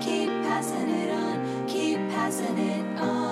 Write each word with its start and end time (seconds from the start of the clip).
Keep 0.00 0.30
passing 0.42 0.90
it 0.90 1.10
on, 1.12 1.68
keep 1.68 1.98
passing 2.10 2.58
it 2.58 3.00
on, 3.00 3.27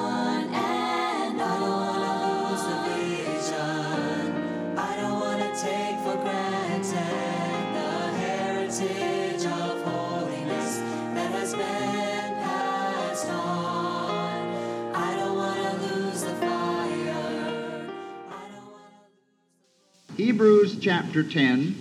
Hebrews 20.37 20.77
chapter 20.83 21.23
10, 21.23 21.75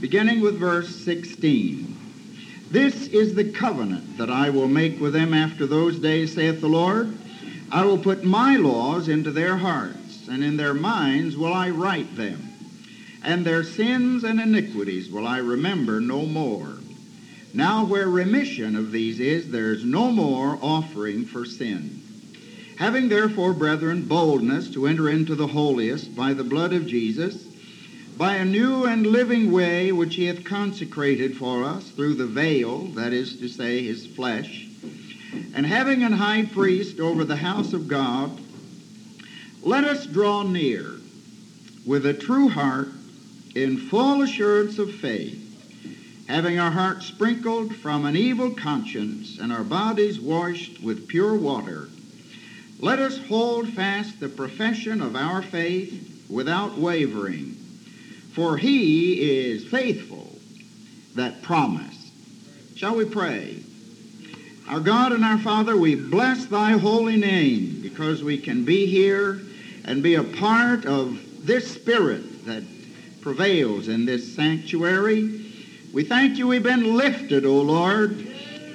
beginning 0.00 0.40
with 0.40 0.58
verse 0.58 0.96
16. 1.04 1.94
This 2.70 3.08
is 3.08 3.34
the 3.34 3.44
covenant 3.44 4.16
that 4.16 4.30
I 4.30 4.48
will 4.48 4.68
make 4.68 4.98
with 4.98 5.12
them 5.12 5.34
after 5.34 5.66
those 5.66 5.98
days, 5.98 6.32
saith 6.32 6.62
the 6.62 6.68
Lord. 6.68 7.14
I 7.70 7.84
will 7.84 7.98
put 7.98 8.24
my 8.24 8.56
laws 8.56 9.06
into 9.06 9.30
their 9.30 9.58
hearts, 9.58 10.28
and 10.28 10.42
in 10.42 10.56
their 10.56 10.72
minds 10.72 11.36
will 11.36 11.52
I 11.52 11.68
write 11.68 12.16
them. 12.16 12.54
And 13.22 13.44
their 13.44 13.64
sins 13.64 14.24
and 14.24 14.40
iniquities 14.40 15.10
will 15.10 15.26
I 15.26 15.36
remember 15.36 16.00
no 16.00 16.24
more. 16.24 16.78
Now 17.52 17.84
where 17.84 18.08
remission 18.08 18.76
of 18.76 18.92
these 18.92 19.20
is, 19.20 19.50
there 19.50 19.74
is 19.74 19.84
no 19.84 20.10
more 20.10 20.58
offering 20.62 21.26
for 21.26 21.44
sin. 21.44 22.01
Having 22.82 23.10
therefore, 23.10 23.52
brethren, 23.52 24.06
boldness 24.06 24.68
to 24.70 24.88
enter 24.88 25.08
into 25.08 25.36
the 25.36 25.46
holiest 25.46 26.16
by 26.16 26.34
the 26.34 26.42
blood 26.42 26.72
of 26.72 26.84
Jesus, 26.84 27.44
by 28.16 28.34
a 28.34 28.44
new 28.44 28.86
and 28.86 29.06
living 29.06 29.52
way 29.52 29.92
which 29.92 30.16
he 30.16 30.24
hath 30.24 30.42
consecrated 30.42 31.36
for 31.36 31.62
us 31.62 31.88
through 31.90 32.14
the 32.14 32.26
veil, 32.26 32.86
that 32.96 33.12
is 33.12 33.38
to 33.38 33.46
say, 33.46 33.84
his 33.84 34.04
flesh, 34.04 34.66
and 35.54 35.64
having 35.64 36.02
an 36.02 36.14
high 36.14 36.44
priest 36.44 36.98
over 36.98 37.24
the 37.24 37.36
house 37.36 37.72
of 37.72 37.86
God, 37.86 38.36
let 39.62 39.84
us 39.84 40.04
draw 40.04 40.42
near 40.42 40.96
with 41.86 42.04
a 42.04 42.12
true 42.12 42.48
heart 42.48 42.88
in 43.54 43.76
full 43.76 44.22
assurance 44.22 44.80
of 44.80 44.92
faith, 44.92 45.38
having 46.26 46.58
our 46.58 46.72
hearts 46.72 47.06
sprinkled 47.06 47.76
from 47.76 48.04
an 48.04 48.16
evil 48.16 48.50
conscience 48.50 49.38
and 49.38 49.52
our 49.52 49.62
bodies 49.62 50.18
washed 50.18 50.82
with 50.82 51.06
pure 51.06 51.36
water. 51.36 51.88
Let 52.82 52.98
us 52.98 53.16
hold 53.28 53.68
fast 53.68 54.18
the 54.18 54.28
profession 54.28 55.00
of 55.00 55.14
our 55.14 55.40
faith 55.40 56.26
without 56.28 56.76
wavering, 56.76 57.54
for 58.32 58.56
he 58.56 59.46
is 59.46 59.64
faithful 59.64 60.36
that 61.14 61.42
promised. 61.42 62.10
Shall 62.74 62.96
we 62.96 63.04
pray? 63.04 63.62
Our 64.68 64.80
God 64.80 65.12
and 65.12 65.24
our 65.24 65.38
Father, 65.38 65.76
we 65.76 65.94
bless 65.94 66.46
thy 66.46 66.72
holy 66.72 67.16
name 67.16 67.78
because 67.82 68.24
we 68.24 68.36
can 68.36 68.64
be 68.64 68.86
here 68.86 69.40
and 69.84 70.02
be 70.02 70.16
a 70.16 70.24
part 70.24 70.84
of 70.84 71.46
this 71.46 71.72
spirit 71.72 72.44
that 72.46 72.64
prevails 73.20 73.86
in 73.86 74.06
this 74.06 74.34
sanctuary. 74.34 75.52
We 75.94 76.02
thank 76.02 76.36
you 76.36 76.48
we've 76.48 76.64
been 76.64 76.96
lifted, 76.96 77.46
O 77.46 77.60
Lord, 77.60 78.31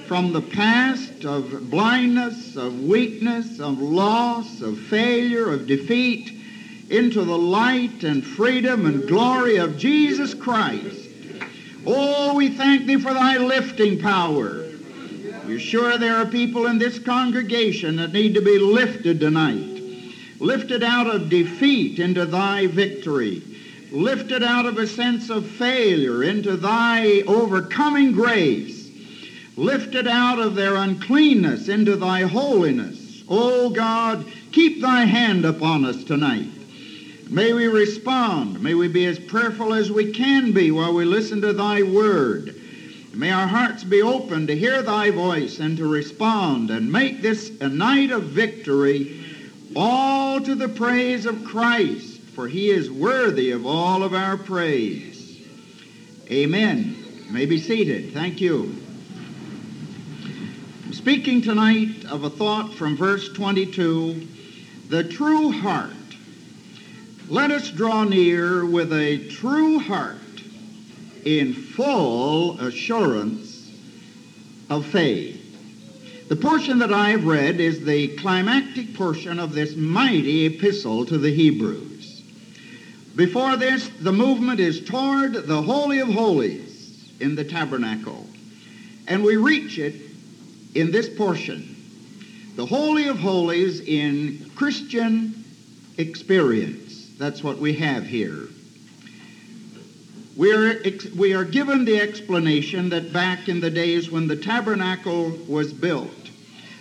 from 0.07 0.31
the 0.31 0.41
past 0.41 1.25
of 1.25 1.69
blindness, 1.69 2.55
of 2.55 2.81
weakness, 2.83 3.59
of 3.59 3.81
loss, 3.81 4.61
of 4.61 4.79
failure, 4.79 5.51
of 5.51 5.67
defeat, 5.67 6.31
into 6.89 7.25
the 7.25 7.37
light 7.37 8.05
and 8.05 8.23
freedom 8.25 8.85
and 8.85 9.05
glory 9.05 9.57
of 9.57 9.77
Jesus 9.77 10.33
Christ. 10.33 11.09
Oh, 11.85 12.35
we 12.35 12.49
thank 12.49 12.85
thee 12.85 12.97
for 12.97 13.13
thy 13.13 13.37
lifting 13.37 13.99
power. 13.99 14.65
We're 15.45 15.59
sure 15.59 15.97
there 15.97 16.15
are 16.17 16.25
people 16.25 16.67
in 16.67 16.79
this 16.79 16.99
congregation 16.99 17.97
that 17.97 18.13
need 18.13 18.33
to 18.35 18.41
be 18.41 18.59
lifted 18.59 19.19
tonight. 19.19 19.81
Lifted 20.39 20.83
out 20.83 21.07
of 21.07 21.29
defeat 21.29 21.99
into 21.99 22.25
thy 22.25 22.67
victory. 22.67 23.41
Lifted 23.91 24.43
out 24.43 24.65
of 24.65 24.77
a 24.77 24.87
sense 24.87 25.29
of 25.29 25.45
failure 25.45 26.23
into 26.23 26.55
thy 26.55 27.21
overcoming 27.27 28.13
grace. 28.13 28.76
Lifted 29.57 30.07
out 30.07 30.37
of 30.37 30.53
their 30.53 30.75
uncleanness 30.75 31.67
into 31.67 31.95
thy 31.95 32.21
holiness. 32.21 33.23
Oh 33.27 33.71
God, 33.71 34.25
keep 34.51 34.79
thy 34.81 35.05
hand 35.05 35.45
upon 35.45 35.83
us 35.83 36.03
tonight. 36.03 36.51
May 37.27 37.53
we 37.53 37.65
respond. 37.65 38.61
May 38.61 38.75
we 38.75 38.87
be 38.87 39.05
as 39.07 39.17
prayerful 39.17 39.73
as 39.73 39.91
we 39.91 40.13
can 40.13 40.51
be 40.53 40.69
while 40.69 40.93
we 40.93 41.05
listen 41.05 41.41
to 41.41 41.53
thy 41.53 41.81
word. 41.81 42.53
May 43.15 43.31
our 43.31 43.47
hearts 43.47 43.83
be 43.83 43.99
open 43.99 44.45
to 44.45 44.55
hear 44.55 44.83
thy 44.83 45.09
voice 45.09 45.59
and 45.59 45.75
to 45.77 45.87
respond 45.87 46.69
and 46.69 46.91
make 46.91 47.23
this 47.23 47.51
a 47.59 47.67
night 47.67 48.11
of 48.11 48.25
victory, 48.25 49.25
all 49.75 50.39
to 50.39 50.53
the 50.53 50.69
praise 50.69 51.25
of 51.25 51.43
Christ, 51.43 52.19
for 52.35 52.47
he 52.47 52.69
is 52.69 52.91
worthy 52.91 53.49
of 53.49 53.65
all 53.65 54.03
of 54.03 54.13
our 54.13 54.37
praise. 54.37 55.41
Amen. 56.29 56.95
May 57.31 57.47
be 57.47 57.57
seated. 57.57 58.13
Thank 58.13 58.39
you. 58.39 58.86
Speaking 60.91 61.41
tonight 61.41 62.05
of 62.05 62.23
a 62.23 62.29
thought 62.29 62.73
from 62.73 62.95
verse 62.95 63.27
22 63.33 64.25
the 64.87 65.03
true 65.03 65.51
heart. 65.51 65.91
Let 67.27 67.51
us 67.51 67.69
draw 67.69 68.05
near 68.05 68.65
with 68.65 68.93
a 68.93 69.27
true 69.27 69.79
heart 69.79 70.17
in 71.25 71.53
full 71.53 72.57
assurance 72.61 73.69
of 74.69 74.85
faith. 74.85 75.43
The 76.29 76.37
portion 76.37 76.79
that 76.79 76.93
I 76.93 77.09
have 77.09 77.25
read 77.25 77.59
is 77.59 77.83
the 77.83 78.15
climactic 78.15 78.93
portion 78.93 79.39
of 79.39 79.51
this 79.51 79.75
mighty 79.75 80.45
epistle 80.45 81.05
to 81.07 81.17
the 81.17 81.33
Hebrews. 81.33 82.21
Before 83.13 83.57
this, 83.57 83.89
the 83.99 84.13
movement 84.13 84.61
is 84.61 84.85
toward 84.85 85.33
the 85.33 85.61
Holy 85.61 85.99
of 85.99 86.07
Holies 86.07 87.11
in 87.19 87.35
the 87.35 87.43
tabernacle. 87.43 88.25
And 89.09 89.23
we 89.23 89.35
reach 89.35 89.79
it 89.79 90.06
in 90.75 90.91
this 90.91 91.09
portion. 91.09 91.75
The 92.55 92.65
Holy 92.65 93.07
of 93.07 93.19
Holies 93.19 93.81
in 93.81 94.49
Christian 94.55 95.43
experience. 95.97 97.09
That's 97.17 97.43
what 97.43 97.57
we 97.57 97.73
have 97.73 98.05
here. 98.05 98.47
We 100.35 100.51
are, 100.53 100.83
we 101.15 101.33
are 101.33 101.43
given 101.43 101.83
the 101.83 101.99
explanation 101.99 102.89
that 102.89 103.11
back 103.11 103.49
in 103.49 103.59
the 103.59 103.71
days 103.71 104.11
when 104.11 104.27
the 104.27 104.35
tabernacle 104.35 105.31
was 105.47 105.73
built, 105.73 106.11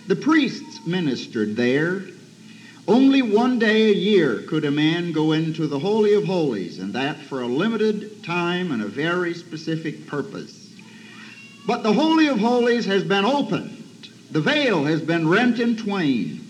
the 0.05 0.15
priests 0.15 0.85
ministered 0.85 1.55
there. 1.55 2.03
Only 2.87 3.21
one 3.21 3.59
day 3.59 3.89
a 3.89 3.93
year 3.93 4.43
could 4.43 4.63
a 4.63 4.71
man 4.71 5.11
go 5.11 5.31
into 5.31 5.67
the 5.67 5.79
Holy 5.79 6.13
of 6.13 6.23
Holies, 6.23 6.79
and 6.79 6.93
that 6.93 7.17
for 7.17 7.41
a 7.41 7.47
limited 7.47 8.23
time 8.23 8.71
and 8.71 8.81
a 8.81 8.87
very 8.87 9.33
specific 9.33 10.07
purpose. 10.07 10.71
But 11.65 11.83
the 11.83 11.91
Holy 11.91 12.27
of 12.27 12.39
Holies 12.39 12.85
has 12.85 13.03
been 13.03 13.25
opened. 13.25 13.76
The 14.31 14.41
veil 14.41 14.85
has 14.85 15.01
been 15.01 15.27
rent 15.27 15.59
in 15.59 15.77
twain. 15.77 16.43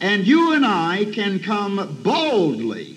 And 0.00 0.26
you 0.26 0.54
and 0.54 0.64
I 0.64 1.06
can 1.12 1.40
come 1.40 1.98
boldly 2.02 2.96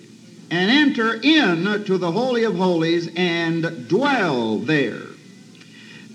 and 0.50 0.72
enter 0.72 1.20
in 1.22 1.84
to 1.86 1.98
the 1.98 2.12
Holy 2.12 2.44
of 2.44 2.56
Holies 2.56 3.10
and 3.16 3.88
dwell 3.90 4.60
there. 4.60 5.02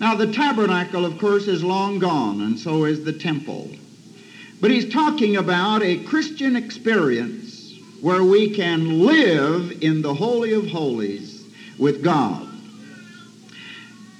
Now, 0.00 0.14
the 0.14 0.32
tabernacle, 0.32 1.04
of 1.04 1.18
course, 1.18 1.48
is 1.48 1.62
long 1.62 1.98
gone, 1.98 2.40
and 2.40 2.58
so 2.58 2.84
is 2.84 3.04
the 3.04 3.12
temple. 3.12 3.70
But 4.60 4.70
he's 4.70 4.90
talking 4.92 5.36
about 5.36 5.82
a 5.82 5.98
Christian 6.04 6.56
experience 6.56 7.74
where 8.00 8.22
we 8.22 8.54
can 8.54 9.00
live 9.04 9.82
in 9.82 10.02
the 10.02 10.14
Holy 10.14 10.52
of 10.52 10.68
Holies 10.68 11.44
with 11.78 12.02
God. 12.02 12.48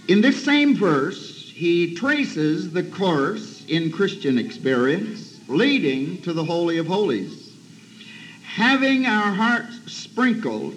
In 0.08 0.20
this 0.20 0.44
same 0.44 0.75
verse, 0.75 1.50
he 1.55 1.94
traces 1.94 2.73
the 2.73 2.82
course 2.82 3.57
in 3.69 3.93
Christian 3.93 4.38
experience 4.38 5.41
leading 5.49 6.20
to 6.23 6.32
the 6.32 6.44
Holy 6.44 6.79
of 6.79 6.87
Holies. 6.87 7.53
Having 8.44 9.06
our 9.06 9.32
hearts 9.32 9.93
sprinkled 9.93 10.75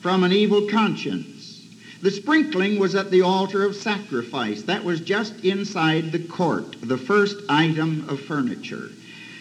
from 0.00 0.24
an 0.24 0.32
evil 0.32 0.68
conscience. 0.68 1.66
The 2.02 2.10
sprinkling 2.10 2.78
was 2.78 2.94
at 2.94 3.10
the 3.10 3.22
altar 3.22 3.64
of 3.64 3.76
sacrifice. 3.76 4.62
That 4.62 4.84
was 4.84 5.00
just 5.00 5.44
inside 5.44 6.12
the 6.12 6.24
court, 6.24 6.76
the 6.82 6.98
first 6.98 7.36
item 7.48 8.08
of 8.08 8.20
furniture. 8.20 8.90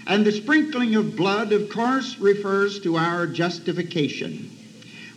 And 0.08 0.26
the 0.26 0.32
sprinkling 0.32 0.96
of 0.96 1.16
blood, 1.16 1.52
of 1.52 1.70
course, 1.70 2.18
refers 2.20 2.80
to 2.82 2.98
our 2.98 3.28
justification. 3.28 4.50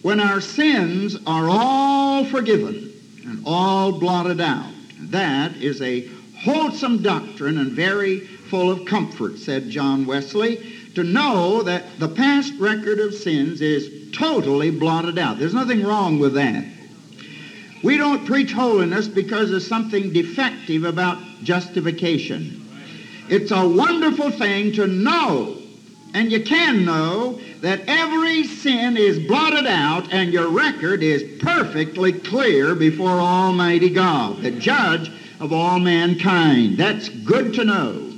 When 0.02 0.20
our 0.20 0.40
sins 0.40 1.16
are 1.26 1.48
all 1.48 2.24
forgiven, 2.24 2.86
and 3.26 3.42
all 3.44 3.92
blotted 3.92 4.40
out. 4.40 4.72
That 5.00 5.56
is 5.56 5.82
a 5.82 6.08
wholesome 6.46 7.02
doctrine 7.02 7.58
and 7.58 7.72
very 7.72 8.20
full 8.20 8.70
of 8.70 8.84
comfort, 8.84 9.36
said 9.36 9.68
John 9.68 10.06
Wesley, 10.06 10.64
to 10.94 11.02
know 11.02 11.64
that 11.64 11.82
the 11.98 12.08
past 12.08 12.54
record 12.60 13.00
of 13.00 13.12
sins 13.12 13.60
is 13.60 14.12
totally 14.12 14.70
blotted 14.70 15.18
out. 15.18 15.40
There's 15.40 15.52
nothing 15.52 15.82
wrong 15.82 16.20
with 16.20 16.34
that. 16.34 16.64
We 17.82 17.96
don't 17.96 18.24
preach 18.24 18.52
holiness 18.52 19.08
because 19.08 19.50
there's 19.50 19.66
something 19.66 20.12
defective 20.12 20.84
about 20.84 21.18
justification. 21.42 22.62
It's 23.28 23.50
a 23.50 23.68
wonderful 23.68 24.30
thing 24.30 24.72
to 24.74 24.86
know, 24.86 25.56
and 26.14 26.30
you 26.30 26.44
can 26.44 26.84
know, 26.84 27.40
that 27.60 27.80
every 27.88 28.44
sin 28.44 28.96
is 28.96 29.18
blotted 29.18 29.66
out 29.66 30.12
and 30.12 30.32
your 30.32 30.48
record 30.48 31.02
is 31.02 31.42
perfectly 31.42 32.12
clear 32.12 32.76
before 32.76 33.18
Almighty 33.18 33.90
God, 33.90 34.42
the 34.42 34.52
judge 34.52 35.10
of 35.40 35.52
all 35.52 35.78
mankind. 35.78 36.78
That's 36.78 37.08
good 37.08 37.54
to 37.54 37.64
know. 37.64 38.12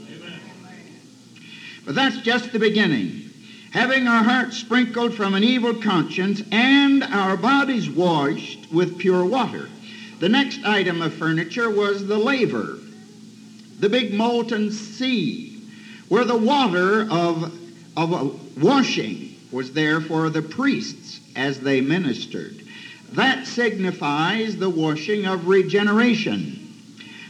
But 1.85 1.94
that's 1.94 2.19
just 2.19 2.53
the 2.53 2.59
beginning. 2.59 3.31
Having 3.73 4.09
our 4.09 4.23
hearts 4.23 4.56
sprinkled 4.59 5.15
from 5.15 5.35
an 5.35 5.44
evil 5.44 5.75
conscience 5.75 6.43
and 6.50 7.03
our 7.05 7.37
bodies 7.37 7.88
washed 7.88 8.70
with 8.73 8.99
pure 8.99 9.25
water. 9.25 9.69
The 10.20 10.29
next 10.29 10.65
item 10.65 11.00
of 11.03 11.15
furniture 11.15 11.70
was 11.70 12.06
the 12.06 12.19
laver, 12.19 12.79
the 13.79 13.88
big 13.88 14.12
molten 14.12 14.73
sea, 14.73 15.62
where 16.09 16.25
the 16.25 16.37
water 16.37 17.06
of, 17.11 17.55
of 17.97 18.62
washing 18.62 19.37
was 19.53 19.73
there 19.73 20.00
for 20.00 20.29
the 20.29 20.43
priests 20.43 21.20
as 21.37 21.61
they 21.61 21.81
ministered. 21.81 22.62
That 23.12 23.47
signifies 23.47 24.56
the 24.56 24.69
washing 24.69 25.26
of 25.26 25.47
regeneration. 25.47 26.57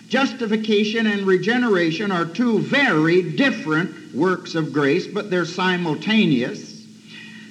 Justification 0.08 1.06
and 1.06 1.26
regeneration 1.26 2.10
are 2.10 2.24
two 2.24 2.60
very 2.60 3.20
different 3.36 4.14
works 4.14 4.54
of 4.54 4.72
grace, 4.72 5.06
but 5.06 5.28
they're 5.28 5.44
simultaneous. 5.44 6.82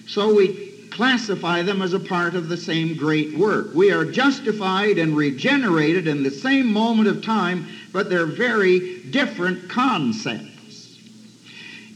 So 0.07 0.33
we 0.33 0.87
classify 0.89 1.61
them 1.61 1.83
as 1.83 1.93
a 1.93 1.99
part 1.99 2.33
of 2.33 2.49
the 2.49 2.57
same 2.57 2.97
great 2.97 3.37
work. 3.37 3.75
We 3.75 3.91
are 3.91 4.03
justified 4.03 4.97
and 4.97 5.15
regenerated 5.15 6.07
in 6.07 6.23
the 6.23 6.31
same 6.31 6.73
moment 6.73 7.07
of 7.07 7.23
time, 7.23 7.67
but 7.93 8.09
they're 8.09 8.25
very 8.25 9.01
different 9.01 9.69
concepts. 9.69 10.97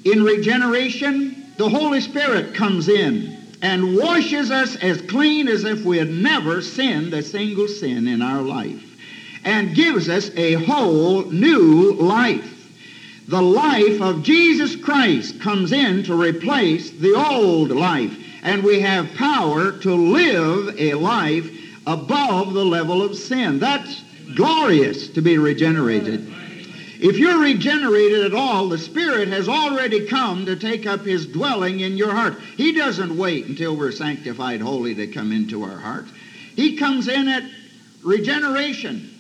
In 0.06 0.24
regeneration, 0.24 1.54
the 1.58 1.70
Holy 1.70 2.02
Spirit 2.02 2.54
comes 2.54 2.88
in 2.88 3.36
and 3.64 3.98
washes 3.98 4.52
us 4.52 4.76
as 4.76 5.02
clean 5.02 5.48
as 5.48 5.64
if 5.64 5.84
we 5.84 5.98
had 5.98 6.10
never 6.10 6.62
sinned 6.62 7.16
a 7.16 7.24
single 7.24 7.68
sin 7.68 8.08
in 8.08 8.22
our 8.22 8.44
life 8.44 8.91
and 9.44 9.76
gives 9.76 10.10
us 10.10 10.30
a 10.36 10.54
whole 10.54 11.24
new 11.26 11.94
life. 11.94 12.48
The 13.28 13.42
life 13.42 14.02
of 14.02 14.24
Jesus 14.24 14.76
Christ 14.76 15.40
comes 15.42 15.72
in 15.72 16.04
to 16.04 16.22
replace 16.22 16.92
the 16.92 17.14
old 17.14 17.70
life, 17.70 18.14
and 18.44 18.64
we 18.64 18.82
have 18.82 19.14
power 19.16 19.72
to 19.72 19.94
live 19.94 20.80
a 20.80 20.94
life 20.96 21.50
above 21.88 22.54
the 22.54 22.66
level 22.66 23.02
of 23.02 23.16
sin. 23.16 23.60
That's 23.60 24.04
glorious 24.36 25.08
to 25.10 25.22
be 25.22 25.38
regenerated. 25.38 26.28
If 27.00 27.18
you're 27.18 27.40
regenerated 27.40 28.26
at 28.26 28.36
all, 28.36 28.70
the 28.70 28.78
Spirit 28.78 29.30
has 29.30 29.50
already 29.50 30.06
come 30.06 30.46
to 30.46 30.56
take 30.56 30.86
up 30.86 31.02
His 31.02 31.26
dwelling 31.26 31.80
in 31.80 31.98
your 31.98 32.12
heart. 32.12 32.40
He 32.58 32.74
doesn't 32.74 33.18
wait 33.18 33.48
until 33.48 33.76
we're 33.76 33.92
sanctified 33.92 34.62
holy 34.62 34.94
to 34.96 35.08
come 35.08 35.32
into 35.32 35.64
our 35.64 35.78
hearts. 35.78 36.12
He 36.56 36.78
comes 36.78 37.08
in 37.08 37.28
at 37.28 37.44
regeneration 38.04 39.11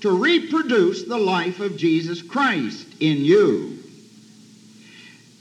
to 0.00 0.10
reproduce 0.10 1.04
the 1.04 1.18
life 1.18 1.60
of 1.60 1.76
Jesus 1.76 2.22
Christ 2.22 2.86
in 3.00 3.24
you. 3.24 3.78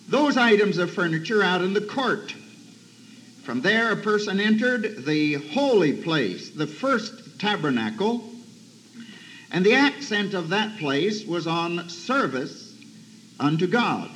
Those 0.07 0.37
items 0.37 0.77
of 0.77 0.91
furniture 0.91 1.43
out 1.43 1.61
in 1.61 1.73
the 1.73 1.81
court. 1.81 2.33
From 3.43 3.61
there, 3.61 3.91
a 3.91 3.97
person 3.97 4.39
entered 4.39 5.05
the 5.05 5.35
holy 5.35 5.93
place, 5.93 6.49
the 6.49 6.67
first 6.67 7.39
tabernacle, 7.39 8.23
and 9.51 9.65
the 9.65 9.75
accent 9.75 10.33
of 10.33 10.49
that 10.49 10.77
place 10.79 11.25
was 11.25 11.47
on 11.47 11.87
service 11.89 12.75
unto 13.39 13.67
God. 13.67 14.09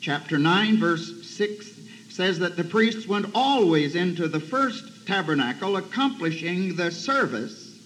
Chapter 0.00 0.38
9, 0.38 0.78
verse 0.78 1.26
6 1.28 1.70
says 2.10 2.38
that 2.38 2.56
the 2.56 2.64
priests 2.64 3.08
went 3.08 3.26
always 3.34 3.94
into 3.94 4.28
the 4.28 4.40
first 4.40 5.06
tabernacle 5.06 5.76
accomplishing 5.76 6.76
the 6.76 6.90
service 6.90 7.78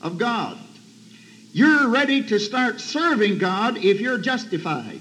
of 0.00 0.18
God. 0.18 0.58
You're 1.52 1.88
ready 1.88 2.22
to 2.24 2.38
start 2.38 2.80
serving 2.80 3.38
God 3.38 3.78
if 3.78 4.00
you're 4.00 4.18
justified. 4.18 5.00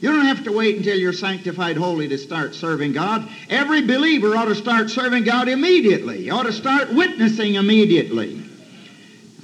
You 0.00 0.10
don't 0.10 0.26
have 0.26 0.44
to 0.44 0.52
wait 0.52 0.76
until 0.76 0.96
you're 0.96 1.12
sanctified 1.12 1.76
holy 1.76 2.08
to 2.08 2.18
start 2.18 2.54
serving 2.54 2.92
God. 2.92 3.28
Every 3.48 3.82
believer 3.82 4.36
ought 4.36 4.46
to 4.46 4.54
start 4.54 4.90
serving 4.90 5.24
God 5.24 5.48
immediately. 5.48 6.24
You 6.24 6.32
ought 6.32 6.42
to 6.44 6.52
start 6.52 6.92
witnessing 6.92 7.54
immediately. 7.54 8.42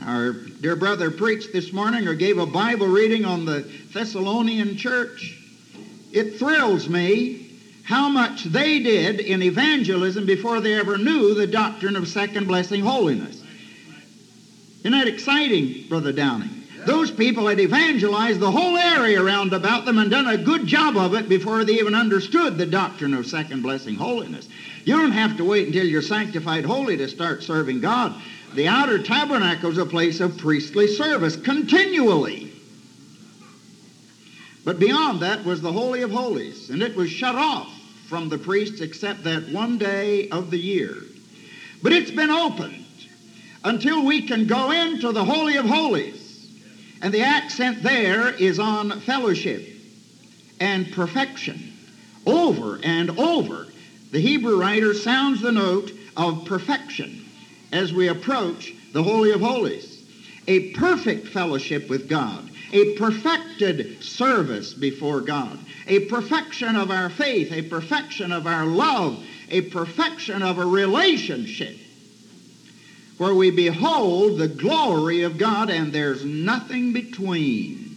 Our 0.04 0.32
dear 0.32 0.74
brother 0.74 1.10
preached 1.10 1.52
this 1.52 1.72
morning 1.72 2.08
or 2.08 2.14
gave 2.14 2.38
a 2.38 2.46
Bible 2.46 2.88
reading 2.88 3.24
on 3.24 3.44
the 3.44 3.70
Thessalonian 3.92 4.76
church. 4.76 5.38
It 6.12 6.38
thrills 6.38 6.88
me 6.88 7.50
how 7.84 8.08
much 8.08 8.44
they 8.44 8.80
did 8.80 9.20
in 9.20 9.42
evangelism 9.42 10.26
before 10.26 10.60
they 10.60 10.74
ever 10.74 10.98
knew 10.98 11.34
the 11.34 11.46
doctrine 11.46 11.96
of 11.96 12.08
second 12.08 12.46
blessing 12.46 12.82
holiness. 12.82 13.42
Isn't 14.80 14.92
that 14.92 15.08
exciting, 15.08 15.86
Brother 15.88 16.12
Downing? 16.12 16.58
Those 16.86 17.10
people 17.10 17.48
had 17.48 17.58
evangelized 17.58 18.40
the 18.40 18.50
whole 18.50 18.76
area 18.76 19.22
around 19.22 19.52
about 19.52 19.84
them 19.84 19.98
and 19.98 20.10
done 20.10 20.28
a 20.28 20.38
good 20.38 20.66
job 20.66 20.96
of 20.96 21.14
it 21.14 21.28
before 21.28 21.64
they 21.64 21.74
even 21.74 21.94
understood 21.94 22.56
the 22.56 22.66
doctrine 22.66 23.14
of 23.14 23.26
second 23.26 23.62
blessing 23.62 23.96
holiness. 23.96 24.48
You 24.84 24.96
don't 24.96 25.12
have 25.12 25.36
to 25.36 25.44
wait 25.44 25.66
until 25.66 25.84
you're 25.84 26.00
sanctified 26.00 26.64
holy 26.64 26.96
to 26.96 27.08
start 27.08 27.42
serving 27.42 27.80
God. 27.80 28.14
The 28.54 28.68
outer 28.68 29.02
tabernacle 29.02 29.70
is 29.70 29.78
a 29.78 29.84
place 29.84 30.20
of 30.20 30.38
priestly 30.38 30.86
service 30.86 31.36
continually. 31.36 32.52
But 34.64 34.78
beyond 34.78 35.20
that 35.20 35.44
was 35.44 35.60
the 35.60 35.72
Holy 35.72 36.02
of 36.02 36.10
Holies, 36.10 36.70
and 36.70 36.82
it 36.82 36.94
was 36.94 37.10
shut 37.10 37.34
off 37.34 37.70
from 38.08 38.28
the 38.28 38.38
priests 38.38 38.80
except 38.80 39.24
that 39.24 39.48
one 39.48 39.78
day 39.78 40.28
of 40.28 40.50
the 40.50 40.58
year. 40.58 40.94
But 41.82 41.92
it's 41.92 42.10
been 42.10 42.30
opened 42.30 42.86
until 43.64 44.04
we 44.04 44.22
can 44.22 44.46
go 44.46 44.70
into 44.70 45.12
the 45.12 45.24
Holy 45.24 45.56
of 45.56 45.66
Holies. 45.66 46.50
And 47.02 47.12
the 47.12 47.22
accent 47.22 47.82
there 47.82 48.30
is 48.34 48.58
on 48.58 49.00
fellowship 49.00 49.66
and 50.60 50.90
perfection. 50.92 51.72
Over 52.26 52.78
and 52.82 53.10
over, 53.18 53.66
the 54.10 54.20
Hebrew 54.20 54.60
writer 54.60 54.94
sounds 54.94 55.40
the 55.40 55.52
note 55.52 55.92
of 56.16 56.44
perfection 56.44 57.24
as 57.72 57.92
we 57.92 58.08
approach 58.08 58.74
the 58.92 59.02
Holy 59.02 59.30
of 59.30 59.40
Holies. 59.40 59.96
A 60.46 60.72
perfect 60.72 61.28
fellowship 61.28 61.88
with 61.90 62.08
God, 62.08 62.50
a 62.72 62.94
perfected 62.96 64.02
service 64.02 64.72
before 64.72 65.20
God, 65.20 65.58
a 65.86 66.00
perfection 66.06 66.74
of 66.74 66.90
our 66.90 67.10
faith, 67.10 67.52
a 67.52 67.62
perfection 67.62 68.32
of 68.32 68.46
our 68.46 68.64
love, 68.64 69.22
a 69.50 69.60
perfection 69.62 70.42
of 70.42 70.58
a 70.58 70.64
relationship 70.64 71.76
where 73.18 73.34
we 73.34 73.50
behold 73.50 74.38
the 74.38 74.48
glory 74.48 75.22
of 75.22 75.36
God 75.38 75.70
and 75.70 75.92
there's 75.92 76.24
nothing 76.24 76.92
between. 76.92 77.96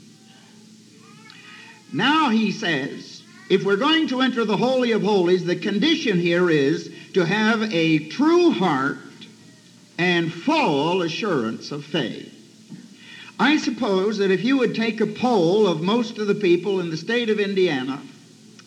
Now 1.94 2.30
he 2.30 2.52
says, 2.52 3.24
if 3.50 3.64
we're 3.64 3.76
going 3.76 4.08
to 4.08 4.22
enter 4.22 4.46
the 4.46 4.58
Holy 4.58 4.92
of 4.92 5.04
Holies, 5.04 5.46
the 5.46 5.56
condition 5.56 6.20
here 6.20 6.50
is 6.50 6.92
to 7.14 7.26
have 7.26 7.62
a 7.74 8.00
true 8.10 8.52
heart 8.52 8.98
and 9.98 10.32
full 10.32 11.02
assurance 11.02 11.72
of 11.72 11.84
faith. 11.86 12.30
I 13.40 13.58
suppose 13.58 14.18
that 14.20 14.32
if 14.32 14.44
you 14.44 14.58
would 14.58 14.74
take 14.76 15.02
a 15.02 15.08
poll 15.08 15.68
of 15.68 15.82
most 15.82 16.18
of 16.18 16.28
the 16.28 16.36
people 16.36 16.80
in 16.80 16.90
the 16.90 16.98
state 16.98 17.30
of 17.30 17.40
Indiana, 17.40 18.02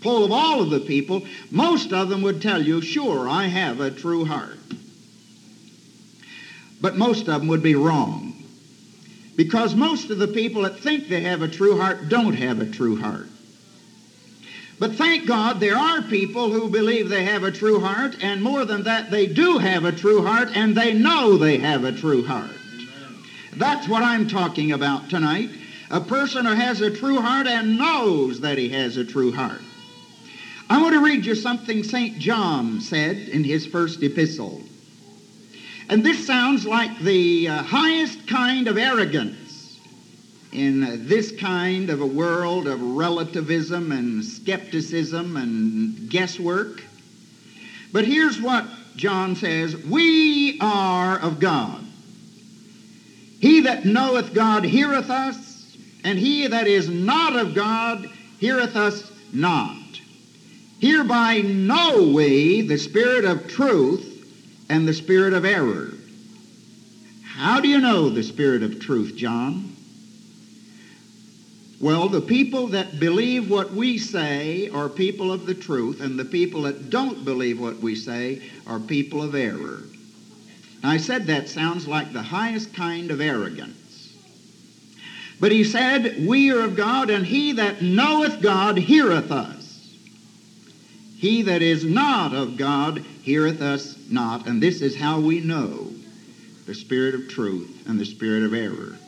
poll 0.00 0.24
of 0.24 0.32
all 0.32 0.60
of 0.60 0.70
the 0.70 0.80
people, 0.80 1.24
most 1.50 1.92
of 1.92 2.08
them 2.08 2.22
would 2.22 2.42
tell 2.42 2.62
you, 2.62 2.82
sure, 2.82 3.28
I 3.28 3.46
have 3.46 3.80
a 3.80 3.90
true 3.90 4.24
heart. 4.24 4.58
But 6.80 6.96
most 6.96 7.28
of 7.28 7.40
them 7.40 7.48
would 7.48 7.62
be 7.62 7.74
wrong. 7.74 8.34
Because 9.36 9.74
most 9.74 10.10
of 10.10 10.18
the 10.18 10.28
people 10.28 10.62
that 10.62 10.78
think 10.78 11.08
they 11.08 11.22
have 11.22 11.42
a 11.42 11.48
true 11.48 11.76
heart 11.76 12.08
don't 12.08 12.34
have 12.34 12.60
a 12.60 12.66
true 12.66 12.96
heart. 12.96 13.28
But 14.78 14.94
thank 14.94 15.26
God 15.26 15.60
there 15.60 15.76
are 15.76 16.02
people 16.02 16.50
who 16.50 16.68
believe 16.68 17.08
they 17.08 17.24
have 17.24 17.44
a 17.44 17.50
true 17.50 17.80
heart, 17.80 18.16
and 18.20 18.42
more 18.42 18.64
than 18.64 18.82
that, 18.84 19.10
they 19.10 19.26
do 19.26 19.58
have 19.58 19.84
a 19.84 19.92
true 19.92 20.22
heart, 20.22 20.50
and 20.54 20.74
they 20.74 20.92
know 20.92 21.36
they 21.36 21.58
have 21.58 21.84
a 21.84 21.92
true 21.92 22.24
heart. 22.24 22.50
That's 23.52 23.86
what 23.86 24.02
I'm 24.02 24.26
talking 24.26 24.72
about 24.72 25.08
tonight. 25.08 25.50
A 25.90 26.00
person 26.00 26.44
who 26.44 26.54
has 26.54 26.80
a 26.80 26.90
true 26.90 27.20
heart 27.20 27.46
and 27.46 27.78
knows 27.78 28.40
that 28.40 28.58
he 28.58 28.68
has 28.70 28.96
a 28.96 29.04
true 29.04 29.30
heart. 29.30 29.62
I 30.68 30.82
want 30.82 30.94
to 30.94 31.00
read 31.00 31.24
you 31.24 31.36
something 31.36 31.84
St. 31.84 32.18
John 32.18 32.80
said 32.80 33.16
in 33.28 33.44
his 33.44 33.66
first 33.66 34.02
epistle. 34.02 34.63
And 35.88 36.04
this 36.04 36.26
sounds 36.26 36.66
like 36.66 36.98
the 37.00 37.48
uh, 37.48 37.62
highest 37.62 38.26
kind 38.26 38.68
of 38.68 38.78
arrogance 38.78 39.78
in 40.52 40.82
uh, 40.82 40.96
this 41.00 41.32
kind 41.32 41.90
of 41.90 42.00
a 42.00 42.06
world 42.06 42.66
of 42.66 42.80
relativism 42.80 43.92
and 43.92 44.24
skepticism 44.24 45.36
and 45.36 46.08
guesswork. 46.08 46.82
But 47.92 48.06
here's 48.06 48.40
what 48.40 48.64
John 48.96 49.36
says 49.36 49.76
We 49.76 50.58
are 50.60 51.18
of 51.18 51.38
God. 51.38 51.84
He 53.40 53.60
that 53.62 53.84
knoweth 53.84 54.32
God 54.32 54.64
heareth 54.64 55.10
us, 55.10 55.76
and 56.02 56.18
he 56.18 56.46
that 56.46 56.66
is 56.66 56.88
not 56.88 57.36
of 57.36 57.54
God 57.54 58.08
heareth 58.38 58.74
us 58.74 59.12
not. 59.34 59.76
Hereby 60.80 61.40
know 61.40 62.10
we 62.14 62.62
the 62.62 62.78
spirit 62.78 63.26
of 63.26 63.48
truth 63.48 64.13
and 64.68 64.86
the 64.86 64.94
spirit 64.94 65.32
of 65.32 65.44
error. 65.44 65.92
How 67.24 67.60
do 67.60 67.68
you 67.68 67.80
know 67.80 68.08
the 68.08 68.22
spirit 68.22 68.62
of 68.62 68.80
truth, 68.80 69.14
John? 69.16 69.74
Well, 71.80 72.08
the 72.08 72.20
people 72.20 72.68
that 72.68 72.98
believe 72.98 73.50
what 73.50 73.72
we 73.72 73.98
say 73.98 74.68
are 74.70 74.88
people 74.88 75.32
of 75.32 75.44
the 75.44 75.54
truth, 75.54 76.00
and 76.00 76.18
the 76.18 76.24
people 76.24 76.62
that 76.62 76.88
don't 76.88 77.24
believe 77.24 77.60
what 77.60 77.78
we 77.80 77.94
say 77.94 78.40
are 78.66 78.78
people 78.78 79.22
of 79.22 79.34
error. 79.34 79.82
Now, 80.82 80.90
I 80.90 80.96
said 80.98 81.26
that 81.26 81.48
sounds 81.48 81.86
like 81.86 82.12
the 82.12 82.22
highest 82.22 82.72
kind 82.74 83.10
of 83.10 83.20
arrogance. 83.20 84.14
But 85.40 85.52
he 85.52 85.64
said, 85.64 86.24
We 86.26 86.50
are 86.52 86.60
of 86.60 86.76
God, 86.76 87.10
and 87.10 87.26
he 87.26 87.52
that 87.52 87.82
knoweth 87.82 88.40
God 88.40 88.78
heareth 88.78 89.30
us. 89.30 89.94
He 91.16 91.42
that 91.42 91.60
is 91.60 91.84
not 91.84 92.32
of 92.32 92.56
God 92.56 92.98
heareth 93.22 93.60
us 93.60 93.93
not. 94.10 94.46
And 94.46 94.62
this 94.62 94.80
is 94.80 94.96
how 94.96 95.20
we 95.20 95.40
know 95.40 95.92
the 96.66 96.74
spirit 96.74 97.14
of 97.14 97.28
truth 97.28 97.82
and 97.86 97.98
the 97.98 98.04
spirit 98.04 98.42
of 98.42 98.54
error. 98.54 98.98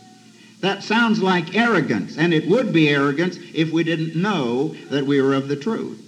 That 0.61 0.83
sounds 0.83 1.21
like 1.23 1.55
arrogance, 1.55 2.17
and 2.17 2.33
it 2.33 2.49
would 2.49 2.73
be 2.73 2.89
arrogance 2.89 3.39
if 3.55 3.71
we 3.71 3.85
didn't 3.85 4.21
know 4.21 4.75
that 4.91 5.07
we 5.07 5.21
were 5.21 5.35
of 5.35 5.49
the 5.49 5.57
truth. 5.57 6.03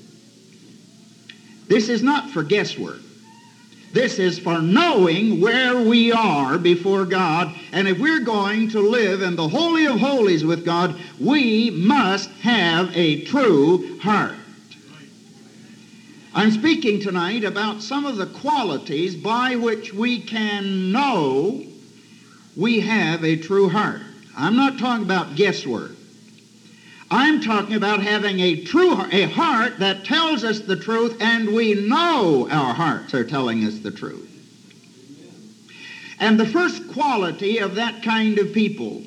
This 1.68 1.88
is 1.88 2.02
not 2.02 2.30
for 2.30 2.42
guesswork. 2.42 3.00
This 3.92 4.18
is 4.18 4.38
for 4.38 4.60
knowing 4.60 5.40
where 5.40 5.80
we 5.80 6.12
are 6.12 6.58
before 6.58 7.04
God. 7.04 7.54
And 7.72 7.88
if 7.88 7.98
we're 7.98 8.20
going 8.20 8.70
to 8.70 8.80
live 8.80 9.22
in 9.22 9.36
the 9.36 9.48
Holy 9.48 9.86
of 9.86 9.98
Holies 9.98 10.44
with 10.44 10.64
God, 10.64 10.94
we 11.18 11.70
must 11.70 12.30
have 12.42 12.94
a 12.96 13.24
true 13.24 13.98
heart. 13.98 14.37
I'm 16.34 16.50
speaking 16.50 17.00
tonight 17.00 17.42
about 17.42 17.82
some 17.82 18.04
of 18.04 18.16
the 18.16 18.26
qualities 18.26 19.16
by 19.16 19.56
which 19.56 19.94
we 19.94 20.20
can 20.20 20.92
know 20.92 21.64
we 22.54 22.80
have 22.80 23.24
a 23.24 23.36
true 23.36 23.70
heart. 23.70 24.02
I'm 24.36 24.54
not 24.54 24.78
talking 24.78 25.04
about 25.04 25.36
guesswork. 25.36 25.92
I'm 27.10 27.40
talking 27.40 27.74
about 27.74 28.02
having 28.02 28.40
a 28.40 28.62
true 28.62 28.92
a 29.10 29.22
heart 29.22 29.78
that 29.78 30.04
tells 30.04 30.44
us 30.44 30.60
the 30.60 30.76
truth 30.76 31.16
and 31.20 31.54
we 31.54 31.72
know 31.72 32.46
our 32.50 32.74
hearts 32.74 33.14
are 33.14 33.24
telling 33.24 33.64
us 33.64 33.78
the 33.78 33.90
truth. 33.90 34.26
And 36.20 36.38
the 36.38 36.46
first 36.46 36.92
quality 36.92 37.58
of 37.58 37.76
that 37.76 38.02
kind 38.02 38.38
of 38.38 38.52
people 38.52 39.02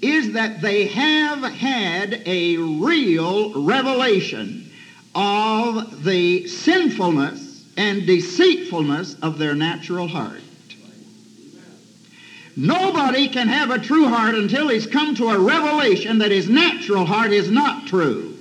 is 0.00 0.32
that 0.32 0.62
they 0.62 0.86
have 0.86 1.42
had 1.42 2.22
a 2.24 2.56
real 2.56 3.62
revelation 3.62 4.65
of 5.16 6.04
the 6.04 6.46
sinfulness 6.46 7.64
and 7.78 8.06
deceitfulness 8.06 9.16
of 9.22 9.38
their 9.38 9.54
natural 9.54 10.06
heart. 10.06 10.42
Nobody 12.54 13.28
can 13.28 13.48
have 13.48 13.70
a 13.70 13.78
true 13.78 14.08
heart 14.08 14.34
until 14.34 14.68
he's 14.68 14.86
come 14.86 15.14
to 15.16 15.30
a 15.30 15.38
revelation 15.38 16.18
that 16.18 16.30
his 16.30 16.48
natural 16.48 17.06
heart 17.06 17.32
is 17.32 17.50
not 17.50 17.86
true. 17.86 18.36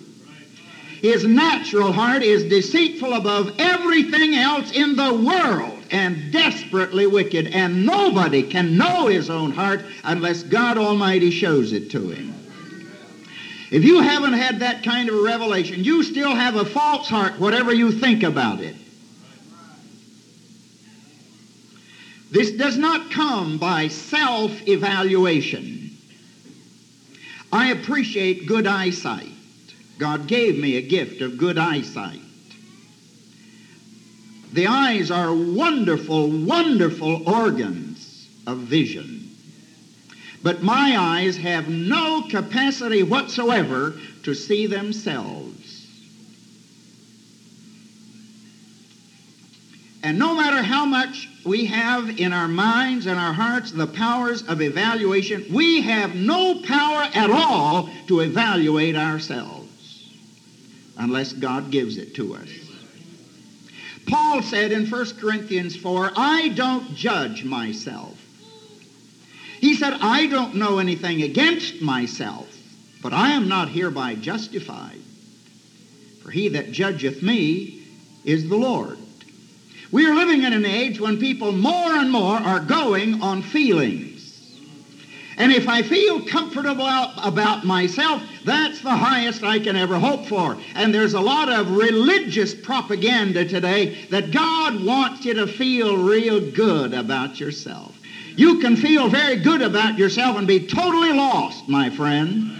His 1.01 1.25
natural 1.25 1.93
heart 1.93 2.23
is 2.23 2.43
deceitful 2.43 3.13
above 3.13 3.51
everything 3.57 4.35
else 4.35 4.71
in 4.71 4.97
the 4.97 5.13
world 5.13 5.83
and 5.91 6.31
desperately 6.31 7.07
wicked, 7.07 7.47
and 7.47 7.85
nobody 7.85 8.43
can 8.43 8.77
know 8.77 9.07
his 9.07 9.29
own 9.29 9.51
heart 9.51 9.81
unless 10.03 10.43
God 10.43 10.77
Almighty 10.77 11.31
shows 11.31 11.71
it 11.71 11.89
to 11.91 12.09
him. 12.09 12.33
If 13.75 13.83
you 13.83 13.99
haven't 13.99 14.31
had 14.31 14.61
that 14.61 14.83
kind 14.83 15.09
of 15.09 15.15
revelation, 15.15 15.83
you 15.83 16.01
still 16.01 16.33
have 16.33 16.55
a 16.55 16.63
false 16.63 17.09
heart, 17.09 17.37
whatever 17.41 17.73
you 17.73 17.91
think 17.91 18.23
about 18.23 18.61
it. 18.61 18.73
This 22.31 22.51
does 22.51 22.77
not 22.77 23.11
come 23.11 23.57
by 23.57 23.89
self 23.89 24.65
evaluation. 24.65 25.91
I 27.51 27.71
appreciate 27.71 28.47
good 28.47 28.65
eyesight. 28.65 29.33
God 29.99 30.25
gave 30.27 30.57
me 30.57 30.77
a 30.77 30.81
gift 30.81 31.19
of 31.19 31.37
good 31.37 31.57
eyesight. 31.57 32.21
The 34.53 34.67
eyes 34.67 35.11
are 35.11 35.35
wonderful, 35.35 36.29
wonderful 36.29 37.27
organs 37.27 38.29
of 38.47 38.59
vision. 38.59 39.24
But 40.45 40.61
my 40.61 40.95
eyes 40.95 41.37
have 41.37 41.69
no 41.69 42.21
capacity 42.29 43.01
whatsoever 43.01 43.95
to 44.21 44.35
see 44.35 44.67
themselves. 44.67 45.87
And 50.03 50.19
no 50.19 50.35
matter 50.35 50.61
how 50.61 50.85
much 50.85 51.27
we 51.43 51.65
have 51.65 52.19
in 52.19 52.31
our 52.31 52.47
minds 52.47 53.07
and 53.07 53.19
our 53.19 53.33
hearts 53.33 53.71
the 53.71 53.87
powers 53.87 54.43
of 54.43 54.61
evaluation, 54.61 55.47
we 55.51 55.81
have 55.81 56.13
no 56.13 56.61
power 56.61 57.09
at 57.15 57.31
all 57.31 57.89
to 58.05 58.19
evaluate 58.19 58.95
ourselves 58.95 60.13
unless 60.95 61.33
God 61.33 61.71
gives 61.71 61.97
it 61.97 62.13
to 62.17 62.35
us. 62.35 62.49
Paul 64.05 64.43
said 64.43 64.71
in 64.71 64.85
1 64.85 65.05
Corinthians 65.19 65.75
4, 65.75 66.11
I 66.15 66.49
don't 66.49 66.95
judge 66.95 67.43
myself. 67.43 68.15
He 69.65 69.73
said, 69.73 69.93
I 69.99 70.27
don't 70.27 70.53
know 70.53 70.77
anything 70.77 71.23
against 71.23 71.81
myself, 71.81 72.47
but 73.01 73.13
I 73.13 73.31
am 73.31 73.47
not 73.47 73.67
hereby 73.67 74.13
justified. 74.13 75.01
For 76.21 76.29
he 76.29 76.49
that 76.49 76.71
judgeth 76.71 77.23
me 77.23 77.83
is 78.23 78.47
the 78.47 78.57
Lord. 78.57 78.99
We 79.91 80.05
are 80.05 80.13
living 80.13 80.43
in 80.43 80.53
an 80.53 80.65
age 80.67 80.99
when 80.99 81.17
people 81.19 81.51
more 81.51 81.95
and 81.95 82.11
more 82.11 82.37
are 82.37 82.59
going 82.59 83.23
on 83.23 83.41
feelings. 83.41 84.55
And 85.37 85.51
if 85.51 85.67
I 85.67 85.81
feel 85.81 86.23
comfortable 86.27 86.85
about 86.85 87.65
myself, 87.65 88.21
that's 88.43 88.81
the 88.81 88.95
highest 88.95 89.43
I 89.43 89.57
can 89.57 89.75
ever 89.75 89.97
hope 89.97 90.27
for. 90.27 90.57
And 90.75 90.93
there's 90.93 91.15
a 91.15 91.19
lot 91.19 91.49
of 91.49 91.75
religious 91.75 92.53
propaganda 92.53 93.45
today 93.45 94.05
that 94.11 94.29
God 94.29 94.85
wants 94.85 95.25
you 95.25 95.33
to 95.33 95.47
feel 95.47 95.97
real 95.97 96.51
good 96.51 96.93
about 96.93 97.39
yourself. 97.39 97.94
You 98.35 98.59
can 98.59 98.75
feel 98.75 99.07
very 99.07 99.37
good 99.37 99.61
about 99.61 99.97
yourself 99.97 100.37
and 100.37 100.47
be 100.47 100.59
totally 100.67 101.13
lost, 101.13 101.69
my 101.69 101.89
friend. 101.89 102.59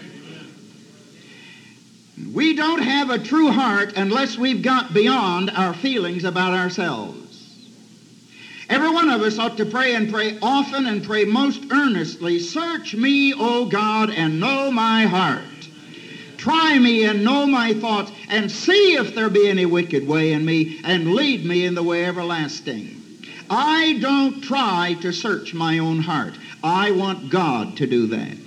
We 2.34 2.56
don't 2.56 2.82
have 2.82 3.10
a 3.10 3.20
true 3.20 3.52
heart 3.52 3.94
unless 3.98 4.38
we've 4.38 4.62
got 4.62 4.94
beyond 4.94 5.52
our 5.52 5.74
feelings 5.74 6.24
about 6.24 6.54
ourselves. 6.54 7.22
Every 8.70 8.90
one 8.90 9.10
of 9.10 9.22
us 9.22 9.38
ought 9.38 9.58
to 9.58 9.66
pray 9.66 9.96
and 9.96 10.10
pray 10.10 10.38
often 10.42 10.88
and 10.88 11.04
pray 11.04 11.26
most 11.26 11.62
earnestly, 11.72 12.40
Search 12.40 12.96
me, 12.96 13.34
O 13.34 13.66
God, 13.66 14.10
and 14.10 14.40
know 14.40 14.72
my 14.72 15.06
heart. 15.06 15.44
try 16.38 16.78
me 16.78 17.04
and 17.06 17.24
know 17.24 17.46
my 17.46 17.74
thoughts, 17.74 18.12
and 18.30 18.52
see 18.52 18.96
if 18.96 19.14
there 19.14 19.30
be 19.30 19.48
any 19.48 19.66
wicked 19.66 20.08
way 20.08 20.32
in 20.32 20.46
me, 20.46 20.80
and 20.84 21.14
lead 21.14 21.44
me 21.46 21.66
in 21.66 21.76
the 21.76 21.84
way 21.84 22.06
everlasting. 22.06 23.05
I 23.50 23.98
don't 24.02 24.42
try 24.42 24.98
to 25.02 25.12
search 25.12 25.54
my 25.54 25.80
own 25.80 26.00
heart. 26.00 26.34
I 26.64 26.92
want 26.92 27.30
God 27.30 27.78
to 27.78 27.88
do 27.88 28.08
that. 28.08 28.38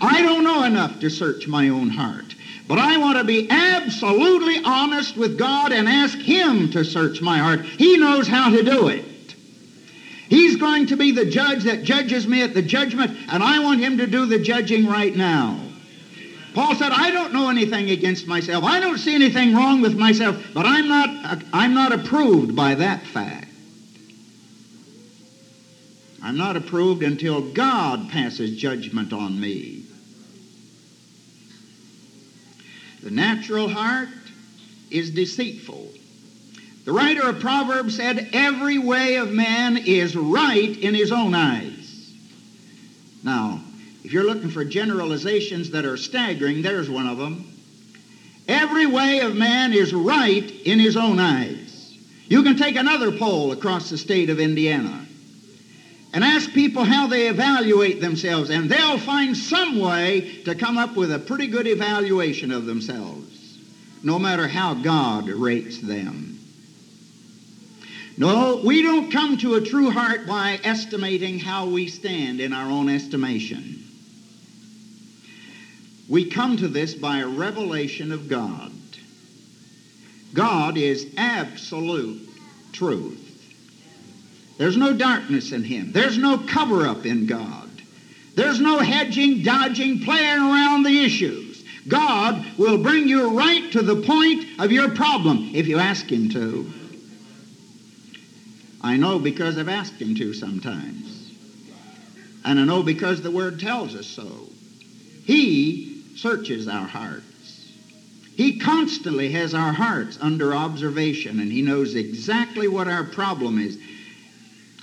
I 0.00 0.22
don't 0.22 0.44
know 0.44 0.64
enough 0.64 1.00
to 1.00 1.10
search 1.10 1.46
my 1.46 1.68
own 1.68 1.90
heart. 1.90 2.34
But 2.68 2.78
I 2.78 2.96
want 2.96 3.18
to 3.18 3.24
be 3.24 3.48
absolutely 3.50 4.64
honest 4.64 5.16
with 5.16 5.38
God 5.38 5.72
and 5.72 5.88
ask 5.88 6.18
Him 6.18 6.70
to 6.70 6.84
search 6.84 7.20
my 7.20 7.38
heart. 7.38 7.64
He 7.64 7.98
knows 7.98 8.28
how 8.28 8.50
to 8.50 8.62
do 8.62 8.88
it. 8.88 9.04
He's 10.32 10.56
going 10.56 10.86
to 10.86 10.96
be 10.96 11.10
the 11.10 11.26
judge 11.26 11.64
that 11.64 11.82
judges 11.82 12.26
me 12.26 12.42
at 12.42 12.54
the 12.54 12.62
judgment, 12.62 13.14
and 13.28 13.42
I 13.42 13.58
want 13.58 13.80
him 13.80 13.98
to 13.98 14.06
do 14.06 14.24
the 14.24 14.38
judging 14.38 14.86
right 14.86 15.14
now. 15.14 15.60
Paul 16.54 16.74
said, 16.74 16.90
I 16.90 17.10
don't 17.10 17.34
know 17.34 17.50
anything 17.50 17.90
against 17.90 18.26
myself. 18.26 18.64
I 18.64 18.80
don't 18.80 18.96
see 18.96 19.14
anything 19.14 19.54
wrong 19.54 19.82
with 19.82 19.94
myself, 19.94 20.42
but 20.54 20.64
I'm 20.64 20.88
not, 20.88 21.42
I'm 21.52 21.74
not 21.74 21.92
approved 21.92 22.56
by 22.56 22.76
that 22.76 23.02
fact. 23.02 23.51
I'm 26.22 26.36
not 26.36 26.56
approved 26.56 27.02
until 27.02 27.40
God 27.52 28.10
passes 28.10 28.56
judgment 28.56 29.12
on 29.12 29.40
me. 29.40 29.84
The 33.02 33.10
natural 33.10 33.68
heart 33.68 34.08
is 34.90 35.10
deceitful 35.10 35.92
the 36.84 36.92
writer 36.92 37.22
of 37.28 37.38
Proverbs 37.38 37.96
said, 37.96 38.30
Every 38.32 38.78
way 38.78 39.16
of 39.16 39.30
man 39.30 39.76
is 39.76 40.16
right 40.16 40.76
in 40.76 40.94
his 40.94 41.12
own 41.12 41.32
eyes. 41.34 42.12
Now, 43.22 43.60
if 44.02 44.12
you're 44.12 44.24
looking 44.24 44.50
for 44.50 44.64
generalizations 44.64 45.70
that 45.70 45.84
are 45.84 45.96
staggering, 45.96 46.62
there's 46.62 46.90
one 46.90 47.06
of 47.06 47.18
them. 47.18 47.48
Every 48.48 48.86
way 48.86 49.20
of 49.20 49.36
man 49.36 49.72
is 49.72 49.94
right 49.94 50.50
in 50.64 50.80
his 50.80 50.96
own 50.96 51.20
eyes. 51.20 51.96
You 52.26 52.42
can 52.42 52.56
take 52.56 52.74
another 52.74 53.12
poll 53.12 53.52
across 53.52 53.88
the 53.88 53.98
state 53.98 54.28
of 54.28 54.40
Indiana 54.40 55.06
and 56.12 56.22
ask 56.22 56.52
people 56.52 56.84
how 56.84 57.06
they 57.06 57.28
evaluate 57.28 58.00
themselves, 58.00 58.50
and 58.50 58.70
they'll 58.70 58.98
find 58.98 59.36
some 59.36 59.78
way 59.78 60.42
to 60.44 60.54
come 60.54 60.76
up 60.76 60.94
with 60.94 61.12
a 61.12 61.18
pretty 61.18 61.46
good 61.46 61.66
evaluation 61.66 62.50
of 62.52 62.66
themselves, 62.66 63.58
no 64.02 64.18
matter 64.18 64.46
how 64.46 64.74
God 64.74 65.28
rates 65.28 65.78
them. 65.78 66.38
No, 68.18 68.60
we 68.62 68.82
don't 68.82 69.10
come 69.10 69.38
to 69.38 69.54
a 69.54 69.60
true 69.62 69.90
heart 69.90 70.26
by 70.26 70.60
estimating 70.62 71.38
how 71.38 71.66
we 71.66 71.88
stand 71.88 72.40
in 72.40 72.52
our 72.52 72.70
own 72.70 72.90
estimation. 72.90 73.78
We 76.10 76.26
come 76.26 76.58
to 76.58 76.68
this 76.68 76.94
by 76.94 77.20
a 77.20 77.26
revelation 77.26 78.12
of 78.12 78.28
God. 78.28 78.70
God 80.34 80.76
is 80.76 81.06
absolute 81.16 82.28
truth. 82.72 83.21
There's 84.62 84.76
no 84.76 84.92
darkness 84.92 85.50
in 85.50 85.64
Him. 85.64 85.90
There's 85.90 86.16
no 86.16 86.38
cover 86.38 86.86
up 86.86 87.04
in 87.04 87.26
God. 87.26 87.68
There's 88.36 88.60
no 88.60 88.78
hedging, 88.78 89.42
dodging, 89.42 89.98
playing 90.04 90.38
around 90.38 90.84
the 90.84 91.02
issues. 91.02 91.64
God 91.88 92.46
will 92.56 92.78
bring 92.78 93.08
you 93.08 93.36
right 93.36 93.72
to 93.72 93.82
the 93.82 94.00
point 94.02 94.60
of 94.60 94.70
your 94.70 94.90
problem 94.90 95.50
if 95.52 95.66
you 95.66 95.80
ask 95.80 96.06
Him 96.06 96.28
to. 96.28 96.72
I 98.80 98.96
know 98.96 99.18
because 99.18 99.58
I've 99.58 99.68
asked 99.68 100.00
him 100.00 100.14
to 100.14 100.32
sometimes. 100.32 101.32
And 102.44 102.60
I 102.60 102.62
know 102.62 102.84
because 102.84 103.20
the 103.20 103.32
Word 103.32 103.58
tells 103.58 103.96
us 103.96 104.06
so. 104.06 104.48
He 105.24 106.04
searches 106.14 106.68
our 106.68 106.86
hearts. 106.86 107.72
He 108.36 108.60
constantly 108.60 109.32
has 109.32 109.54
our 109.54 109.72
hearts 109.72 110.18
under 110.20 110.54
observation, 110.54 111.40
and 111.40 111.50
He 111.50 111.62
knows 111.62 111.96
exactly 111.96 112.68
what 112.68 112.86
our 112.86 113.02
problem 113.02 113.58
is. 113.58 113.76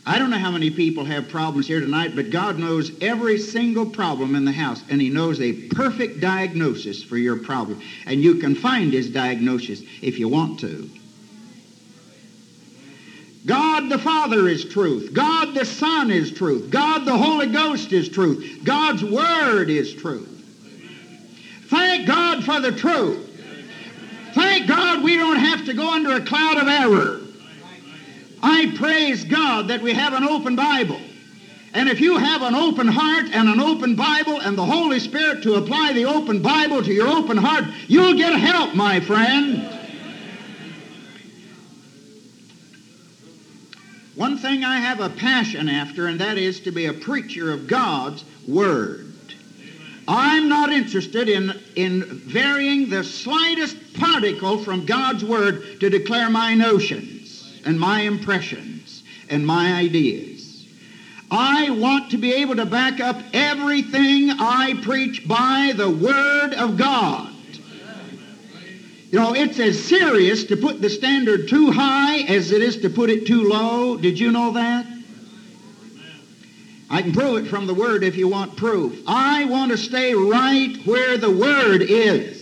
I 0.09 0.17
don't 0.17 0.31
know 0.31 0.39
how 0.39 0.49
many 0.49 0.71
people 0.71 1.05
have 1.05 1.29
problems 1.29 1.67
here 1.67 1.79
tonight, 1.79 2.15
but 2.15 2.31
God 2.31 2.57
knows 2.57 2.91
every 2.99 3.37
single 3.37 3.85
problem 3.85 4.33
in 4.33 4.43
the 4.43 4.51
house, 4.51 4.83
and 4.89 4.99
He 4.99 5.07
knows 5.07 5.39
a 5.39 5.53
perfect 5.53 6.19
diagnosis 6.19 7.03
for 7.03 7.15
your 7.15 7.35
problem. 7.35 7.79
And 8.07 8.19
you 8.19 8.33
can 8.33 8.55
find 8.55 8.91
His 8.91 9.11
diagnosis 9.11 9.83
if 10.01 10.17
you 10.17 10.27
want 10.27 10.59
to. 10.61 10.89
God 13.45 13.89
the 13.89 13.99
Father 13.99 14.47
is 14.47 14.65
truth. 14.65 15.13
God 15.13 15.53
the 15.53 15.63
Son 15.63 16.09
is 16.09 16.31
truth. 16.31 16.71
God 16.71 17.05
the 17.05 17.15
Holy 17.15 17.45
Ghost 17.45 17.93
is 17.93 18.09
truth. 18.09 18.61
God's 18.63 19.03
Word 19.03 19.69
is 19.69 19.93
truth. 19.93 20.27
Thank 21.67 22.07
God 22.07 22.43
for 22.43 22.59
the 22.59 22.71
truth. 22.71 23.27
Thank 24.33 24.67
God 24.67 25.03
we 25.03 25.17
don't 25.17 25.37
have 25.37 25.65
to 25.65 25.75
go 25.75 25.87
under 25.87 26.15
a 26.15 26.21
cloud 26.21 26.57
of 26.57 26.67
error. 26.67 27.28
I 28.41 28.73
praise 28.77 29.23
God 29.23 29.67
that 29.67 29.81
we 29.81 29.93
have 29.93 30.13
an 30.13 30.23
open 30.23 30.55
Bible. 30.55 30.99
And 31.73 31.87
if 31.87 31.99
you 31.99 32.17
have 32.17 32.41
an 32.41 32.55
open 32.55 32.87
heart 32.87 33.25
and 33.31 33.47
an 33.47 33.59
open 33.59 33.95
Bible 33.95 34.39
and 34.39 34.57
the 34.57 34.65
Holy 34.65 34.99
Spirit 34.99 35.43
to 35.43 35.55
apply 35.55 35.93
the 35.93 36.05
open 36.05 36.41
Bible 36.41 36.81
to 36.83 36.91
your 36.91 37.07
open 37.07 37.37
heart, 37.37 37.65
you'll 37.87 38.15
get 38.15 38.33
help, 38.33 38.73
my 38.73 38.99
friend. 38.99 39.75
One 44.15 44.37
thing 44.37 44.63
I 44.63 44.79
have 44.79 44.99
a 44.99 45.09
passion 45.09 45.69
after, 45.69 46.07
and 46.07 46.19
that 46.19 46.37
is 46.37 46.59
to 46.61 46.71
be 46.71 46.87
a 46.87 46.93
preacher 46.93 47.51
of 47.51 47.67
God's 47.67 48.23
Word. 48.47 49.05
I'm 50.07 50.49
not 50.49 50.71
interested 50.71 51.29
in, 51.29 51.53
in 51.75 52.03
varying 52.03 52.89
the 52.89 53.03
slightest 53.03 53.93
particle 53.93 54.57
from 54.63 54.87
God's 54.87 55.23
Word 55.23 55.79
to 55.81 55.89
declare 55.89 56.29
my 56.29 56.55
notions 56.55 57.18
and 57.65 57.79
my 57.79 58.01
impressions 58.01 59.03
and 59.29 59.45
my 59.45 59.73
ideas. 59.73 60.65
I 61.31 61.69
want 61.69 62.11
to 62.11 62.17
be 62.17 62.33
able 62.33 62.55
to 62.55 62.65
back 62.65 62.99
up 62.99 63.17
everything 63.33 64.31
I 64.31 64.79
preach 64.81 65.27
by 65.27 65.73
the 65.75 65.89
Word 65.89 66.53
of 66.53 66.77
God. 66.77 67.33
You 69.11 69.19
know, 69.19 69.33
it's 69.33 69.59
as 69.59 69.83
serious 69.83 70.43
to 70.45 70.57
put 70.57 70.81
the 70.81 70.89
standard 70.89 71.47
too 71.47 71.71
high 71.71 72.19
as 72.21 72.51
it 72.51 72.61
is 72.61 72.77
to 72.77 72.89
put 72.89 73.09
it 73.09 73.25
too 73.25 73.47
low. 73.47 73.97
Did 73.97 74.19
you 74.19 74.31
know 74.31 74.51
that? 74.51 74.85
I 76.91 77.01
can 77.03 77.11
prove 77.11 77.43
it 77.43 77.49
from 77.49 77.67
the 77.67 77.73
Word 77.73 78.03
if 78.03 78.17
you 78.17 78.27
want 78.27 78.55
proof. 78.55 79.03
I 79.07 79.45
want 79.45 79.71
to 79.71 79.77
stay 79.77 80.13
right 80.13 80.75
where 80.85 81.17
the 81.17 81.29
Word 81.29 81.83
is. 81.83 82.38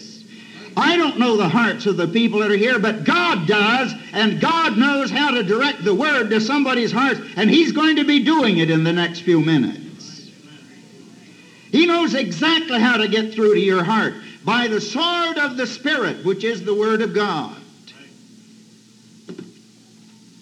I 0.78 0.96
don't 0.96 1.18
know 1.18 1.38
the 1.38 1.50
hearts 1.50 1.88
of 1.88 1.98
the 1.98 2.08
people 2.08 2.40
that 2.42 2.52
are 2.52 2.56
here, 2.56 2.78
but 2.78 3.04
God 3.04 3.48
does, 3.48 3.96
and 4.14 4.40
God 4.40 4.78
knows 4.78 5.10
how 5.10 5.32
to 5.32 5.42
direct 5.42 5.84
the 5.84 5.96
Word 5.96 6.30
to 6.30 6.40
somebody's 6.40 6.92
heart, 6.92 7.18
and 7.36 7.50
He's 7.50 7.72
going 7.72 7.96
to 7.96 8.04
be 8.04 8.24
doing 8.24 8.60
it 8.60 8.70
in 8.70 8.84
the 8.84 8.94
next 8.94 9.22
few 9.22 9.42
minutes. 9.42 10.30
He 11.72 11.88
knows 11.88 12.14
exactly 12.14 12.80
how 12.80 12.98
to 12.98 13.08
get 13.08 13.34
through 13.34 13.56
to 13.56 13.60
your 13.60 13.84
heart 13.84 14.14
by 14.46 14.68
the 14.68 14.80
sword 14.80 15.40
of 15.40 15.58
the 15.58 15.66
Spirit, 15.66 16.24
which 16.24 16.44
is 16.44 16.64
the 16.64 16.76
Word 16.76 17.02
of 17.02 17.12
God. 17.12 17.58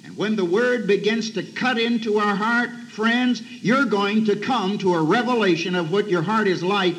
And 0.04 0.18
when 0.18 0.36
the 0.36 0.46
Word 0.46 0.86
begins 0.86 1.32
to 1.32 1.44
cut 1.44 1.80
into 1.80 2.20
our 2.20 2.36
heart, 2.36 2.72
friends, 2.90 3.42
you're 3.42 3.86
going 3.86 4.26
to 4.26 4.36
come 4.36 4.80
to 4.80 4.96
a 4.96 5.02
revelation 5.02 5.76
of 5.76 5.94
what 5.94 6.10
your 6.10 6.24
heart 6.24 6.50
is 6.50 6.62
like 6.62 6.96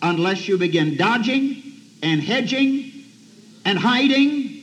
unless 0.00 0.48
you 0.48 0.56
begin 0.56 0.96
dodging 0.96 1.59
and 2.02 2.22
hedging 2.22 2.92
and 3.64 3.78
hiding 3.78 4.62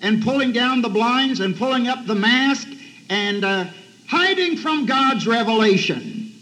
and 0.00 0.22
pulling 0.22 0.52
down 0.52 0.82
the 0.82 0.88
blinds 0.88 1.40
and 1.40 1.56
pulling 1.56 1.88
up 1.88 2.06
the 2.06 2.14
mask 2.14 2.68
and 3.08 3.44
uh, 3.44 3.64
hiding 4.08 4.56
from 4.56 4.86
God's 4.86 5.26
revelation. 5.26 6.32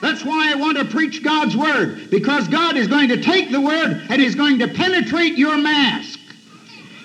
That's 0.00 0.24
why 0.24 0.50
I 0.52 0.56
want 0.56 0.78
to 0.78 0.84
preach 0.84 1.22
God's 1.22 1.56
Word, 1.56 2.10
because 2.10 2.48
God 2.48 2.76
is 2.76 2.88
going 2.88 3.08
to 3.10 3.22
take 3.22 3.50
the 3.50 3.60
Word 3.60 4.02
and 4.10 4.20
He's 4.20 4.34
going 4.34 4.58
to 4.58 4.68
penetrate 4.68 5.38
your 5.38 5.56
mask. 5.56 6.18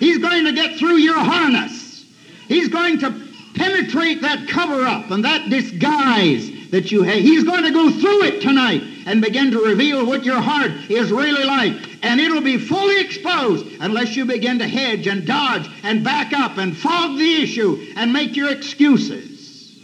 He's 0.00 0.18
going 0.18 0.44
to 0.44 0.52
get 0.52 0.78
through 0.78 0.96
your 0.96 1.18
harness. 1.18 2.04
He's 2.48 2.68
going 2.68 2.98
to 3.00 3.28
penetrate 3.54 4.22
that 4.22 4.48
cover 4.48 4.82
up 4.82 5.10
and 5.10 5.24
that 5.24 5.48
disguise 5.48 6.47
that 6.70 6.90
you 6.92 7.02
have. 7.02 7.18
He's 7.18 7.44
going 7.44 7.64
to 7.64 7.70
go 7.70 7.90
through 7.90 8.24
it 8.24 8.40
tonight 8.40 8.82
and 9.06 9.20
begin 9.20 9.50
to 9.52 9.64
reveal 9.64 10.06
what 10.06 10.24
your 10.24 10.40
heart 10.40 10.70
is 10.88 11.10
really 11.10 11.44
like. 11.44 11.74
And 12.02 12.20
it'll 12.20 12.42
be 12.42 12.58
fully 12.58 13.00
exposed 13.00 13.66
unless 13.80 14.16
you 14.16 14.24
begin 14.24 14.58
to 14.58 14.68
hedge 14.68 15.06
and 15.06 15.26
dodge 15.26 15.68
and 15.82 16.04
back 16.04 16.32
up 16.32 16.58
and 16.58 16.76
fog 16.76 17.18
the 17.18 17.42
issue 17.42 17.92
and 17.96 18.12
make 18.12 18.36
your 18.36 18.50
excuses. 18.50 19.78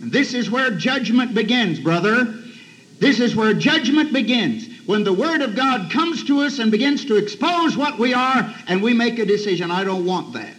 And 0.00 0.12
this 0.12 0.34
is 0.34 0.50
where 0.50 0.70
judgment 0.70 1.34
begins, 1.34 1.80
brother. 1.80 2.34
This 3.00 3.20
is 3.20 3.34
where 3.34 3.52
judgment 3.52 4.12
begins. 4.12 4.66
When 4.86 5.04
the 5.04 5.12
Word 5.12 5.42
of 5.42 5.54
God 5.54 5.90
comes 5.90 6.24
to 6.24 6.40
us 6.40 6.58
and 6.58 6.70
begins 6.70 7.04
to 7.06 7.16
expose 7.16 7.76
what 7.76 7.98
we 7.98 8.14
are, 8.14 8.48
and 8.66 8.82
we 8.82 8.94
make 8.94 9.18
a 9.18 9.26
decision, 9.26 9.70
I 9.70 9.84
don't 9.84 10.06
want 10.06 10.32
that. 10.32 10.54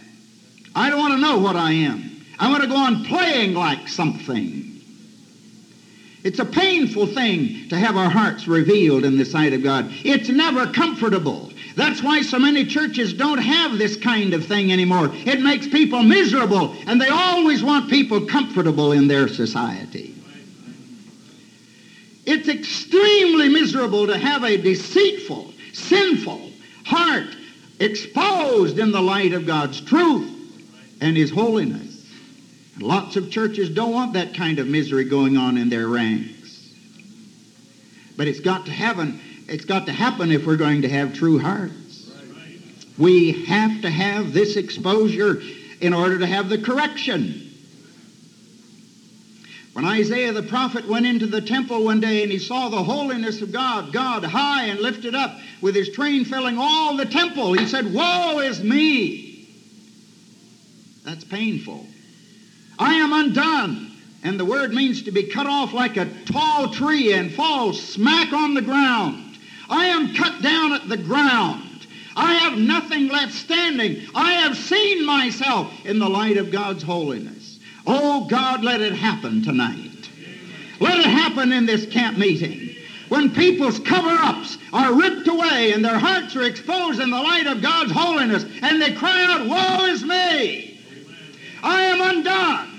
I 0.74 0.88
don't 0.88 1.00
want 1.00 1.14
to 1.14 1.20
know 1.20 1.38
what 1.38 1.56
I 1.56 1.72
am. 1.72 2.09
I 2.40 2.48
want 2.48 2.62
to 2.62 2.68
go 2.68 2.76
on 2.76 3.04
playing 3.04 3.52
like 3.52 3.86
something. 3.86 4.80
It's 6.24 6.38
a 6.38 6.44
painful 6.44 7.06
thing 7.06 7.68
to 7.68 7.76
have 7.76 7.96
our 7.96 8.08
hearts 8.08 8.48
revealed 8.48 9.04
in 9.04 9.18
the 9.18 9.26
sight 9.26 9.52
of 9.52 9.62
God. 9.62 9.90
It's 10.04 10.30
never 10.30 10.66
comfortable. 10.72 11.52
That's 11.76 12.02
why 12.02 12.22
so 12.22 12.38
many 12.38 12.64
churches 12.64 13.12
don't 13.12 13.38
have 13.38 13.76
this 13.76 13.94
kind 13.96 14.32
of 14.32 14.46
thing 14.46 14.72
anymore. 14.72 15.10
It 15.12 15.42
makes 15.42 15.68
people 15.68 16.02
miserable, 16.02 16.74
and 16.86 17.00
they 17.00 17.08
always 17.08 17.62
want 17.62 17.90
people 17.90 18.26
comfortable 18.26 18.92
in 18.92 19.06
their 19.06 19.28
society. 19.28 20.14
It's 22.24 22.48
extremely 22.48 23.48
miserable 23.48 24.06
to 24.06 24.16
have 24.16 24.44
a 24.44 24.56
deceitful, 24.56 25.52
sinful 25.72 26.52
heart 26.86 27.36
exposed 27.78 28.78
in 28.78 28.92
the 28.92 29.00
light 29.00 29.32
of 29.32 29.46
God's 29.46 29.80
truth 29.80 30.30
and 31.00 31.16
His 31.16 31.30
holiness. 31.30 31.89
Lots 32.80 33.16
of 33.16 33.30
churches 33.30 33.68
don't 33.68 33.92
want 33.92 34.14
that 34.14 34.34
kind 34.34 34.58
of 34.58 34.66
misery 34.66 35.04
going 35.04 35.36
on 35.36 35.58
in 35.58 35.68
their 35.68 35.86
ranks. 35.86 36.72
But 38.16 38.26
it's 38.26 38.40
got 38.40 38.64
to 38.66 38.72
happen. 38.72 39.20
It's 39.48 39.66
got 39.66 39.86
to 39.86 39.92
happen 39.92 40.32
if 40.32 40.46
we're 40.46 40.56
going 40.56 40.82
to 40.82 40.88
have 40.88 41.12
true 41.12 41.38
hearts. 41.38 42.10
We 42.96 43.44
have 43.44 43.82
to 43.82 43.90
have 43.90 44.32
this 44.32 44.56
exposure 44.56 45.42
in 45.80 45.92
order 45.92 46.18
to 46.18 46.26
have 46.26 46.48
the 46.48 46.58
correction. 46.58 47.48
When 49.74 49.84
Isaiah 49.84 50.32
the 50.32 50.42
prophet 50.42 50.88
went 50.88 51.06
into 51.06 51.26
the 51.26 51.40
temple 51.40 51.84
one 51.84 52.00
day 52.00 52.22
and 52.22 52.32
he 52.32 52.38
saw 52.38 52.70
the 52.70 52.82
holiness 52.82 53.40
of 53.40 53.52
God, 53.52 53.92
God 53.92 54.24
high 54.24 54.64
and 54.66 54.80
lifted 54.80 55.14
up 55.14 55.38
with 55.60 55.74
his 55.74 55.90
train 55.90 56.24
filling 56.24 56.58
all 56.58 56.96
the 56.96 57.06
temple, 57.06 57.52
he 57.52 57.66
said, 57.66 57.92
Woe 57.92 58.40
is 58.40 58.62
me! 58.62 59.48
That's 61.04 61.24
painful. 61.24 61.86
I 62.80 62.94
am 62.94 63.12
undone. 63.12 63.92
And 64.22 64.40
the 64.40 64.44
word 64.44 64.72
means 64.72 65.02
to 65.02 65.12
be 65.12 65.24
cut 65.24 65.46
off 65.46 65.72
like 65.72 65.96
a 65.96 66.10
tall 66.24 66.70
tree 66.70 67.12
and 67.12 67.32
fall 67.32 67.74
smack 67.74 68.32
on 68.32 68.54
the 68.54 68.62
ground. 68.62 69.38
I 69.68 69.86
am 69.86 70.14
cut 70.14 70.42
down 70.42 70.72
at 70.72 70.88
the 70.88 70.96
ground. 70.96 71.86
I 72.16 72.34
have 72.34 72.58
nothing 72.58 73.08
left 73.08 73.34
standing. 73.34 74.02
I 74.14 74.32
have 74.32 74.56
seen 74.56 75.06
myself 75.06 75.72
in 75.84 75.98
the 75.98 76.08
light 76.08 76.38
of 76.38 76.50
God's 76.50 76.82
holiness. 76.82 77.58
Oh 77.86 78.26
God, 78.26 78.64
let 78.64 78.80
it 78.80 78.94
happen 78.94 79.42
tonight. 79.42 80.10
Let 80.80 80.98
it 80.98 81.06
happen 81.06 81.52
in 81.52 81.66
this 81.66 81.86
camp 81.86 82.18
meeting. 82.18 82.76
When 83.08 83.34
people's 83.34 83.78
cover-ups 83.78 84.56
are 84.72 84.94
ripped 84.94 85.28
away 85.28 85.72
and 85.72 85.84
their 85.84 85.98
hearts 85.98 86.34
are 86.36 86.44
exposed 86.44 87.00
in 87.00 87.10
the 87.10 87.16
light 87.16 87.46
of 87.46 87.62
God's 87.62 87.92
holiness 87.92 88.44
and 88.62 88.80
they 88.80 88.92
cry 88.92 89.24
out, 89.24 89.46
Woe 89.46 89.86
is 89.86 90.02
me! 90.02 90.80
I 91.62 91.82
am 91.82 92.00
undone. 92.00 92.69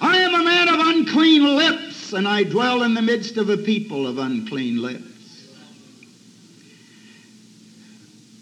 I 0.00 0.18
am 0.18 0.34
a 0.34 0.44
man 0.44 0.68
of 0.68 0.80
unclean 0.80 1.56
lips, 1.56 2.12
and 2.12 2.26
I 2.26 2.44
dwell 2.44 2.82
in 2.82 2.94
the 2.94 3.02
midst 3.02 3.36
of 3.36 3.50
a 3.50 3.56
people 3.56 4.06
of 4.06 4.18
unclean 4.18 4.80
lips. 4.80 5.04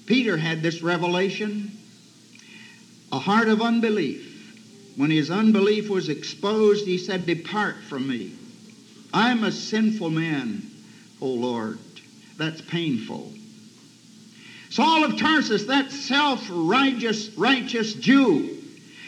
Peter 0.07 0.37
had 0.37 0.63
this 0.63 0.83
revelation, 0.83 1.77
a 3.11 3.19
heart 3.19 3.49
of 3.49 3.63
unbelief. 3.63 4.35
When 4.97 5.11
his 5.11 5.31
unbelief 5.31 5.91
was 5.91 6.09
exposed, 6.09 6.87
he 6.87 6.97
said, 6.97 7.27
Depart 7.27 7.77
from 7.83 8.07
me. 8.07 8.33
I'm 9.13 9.45
a 9.45 9.53
sinful 9.53 10.11
man, 10.11 10.71
O 11.21 11.27
Lord. 11.27 11.79
That's 12.39 12.61
painful. 12.61 13.33
Saul 14.71 15.05
of 15.05 15.19
Tarsus, 15.19 15.65
that 15.65 15.91
self-righteous 15.91 17.31
righteous 17.37 17.95
Jew, 17.95 18.56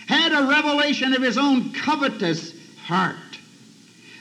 had 0.09 0.33
a 0.33 0.49
revelation 0.49 1.13
of 1.13 1.23
his 1.23 1.37
own 1.37 1.73
covetous 1.73 2.55
heart. 2.85 3.15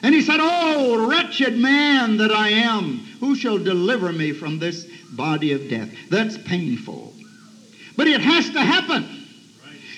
And 0.03 0.13
he 0.13 0.21
said, 0.21 0.37
Oh, 0.39 1.07
wretched 1.09 1.57
man 1.57 2.17
that 2.17 2.31
I 2.31 2.49
am, 2.49 2.99
who 3.19 3.35
shall 3.35 3.57
deliver 3.57 4.11
me 4.11 4.33
from 4.33 4.59
this 4.59 4.85
body 5.11 5.53
of 5.53 5.69
death? 5.69 5.89
That's 6.09 6.37
painful. 6.37 7.13
But 7.95 8.07
it 8.07 8.21
has 8.21 8.49
to 8.51 8.61
happen. 8.61 9.25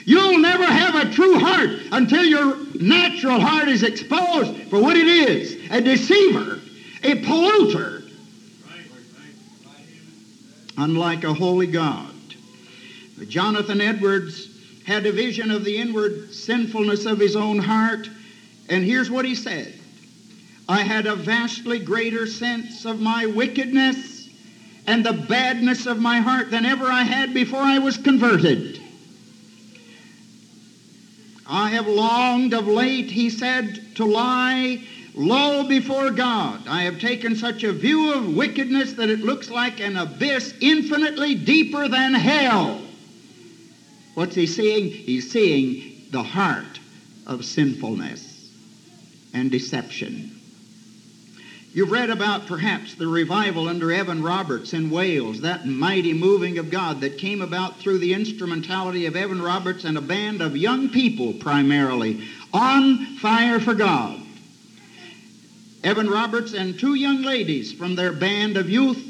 You'll 0.05 0.39
never 0.39 0.65
have 0.65 0.95
a 0.95 1.11
true 1.11 1.37
heart 1.39 1.69
until 1.91 2.23
your 2.23 2.55
natural 2.75 3.39
heart 3.39 3.67
is 3.67 3.83
exposed 3.83 4.69
for 4.69 4.81
what 4.81 4.95
it 4.95 5.07
is 5.07 5.69
a 5.71 5.81
deceiver, 5.81 6.59
a 7.03 7.15
polluter, 7.23 8.09
unlike 10.77 11.23
a 11.23 11.33
holy 11.33 11.67
God. 11.67 12.13
Jonathan 13.27 13.81
Edwards 13.81 14.48
had 14.89 15.05
a 15.05 15.11
vision 15.11 15.51
of 15.51 15.63
the 15.63 15.77
inward 15.77 16.33
sinfulness 16.33 17.05
of 17.05 17.19
his 17.19 17.35
own 17.35 17.59
heart. 17.59 18.09
And 18.69 18.83
here's 18.83 19.11
what 19.11 19.23
he 19.23 19.35
said 19.35 19.71
I 20.67 20.81
had 20.81 21.05
a 21.05 21.15
vastly 21.15 21.77
greater 21.77 22.25
sense 22.25 22.85
of 22.85 22.99
my 22.99 23.27
wickedness 23.27 24.27
and 24.87 25.05
the 25.05 25.13
badness 25.13 25.85
of 25.85 25.99
my 25.99 26.19
heart 26.19 26.49
than 26.49 26.65
ever 26.65 26.85
I 26.85 27.03
had 27.03 27.35
before 27.35 27.61
I 27.61 27.77
was 27.77 27.97
converted. 27.97 28.81
I 31.45 31.69
have 31.69 31.87
longed 31.87 32.55
of 32.55 32.67
late, 32.67 33.11
he 33.11 33.29
said, 33.29 33.95
to 33.95 34.05
lie 34.05 34.81
low 35.13 35.67
before 35.67 36.09
God. 36.09 36.67
I 36.67 36.83
have 36.83 36.99
taken 36.99 37.35
such 37.35 37.63
a 37.63 37.73
view 37.73 38.13
of 38.13 38.35
wickedness 38.35 38.93
that 38.93 39.09
it 39.09 39.19
looks 39.19 39.51
like 39.51 39.79
an 39.79 39.97
abyss 39.97 40.55
infinitely 40.61 41.35
deeper 41.35 41.87
than 41.87 42.15
hell. 42.15 42.88
What's 44.19 44.35
he 44.35 44.47
seeing? 44.47 44.89
He's 44.89 45.31
seeing 45.31 46.03
the 46.11 46.23
heart 46.23 46.81
of 47.25 47.45
sinfulness 47.45 48.51
and 49.33 49.49
deception. 49.49 50.37
You've 51.73 51.91
read 51.91 52.09
about 52.09 52.45
perhaps 52.45 52.95
the 52.95 53.07
revival 53.07 53.69
under 53.69 53.93
Evan 53.93 54.21
Roberts 54.21 54.73
in 54.73 54.89
Wales, 54.89 55.39
that 55.39 55.65
mighty 55.65 56.13
moving 56.13 56.57
of 56.57 56.69
God 56.69 56.99
that 56.99 57.17
came 57.17 57.41
about 57.41 57.79
through 57.79 57.99
the 57.99 58.13
instrumentality 58.13 59.05
of 59.05 59.15
Evan 59.15 59.41
Roberts 59.41 59.85
and 59.85 59.97
a 59.97 60.01
band 60.01 60.41
of 60.41 60.57
young 60.57 60.89
people 60.89 61.31
primarily 61.31 62.27
on 62.51 63.15
fire 63.19 63.61
for 63.61 63.73
God. 63.73 64.19
Evan 65.81 66.09
Roberts 66.09 66.51
and 66.51 66.77
two 66.77 66.95
young 66.95 67.21
ladies 67.21 67.71
from 67.71 67.95
their 67.95 68.11
band 68.11 68.57
of 68.57 68.69
youth 68.69 69.01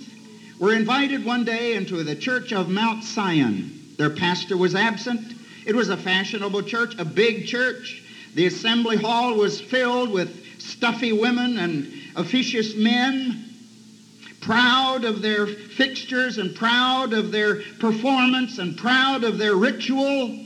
were 0.60 0.76
invited 0.76 1.26
one 1.26 1.45
day 1.45 1.74
into 1.74 2.04
the 2.04 2.15
church 2.15 2.54
of 2.54 2.69
Mount 2.69 3.04
Sion 3.04 3.79
their 4.00 4.10
pastor 4.10 4.56
was 4.56 4.76
absent. 4.76 5.34
It 5.66 5.76
was 5.76 5.90
a 5.90 5.98
fashionable 5.98 6.64
church, 6.64 6.96
a 6.98 7.04
big 7.04 7.46
church. 7.46 8.02
The 8.34 8.46
assembly 8.46 8.96
hall 8.96 9.36
was 9.36 9.60
filled 9.60 10.10
with 10.10 10.62
stuffy 10.62 11.12
women 11.12 11.58
and 11.58 11.92
officious 12.16 12.76
men, 12.76 13.44
proud 14.40 15.04
of 15.04 15.22
their 15.22 15.46
fixtures 15.46 16.38
and 16.38 16.56
proud 16.56 17.12
of 17.12 17.32
their 17.32 17.58
performance 17.80 18.58
and 18.58 18.78
proud 18.78 19.26
of 19.26 19.38
their 19.38 19.56
ritual. 19.58 20.46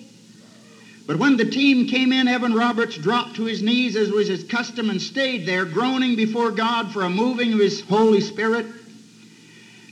But 1.06 1.18
when 1.18 1.38
the 1.38 1.46
team 1.46 1.86
came 1.86 2.12
in, 2.12 2.28
Evan 2.28 2.56
Roberts 2.56 2.98
dropped 2.98 3.36
to 3.36 3.46
his 3.46 3.62
knees 3.62 3.96
as 3.96 4.10
was 4.10 4.28
his 4.28 4.44
custom 4.46 4.90
and 4.90 5.00
stayed 5.00 5.46
there, 5.46 5.66
groaning 5.66 6.16
before 6.16 6.50
God 6.50 6.92
for 6.92 7.04
a 7.04 7.10
moving 7.10 7.54
of 7.54 7.60
his 7.60 7.82
Holy 7.82 8.22
Spirit. 8.22 8.66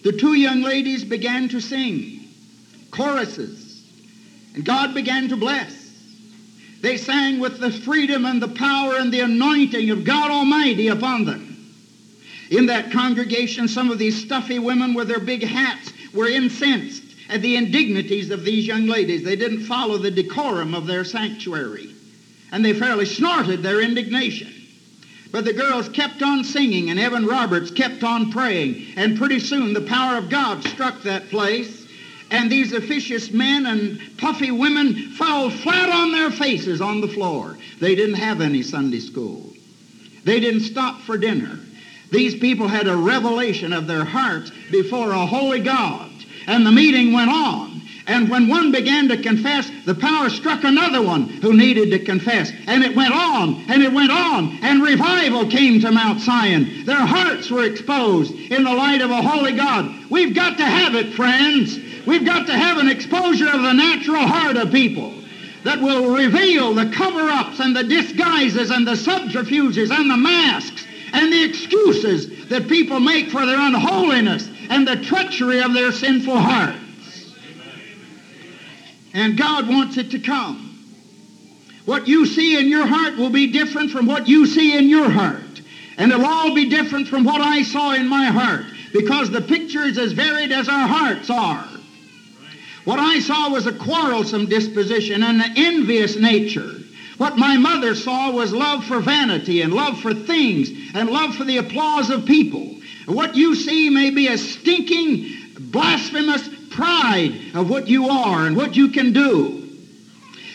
The 0.02 0.14
two 0.14 0.34
young 0.34 0.64
ladies 0.64 1.04
began 1.04 1.48
to 1.50 1.60
sing 1.60 2.21
choruses. 2.92 3.84
And 4.54 4.66
God 4.66 4.94
began 4.94 5.30
to 5.30 5.38
bless. 5.38 5.82
They 6.82 6.98
sang 6.98 7.40
with 7.40 7.60
the 7.60 7.72
freedom 7.72 8.26
and 8.26 8.42
the 8.42 8.48
power 8.48 8.98
and 8.98 9.14
the 9.14 9.22
anointing 9.22 9.92
of 9.92 10.04
God 10.04 10.32
Almighty 10.32 10.88
upon 10.88 11.26
them. 11.26 11.48
In 12.50 12.66
that 12.66 12.92
congregation, 12.92 13.68
some 13.68 13.92
of 13.92 14.00
these 14.00 14.22
stuffy 14.22 14.60
women 14.60 14.94
with 14.94 15.08
their 15.08 15.20
big 15.20 15.44
hats 15.44 15.94
were 16.14 16.28
incensed 16.28 17.04
at 17.30 17.42
the 17.42 17.56
indignities 17.56 18.30
of 18.30 18.44
these 18.44 18.68
young 18.68 18.88
ladies. 18.88 19.24
They 19.24 19.38
didn't 19.38 19.66
follow 19.66 19.98
the 19.98 20.12
decorum 20.12 20.74
of 20.74 20.86
their 20.86 21.06
sanctuary. 21.06 21.96
And 22.52 22.66
they 22.66 22.74
fairly 22.74 23.06
snorted 23.06 23.64
their 23.64 23.80
indignation. 23.80 24.54
But 25.32 25.46
the 25.46 25.54
girls 25.54 25.88
kept 25.88 26.22
on 26.22 26.44
singing, 26.44 26.90
and 26.90 27.00
Evan 27.00 27.26
Roberts 27.26 27.72
kept 27.72 28.04
on 28.04 28.32
praying. 28.32 28.94
And 28.98 29.18
pretty 29.18 29.40
soon 29.40 29.72
the 29.72 29.82
power 29.82 30.18
of 30.18 30.30
God 30.30 30.62
struck 30.66 31.02
that 31.04 31.30
place 31.30 31.81
and 32.32 32.50
these 32.50 32.72
officious 32.72 33.32
men 33.32 33.66
and 33.66 34.00
puffy 34.18 34.52
women 34.52 35.12
fell 35.12 35.50
flat 35.50 35.90
on 35.90 36.12
their 36.12 36.32
faces 36.32 36.82
on 36.82 37.02
the 37.02 37.08
floor. 37.08 37.58
They 37.80 37.94
didn't 37.94 38.16
have 38.16 38.40
any 38.40 38.64
Sunday 38.64 39.00
school. 39.02 39.52
They 40.24 40.40
didn't 40.40 40.62
stop 40.62 41.02
for 41.02 41.18
dinner. 41.18 41.60
These 42.10 42.36
people 42.36 42.68
had 42.68 42.88
a 42.88 42.96
revelation 42.96 43.74
of 43.74 43.86
their 43.86 44.06
hearts 44.06 44.52
before 44.72 45.12
a 45.12 45.26
holy 45.26 45.60
God. 45.60 46.10
And 46.48 46.66
the 46.66 46.72
meeting 46.72 47.14
went 47.14 47.30
on. 47.30 47.82
And 48.08 48.30
when 48.30 48.48
one 48.48 48.72
began 48.72 49.08
to 49.10 49.22
confess, 49.22 49.70
the 49.86 49.96
power 49.96 50.30
struck 50.30 50.64
another 50.64 51.02
one 51.02 51.24
who 51.24 51.56
needed 51.56 51.92
to 51.92 52.00
confess. 52.00 52.52
And 52.68 52.84
it 52.84 52.96
went 52.96 53.14
on, 53.14 53.64
and 53.70 53.84
it 53.84 53.94
went 53.94 54.12
on, 54.12 54.58
and 54.62 54.82
revival 54.82 55.48
came 55.48 55.80
to 55.82 55.92
Mount 55.92 56.20
Zion. 56.20 56.86
Their 56.86 57.06
hearts 57.06 57.52
were 57.52 57.64
exposed 57.64 58.34
in 58.34 58.64
the 58.64 58.74
light 58.74 59.02
of 59.02 59.12
a 59.12 59.22
holy 59.22 59.54
God. 59.54 59.94
We've 60.10 60.34
got 60.34 60.58
to 60.58 60.66
have 60.66 60.96
it, 60.96 61.14
friends. 61.14 61.78
We've 62.06 62.26
got 62.26 62.48
to 62.48 62.54
have 62.54 62.78
an 62.78 62.90
exposure 62.90 63.48
of 63.48 63.62
the 63.62 63.74
natural 63.74 64.26
heart 64.26 64.58
of 64.58 64.72
people 64.72 65.14
that 65.64 65.80
will 65.80 66.16
reveal 66.16 66.74
the 66.74 66.92
cover-ups 66.92 67.60
and 67.60 67.76
the 67.76 67.84
disguises 67.84 68.72
and 68.72 68.88
the 68.88 68.96
subterfuges 68.96 69.92
and 69.92 70.10
the 70.10 70.18
masks 70.18 70.86
and 71.14 71.32
the 71.32 71.44
excuses 71.44 72.48
that 72.48 72.68
people 72.68 73.00
make 73.00 73.30
for 73.30 73.46
their 73.46 73.60
unholiness 73.60 74.50
and 74.70 74.88
the 74.88 74.96
treachery 75.04 75.62
of 75.62 75.74
their 75.74 75.92
sinful 75.92 76.40
hearts. 76.40 76.80
And 79.14 79.38
God 79.38 79.68
wants 79.68 79.98
it 79.98 80.12
to 80.12 80.20
come. 80.20 80.70
What 81.86 82.08
you 82.08 82.26
see 82.26 82.60
in 82.60 82.70
your 82.70 82.88
heart 82.88 83.18
will 83.18 83.30
be 83.30 83.52
different 83.52 83.92
from 83.92 84.06
what 84.06 84.28
you 84.28 84.46
see 84.46 84.78
in 84.78 84.88
your 84.88 85.10
heart. 85.10 85.62
And 85.98 86.12
it'll 86.12 86.26
all 86.26 86.56
be 86.56 86.70
different 86.70 87.08
from 87.08 87.26
what 87.26 87.42
I 87.42 87.64
saw 87.64 87.94
in 87.94 88.08
my 88.08 88.26
heart 88.26 88.66
because 88.94 89.30
the 89.30 89.42
picture 89.42 89.82
is 89.82 89.98
as 89.98 90.14
varied 90.14 90.52
as 90.52 90.70
our 90.70 90.88
hearts 90.88 91.30
are. 91.30 91.68
What 92.84 93.00
I 93.00 93.20
saw 93.20 93.50
was 93.50 93.68
a 93.68 93.74
quarrelsome 93.74 94.48
disposition 94.48 95.24
and 95.24 95.42
an 95.42 95.54
envious 95.56 96.16
nature. 96.16 96.76
What 97.18 97.38
my 97.38 97.56
mother 97.58 97.94
saw 97.94 98.32
was 98.32 98.52
love 98.52 98.84
for 98.86 99.00
vanity 99.00 99.62
and 99.62 99.74
love 99.74 100.00
for 100.00 100.14
things 100.14 100.72
and 100.96 101.10
love 101.10 101.36
for 101.36 101.44
the 101.44 101.58
applause 101.58 102.10
of 102.10 102.26
people. 102.26 102.76
What 103.06 103.36
you 103.36 103.54
see 103.56 103.90
may 103.90 104.10
be 104.10 104.28
a 104.28 104.38
stinking, 104.38 105.30
blasphemous 105.60 106.50
pride 106.72 107.34
of 107.54 107.70
what 107.70 107.88
you 107.88 108.10
are 108.10 108.48
and 108.48 108.56
what 108.56 108.76
you 108.76 108.90
can 108.90 109.14
do. 109.14 109.62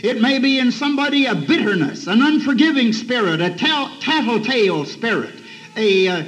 It 0.03 0.21
may 0.21 0.39
be 0.39 0.59
in 0.59 0.73
somebody 0.73 1.27
a 1.27 1.35
bitterness, 1.35 2.07
an 2.07 2.21
unforgiving 2.21 2.93
spirit, 2.93 3.41
a 3.41 3.51
tattletale 3.51 4.85
spirit, 4.85 5.35
a, 5.77 6.09
uh, 6.09 6.25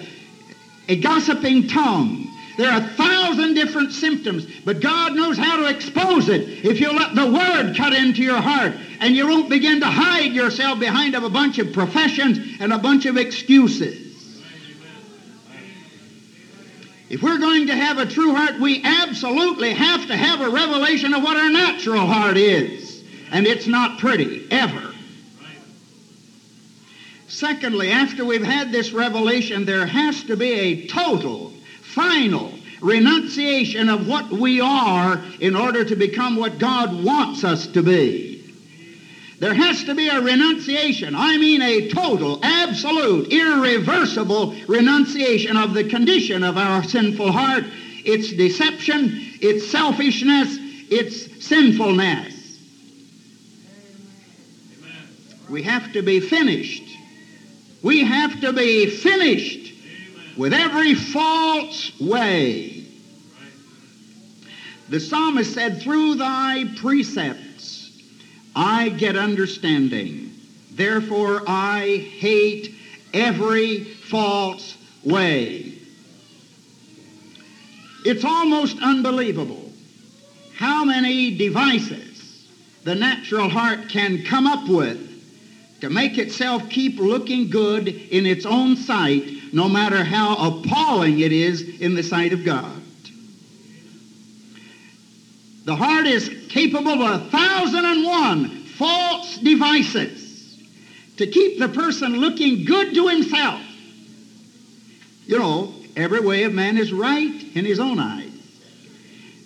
a 0.88 0.96
gossiping 0.96 1.66
tongue. 1.66 2.27
There 2.58 2.68
are 2.68 2.80
a 2.80 2.88
thousand 2.88 3.54
different 3.54 3.92
symptoms, 3.92 4.44
but 4.64 4.80
God 4.80 5.14
knows 5.14 5.38
how 5.38 5.58
to 5.58 5.66
expose 5.66 6.28
it 6.28 6.64
if 6.64 6.80
you 6.80 6.92
let 6.92 7.14
the 7.14 7.30
Word 7.30 7.76
cut 7.76 7.92
into 7.94 8.20
your 8.20 8.40
heart 8.40 8.72
and 8.98 9.14
you 9.14 9.28
won't 9.28 9.48
begin 9.48 9.78
to 9.78 9.86
hide 9.86 10.32
yourself 10.32 10.80
behind 10.80 11.14
a 11.14 11.28
bunch 11.30 11.60
of 11.60 11.72
professions 11.72 12.56
and 12.58 12.72
a 12.72 12.78
bunch 12.78 13.06
of 13.06 13.16
excuses. 13.16 14.42
If 17.08 17.22
we're 17.22 17.38
going 17.38 17.68
to 17.68 17.76
have 17.76 17.98
a 17.98 18.06
true 18.06 18.34
heart, 18.34 18.58
we 18.58 18.82
absolutely 18.84 19.72
have 19.72 20.08
to 20.08 20.16
have 20.16 20.40
a 20.40 20.50
revelation 20.50 21.14
of 21.14 21.22
what 21.22 21.36
our 21.36 21.50
natural 21.50 22.06
heart 22.06 22.36
is. 22.36 23.04
And 23.30 23.46
it's 23.46 23.68
not 23.68 24.00
pretty, 24.00 24.48
ever. 24.50 24.94
Secondly, 27.28 27.92
after 27.92 28.24
we've 28.24 28.42
had 28.42 28.72
this 28.72 28.90
revelation, 28.90 29.64
there 29.64 29.86
has 29.86 30.24
to 30.24 30.36
be 30.36 30.50
a 30.50 30.86
total, 30.88 31.52
final 31.98 32.52
renunciation 32.80 33.88
of 33.88 34.06
what 34.06 34.30
we 34.30 34.60
are 34.60 35.20
in 35.40 35.56
order 35.56 35.84
to 35.84 35.96
become 35.96 36.36
what 36.36 36.60
God 36.60 37.02
wants 37.02 37.42
us 37.42 37.66
to 37.66 37.82
be. 37.82 38.54
There 39.40 39.52
has 39.52 39.82
to 39.84 39.96
be 39.96 40.08
a 40.08 40.20
renunciation. 40.20 41.16
I 41.16 41.38
mean 41.38 41.60
a 41.60 41.88
total, 41.88 42.38
absolute, 42.42 43.32
irreversible 43.32 44.54
renunciation 44.68 45.56
of 45.56 45.74
the 45.74 45.84
condition 45.84 46.44
of 46.44 46.56
our 46.56 46.84
sinful 46.84 47.32
heart, 47.32 47.64
its 48.04 48.32
deception, 48.32 49.10
its 49.40 49.68
selfishness, 49.68 50.56
its 50.90 51.44
sinfulness. 51.44 52.34
We 55.50 55.62
have 55.64 55.92
to 55.94 56.02
be 56.02 56.20
finished. 56.20 56.84
We 57.82 58.04
have 58.04 58.40
to 58.42 58.52
be 58.52 58.86
finished 58.86 59.67
with 60.38 60.54
every 60.54 60.94
false 60.94 61.98
way. 62.00 62.86
The 64.88 65.00
psalmist 65.00 65.52
said, 65.52 65.82
Through 65.82 66.14
thy 66.14 66.64
precepts 66.76 67.90
I 68.56 68.88
get 68.88 69.16
understanding. 69.16 70.32
Therefore, 70.70 71.42
I 71.46 71.96
hate 72.18 72.74
every 73.12 73.84
false 73.84 74.76
way. 75.04 75.74
It's 78.04 78.24
almost 78.24 78.80
unbelievable 78.80 79.72
how 80.56 80.84
many 80.84 81.36
devices 81.36 82.48
the 82.84 82.94
natural 82.94 83.48
heart 83.48 83.88
can 83.88 84.24
come 84.24 84.46
up 84.46 84.68
with 84.68 85.04
to 85.80 85.90
make 85.90 86.16
itself 86.16 86.68
keep 86.70 86.98
looking 86.98 87.50
good 87.50 87.88
in 87.88 88.24
its 88.26 88.46
own 88.46 88.76
sight, 88.76 89.24
no 89.52 89.68
matter 89.68 90.04
how 90.04 90.34
appalling 90.36 91.20
it 91.20 91.32
is 91.32 91.80
in 91.80 91.94
the 91.94 92.02
sight 92.02 92.32
of 92.32 92.44
God. 92.44 92.82
The 95.64 95.76
heart 95.76 96.06
is 96.06 96.30
capable 96.48 97.02
of 97.02 97.20
a 97.20 97.24
thousand 97.30 97.84
and 97.84 98.04
one 98.04 98.48
false 98.78 99.36
devices 99.38 100.58
to 101.18 101.26
keep 101.26 101.58
the 101.58 101.68
person 101.68 102.16
looking 102.16 102.64
good 102.64 102.94
to 102.94 103.08
himself. 103.08 103.60
You 105.26 105.38
know, 105.38 105.74
every 105.94 106.20
way 106.20 106.44
of 106.44 106.54
man 106.54 106.78
is 106.78 106.92
right 106.92 107.44
in 107.54 107.64
his 107.64 107.80
own 107.80 107.98
eyes. 107.98 108.32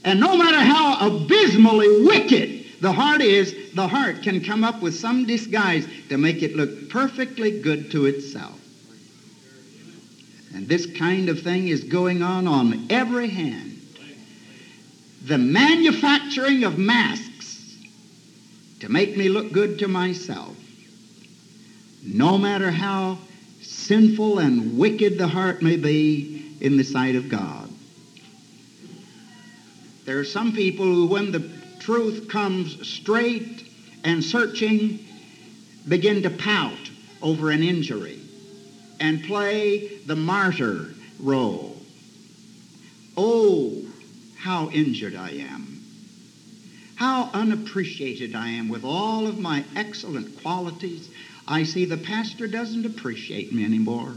And 0.05 0.21
no 0.21 0.37
matter 0.37 0.59
how 0.59 1.07
abysmally 1.09 2.05
wicked 2.05 2.67
the 2.81 2.93
heart 2.93 3.21
is, 3.21 3.73
the 3.75 3.89
heart 3.89 4.23
can 4.23 4.45
come 4.45 4.63
up 4.63 4.81
with 4.81 4.95
some 4.95 5.27
disguise 5.27 5.87
to 6.09 6.19
make 6.19 6.43
it 6.43 6.55
look 6.55 6.89
perfectly 6.91 7.61
good 7.61 7.91
to 7.93 8.07
itself. 8.07 8.62
And 10.55 10.69
this 10.69 10.87
kind 10.87 11.29
of 11.29 11.41
thing 11.41 11.69
is 11.69 11.85
going 11.85 12.23
on 12.23 12.47
on 12.47 12.87
every 12.91 13.29
hand. 13.29 13.81
The 15.25 15.39
manufacturing 15.39 16.65
of 16.65 16.79
masks 16.79 17.77
to 18.81 18.89
make 18.89 19.17
me 19.17 19.29
look 19.29 19.53
good 19.53 19.79
to 19.79 19.89
myself, 19.89 20.57
no 22.03 22.37
matter 22.37 22.71
how 22.71 23.19
sinful 23.61 24.41
and 24.41 24.77
wicked 24.77 25.19
the 25.19 25.29
heart 25.29 25.63
may 25.63 25.77
be 25.77 26.57
in 26.61 26.77
the 26.77 26.83
sight 26.83 27.15
of 27.15 27.29
God. 27.29 27.71
There 30.05 30.19
are 30.19 30.25
some 30.25 30.53
people 30.53 30.85
who, 30.85 31.07
when 31.07 31.31
the 31.31 31.49
truth 31.79 32.29
comes 32.29 32.87
straight 32.87 33.65
and 34.03 34.23
searching, 34.23 34.99
begin 35.89 36.23
to 36.23 36.31
pout 36.31 36.91
over 37.23 37.51
an 37.51 37.63
injury 37.63 38.22
and 39.03 39.25
play 39.25 39.89
the 40.07 40.15
martyr 40.15 40.95
role. 41.19 41.77
Oh, 43.17 43.83
how 44.39 44.71
injured 44.71 45.17
I 45.17 45.31
am. 45.31 45.81
How 46.95 47.29
unappreciated 47.35 48.37
I 48.37 48.51
am 48.51 48.69
with 48.69 48.85
all 48.85 49.27
of 49.27 49.41
my 49.41 49.65
excellent 49.75 50.41
qualities. 50.41 51.11
I 51.49 51.65
see 51.65 51.85
the 51.85 51.97
pastor 51.97 52.47
doesn't 52.47 52.87
appreciate 52.87 53.53
me 53.53 53.65
anymore. 53.65 54.15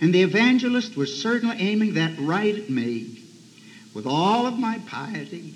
And 0.00 0.14
the 0.14 0.22
evangelist 0.22 0.96
was 0.96 1.20
certainly 1.20 1.56
aiming 1.58 1.94
that 1.94 2.12
right 2.20 2.56
at 2.56 2.70
me 2.70 3.20
with 3.94 4.06
all 4.06 4.46
of 4.46 4.60
my 4.60 4.78
piety 4.86 5.54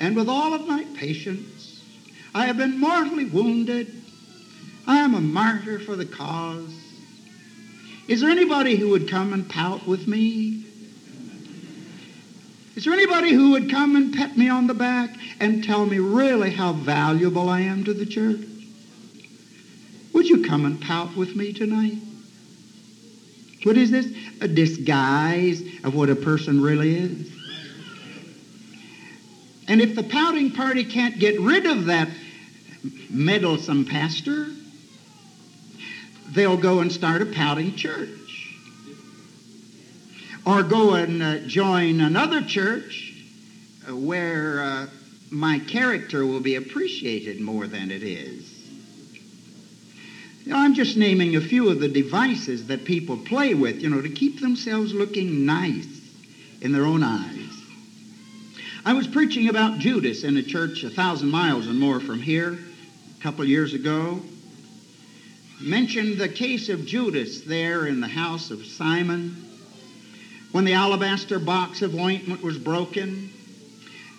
and 0.00 0.16
with 0.16 0.28
all 0.28 0.52
of 0.52 0.66
my 0.66 0.84
patience. 0.96 1.80
I 2.34 2.46
have 2.46 2.56
been 2.56 2.80
mortally 2.80 3.24
wounded. 3.24 4.02
I 4.84 4.98
am 4.98 5.14
a 5.14 5.20
martyr 5.20 5.78
for 5.78 5.94
the 5.94 6.04
cause. 6.04 6.83
Is 8.06 8.20
there 8.20 8.30
anybody 8.30 8.76
who 8.76 8.90
would 8.90 9.08
come 9.08 9.32
and 9.32 9.48
pout 9.48 9.86
with 9.86 10.06
me? 10.06 10.64
Is 12.76 12.84
there 12.84 12.92
anybody 12.92 13.32
who 13.32 13.52
would 13.52 13.70
come 13.70 13.96
and 13.96 14.12
pat 14.12 14.36
me 14.36 14.48
on 14.48 14.66
the 14.66 14.74
back 14.74 15.10
and 15.40 15.64
tell 15.64 15.86
me 15.86 15.98
really 15.98 16.50
how 16.50 16.72
valuable 16.72 17.48
I 17.48 17.60
am 17.60 17.84
to 17.84 17.94
the 17.94 18.04
church? 18.04 18.40
Would 20.12 20.28
you 20.28 20.44
come 20.44 20.64
and 20.64 20.80
pout 20.80 21.16
with 21.16 21.34
me 21.34 21.52
tonight? 21.52 21.98
What 23.62 23.76
is 23.78 23.90
this? 23.90 24.06
A 24.40 24.48
disguise 24.48 25.62
of 25.84 25.94
what 25.94 26.10
a 26.10 26.16
person 26.16 26.60
really 26.60 26.96
is. 26.96 27.32
And 29.66 29.80
if 29.80 29.94
the 29.94 30.02
pouting 30.02 30.50
party 30.50 30.84
can't 30.84 31.18
get 31.18 31.40
rid 31.40 31.64
of 31.64 31.86
that 31.86 32.08
meddlesome 33.08 33.86
pastor, 33.86 34.48
they'll 36.34 36.56
go 36.56 36.80
and 36.80 36.92
start 36.92 37.22
a 37.22 37.26
pouting 37.26 37.76
church 37.76 38.08
or 40.46 40.62
go 40.62 40.94
and 40.94 41.22
uh, 41.22 41.38
join 41.40 42.00
another 42.00 42.42
church 42.42 43.14
where 43.88 44.62
uh, 44.62 44.86
my 45.30 45.58
character 45.58 46.26
will 46.26 46.40
be 46.40 46.56
appreciated 46.56 47.40
more 47.40 47.66
than 47.66 47.90
it 47.90 48.02
is. 48.02 48.50
You 50.44 50.52
know, 50.52 50.58
I'm 50.58 50.74
just 50.74 50.96
naming 50.96 51.36
a 51.36 51.40
few 51.40 51.70
of 51.70 51.80
the 51.80 51.88
devices 51.88 52.66
that 52.66 52.84
people 52.84 53.16
play 53.16 53.54
with, 53.54 53.80
you 53.80 53.88
know, 53.88 54.02
to 54.02 54.10
keep 54.10 54.40
themselves 54.40 54.92
looking 54.92 55.46
nice 55.46 55.86
in 56.60 56.72
their 56.72 56.84
own 56.84 57.02
eyes. 57.02 57.40
I 58.84 58.92
was 58.92 59.06
preaching 59.06 59.48
about 59.48 59.78
Judas 59.78 60.24
in 60.24 60.36
a 60.36 60.42
church 60.42 60.84
a 60.84 60.90
thousand 60.90 61.30
miles 61.30 61.66
and 61.66 61.80
more 61.80 62.00
from 62.00 62.20
here 62.20 62.58
a 63.18 63.22
couple 63.22 63.44
years 63.46 63.72
ago. 63.72 64.20
Mentioned 65.60 66.18
the 66.18 66.28
case 66.28 66.68
of 66.68 66.86
Judas 66.86 67.42
there 67.42 67.86
in 67.86 68.00
the 68.00 68.08
house 68.08 68.50
of 68.50 68.66
Simon 68.66 69.36
when 70.52 70.64
the 70.64 70.72
alabaster 70.72 71.38
box 71.38 71.82
of 71.82 71.94
ointment 71.94 72.42
was 72.42 72.58
broken 72.58 73.30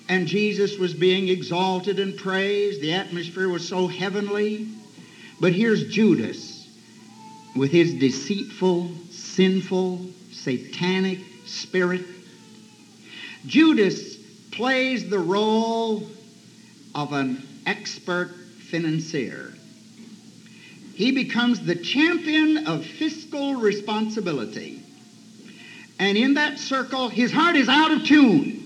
and 0.08 0.28
Jesus 0.28 0.78
was 0.78 0.93
being 0.93 1.30
exalted 1.30 2.00
and 2.00 2.17
praised. 2.17 2.82
The 2.82 2.93
atmosphere 2.93 3.50
was 3.50 3.67
so 3.67 3.88
heavenly. 3.88 4.67
But 5.39 5.54
here's 5.54 5.88
Judas 5.88 6.67
with 7.56 7.71
his 7.71 7.93
deceitful, 7.93 8.91
sinful, 9.12 10.02
satanic 10.32 11.19
spirit. 11.45 12.04
Judas 13.45 14.17
plays 14.52 15.10
the 15.10 15.19
role 15.19 16.04
of 16.93 17.13
an 17.13 17.45
expert 17.65 18.30
financier. 18.69 19.54
He 20.96 21.12
becomes 21.12 21.60
the 21.60 21.76
champion 21.76 22.68
of 22.68 22.86
fiscal 22.86 23.56
responsibility. 23.56 24.82
And 26.00 26.18
in 26.18 26.36
that 26.36 26.58
circle, 26.58 27.10
his 27.10 27.34
heart 27.34 27.58
is 27.58 27.68
out 27.68 27.92
of 27.92 28.06
tune. 28.06 28.62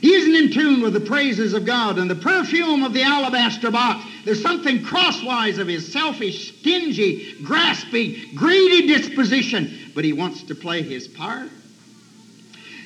He 0.00 0.14
isn't 0.14 0.34
in 0.34 0.52
tune 0.52 0.80
with 0.80 0.94
the 0.94 1.00
praises 1.00 1.52
of 1.52 1.66
God 1.66 1.98
and 1.98 2.08
the 2.08 2.14
perfume 2.14 2.84
of 2.84 2.94
the 2.94 3.02
alabaster 3.02 3.70
box. 3.70 4.06
There's 4.24 4.40
something 4.40 4.82
crosswise 4.82 5.58
of 5.58 5.66
his 5.66 5.92
selfish, 5.92 6.58
stingy, 6.58 7.34
grasping, 7.42 8.16
greedy 8.34 8.86
disposition, 8.86 9.92
but 9.94 10.04
he 10.04 10.12
wants 10.12 10.44
to 10.44 10.54
play 10.54 10.82
his 10.82 11.06
part. 11.06 11.50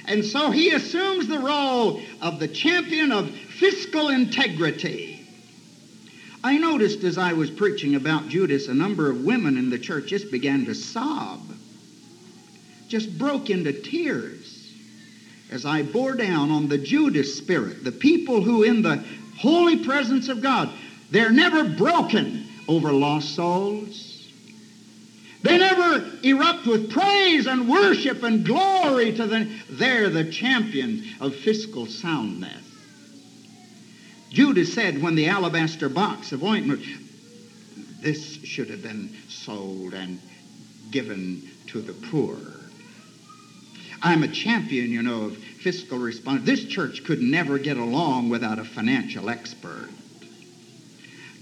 And 0.06 0.24
so 0.24 0.50
he 0.50 0.70
assumes 0.70 1.28
the 1.28 1.38
role 1.38 2.02
of 2.20 2.40
the 2.40 2.48
champion 2.48 3.12
of 3.12 3.30
fiscal 3.30 4.08
integrity. 4.08 5.11
I 6.44 6.58
noticed 6.58 7.04
as 7.04 7.18
I 7.18 7.32
was 7.34 7.50
preaching 7.50 7.94
about 7.94 8.28
Judas, 8.28 8.68
a 8.68 8.74
number 8.74 9.10
of 9.10 9.24
women 9.24 9.56
in 9.56 9.70
the 9.70 9.78
church 9.78 10.06
just 10.06 10.30
began 10.30 10.64
to 10.66 10.74
sob, 10.74 11.40
just 12.88 13.16
broke 13.16 13.48
into 13.48 13.72
tears 13.72 14.52
as 15.52 15.66
I 15.66 15.82
bore 15.82 16.14
down 16.14 16.50
on 16.50 16.68
the 16.68 16.78
Judas 16.78 17.36
spirit, 17.36 17.84
the 17.84 17.92
people 17.92 18.42
who, 18.42 18.62
in 18.62 18.82
the 18.82 19.04
holy 19.38 19.84
presence 19.84 20.28
of 20.28 20.40
God, 20.40 20.70
they're 21.10 21.30
never 21.30 21.64
broken 21.64 22.46
over 22.66 22.90
lost 22.90 23.34
souls. 23.34 24.26
They 25.42 25.58
never 25.58 26.10
erupt 26.22 26.66
with 26.66 26.90
praise 26.90 27.46
and 27.46 27.68
worship 27.68 28.22
and 28.22 28.46
glory 28.46 29.12
to 29.12 29.26
the. 29.26 29.48
They're 29.68 30.08
the 30.08 30.24
champion 30.24 31.04
of 31.20 31.34
fiscal 31.34 31.86
soundness. 31.86 32.71
Judas 34.32 34.72
said 34.72 35.02
when 35.02 35.14
the 35.14 35.28
alabaster 35.28 35.90
box 35.90 36.32
of 36.32 36.42
ointment, 36.42 36.82
this 38.00 38.42
should 38.44 38.70
have 38.70 38.82
been 38.82 39.14
sold 39.28 39.92
and 39.92 40.18
given 40.90 41.42
to 41.68 41.82
the 41.82 41.92
poor. 41.92 42.38
I'm 44.02 44.22
a 44.22 44.28
champion, 44.28 44.90
you 44.90 45.02
know, 45.02 45.24
of 45.26 45.36
fiscal 45.36 45.98
response. 45.98 46.44
This 46.44 46.64
church 46.64 47.04
could 47.04 47.20
never 47.20 47.58
get 47.58 47.76
along 47.76 48.30
without 48.30 48.58
a 48.58 48.64
financial 48.64 49.28
expert. 49.28 49.90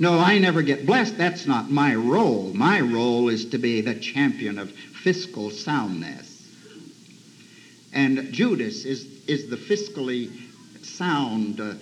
No, 0.01 0.19
I 0.19 0.39
never 0.39 0.61
get 0.61 0.85
blessed. 0.85 1.17
That's 1.17 1.47
not 1.47 1.71
my 1.71 1.95
role. 1.95 2.53
My 2.55 2.81
role 2.81 3.29
is 3.29 3.47
to 3.51 3.59
be 3.59 3.83
the 3.83 3.95
champion 3.95 4.59
of 4.59 4.71
fiscal 4.71 5.51
soundness. 5.51 6.29
And 7.93 8.33
Judas 8.33 8.85
is, 8.85 9.25
is 9.27 9.49
the 9.49 9.57
fiscally 9.57 10.31
sound 10.83 11.61
uh, 11.61 11.75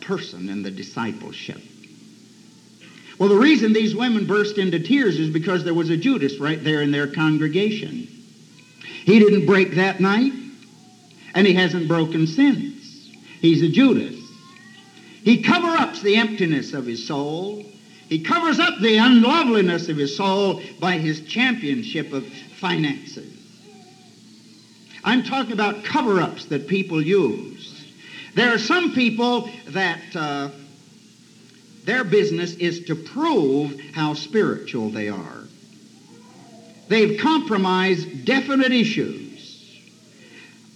person 0.00 0.48
in 0.48 0.62
the 0.62 0.70
discipleship. 0.70 1.60
Well, 3.18 3.28
the 3.28 3.36
reason 3.36 3.72
these 3.72 3.94
women 3.94 4.26
burst 4.26 4.58
into 4.58 4.78
tears 4.78 5.18
is 5.18 5.30
because 5.30 5.64
there 5.64 5.74
was 5.74 5.90
a 5.90 5.96
Judas 5.96 6.38
right 6.38 6.62
there 6.62 6.82
in 6.82 6.90
their 6.90 7.06
congregation. 7.06 8.08
He 9.04 9.18
didn't 9.18 9.46
break 9.46 9.76
that 9.76 10.00
night, 10.00 10.32
and 11.34 11.46
he 11.46 11.54
hasn't 11.54 11.88
broken 11.88 12.26
since. 12.26 13.08
He's 13.40 13.62
a 13.62 13.68
Judas. 13.68 14.16
He 15.22 15.42
covers 15.42 15.80
up 15.80 15.94
the 15.96 16.16
emptiness 16.16 16.72
of 16.72 16.86
his 16.86 17.06
soul. 17.06 17.64
He 18.08 18.20
covers 18.20 18.58
up 18.58 18.78
the 18.80 18.98
unloveliness 18.98 19.88
of 19.88 19.96
his 19.96 20.16
soul 20.16 20.62
by 20.78 20.98
his 20.98 21.22
championship 21.22 22.12
of 22.12 22.26
finances. 22.26 23.32
I'm 25.02 25.22
talking 25.22 25.52
about 25.52 25.84
cover 25.84 26.20
ups 26.20 26.46
that 26.46 26.68
people 26.68 27.00
use. 27.00 27.75
There 28.36 28.52
are 28.52 28.58
some 28.58 28.92
people 28.92 29.48
that 29.68 30.14
uh, 30.14 30.50
their 31.84 32.04
business 32.04 32.54
is 32.56 32.84
to 32.84 32.94
prove 32.94 33.80
how 33.94 34.12
spiritual 34.12 34.90
they 34.90 35.08
are. 35.08 35.44
They've 36.88 37.18
compromised 37.18 38.26
definite 38.26 38.72
issues. 38.72 39.80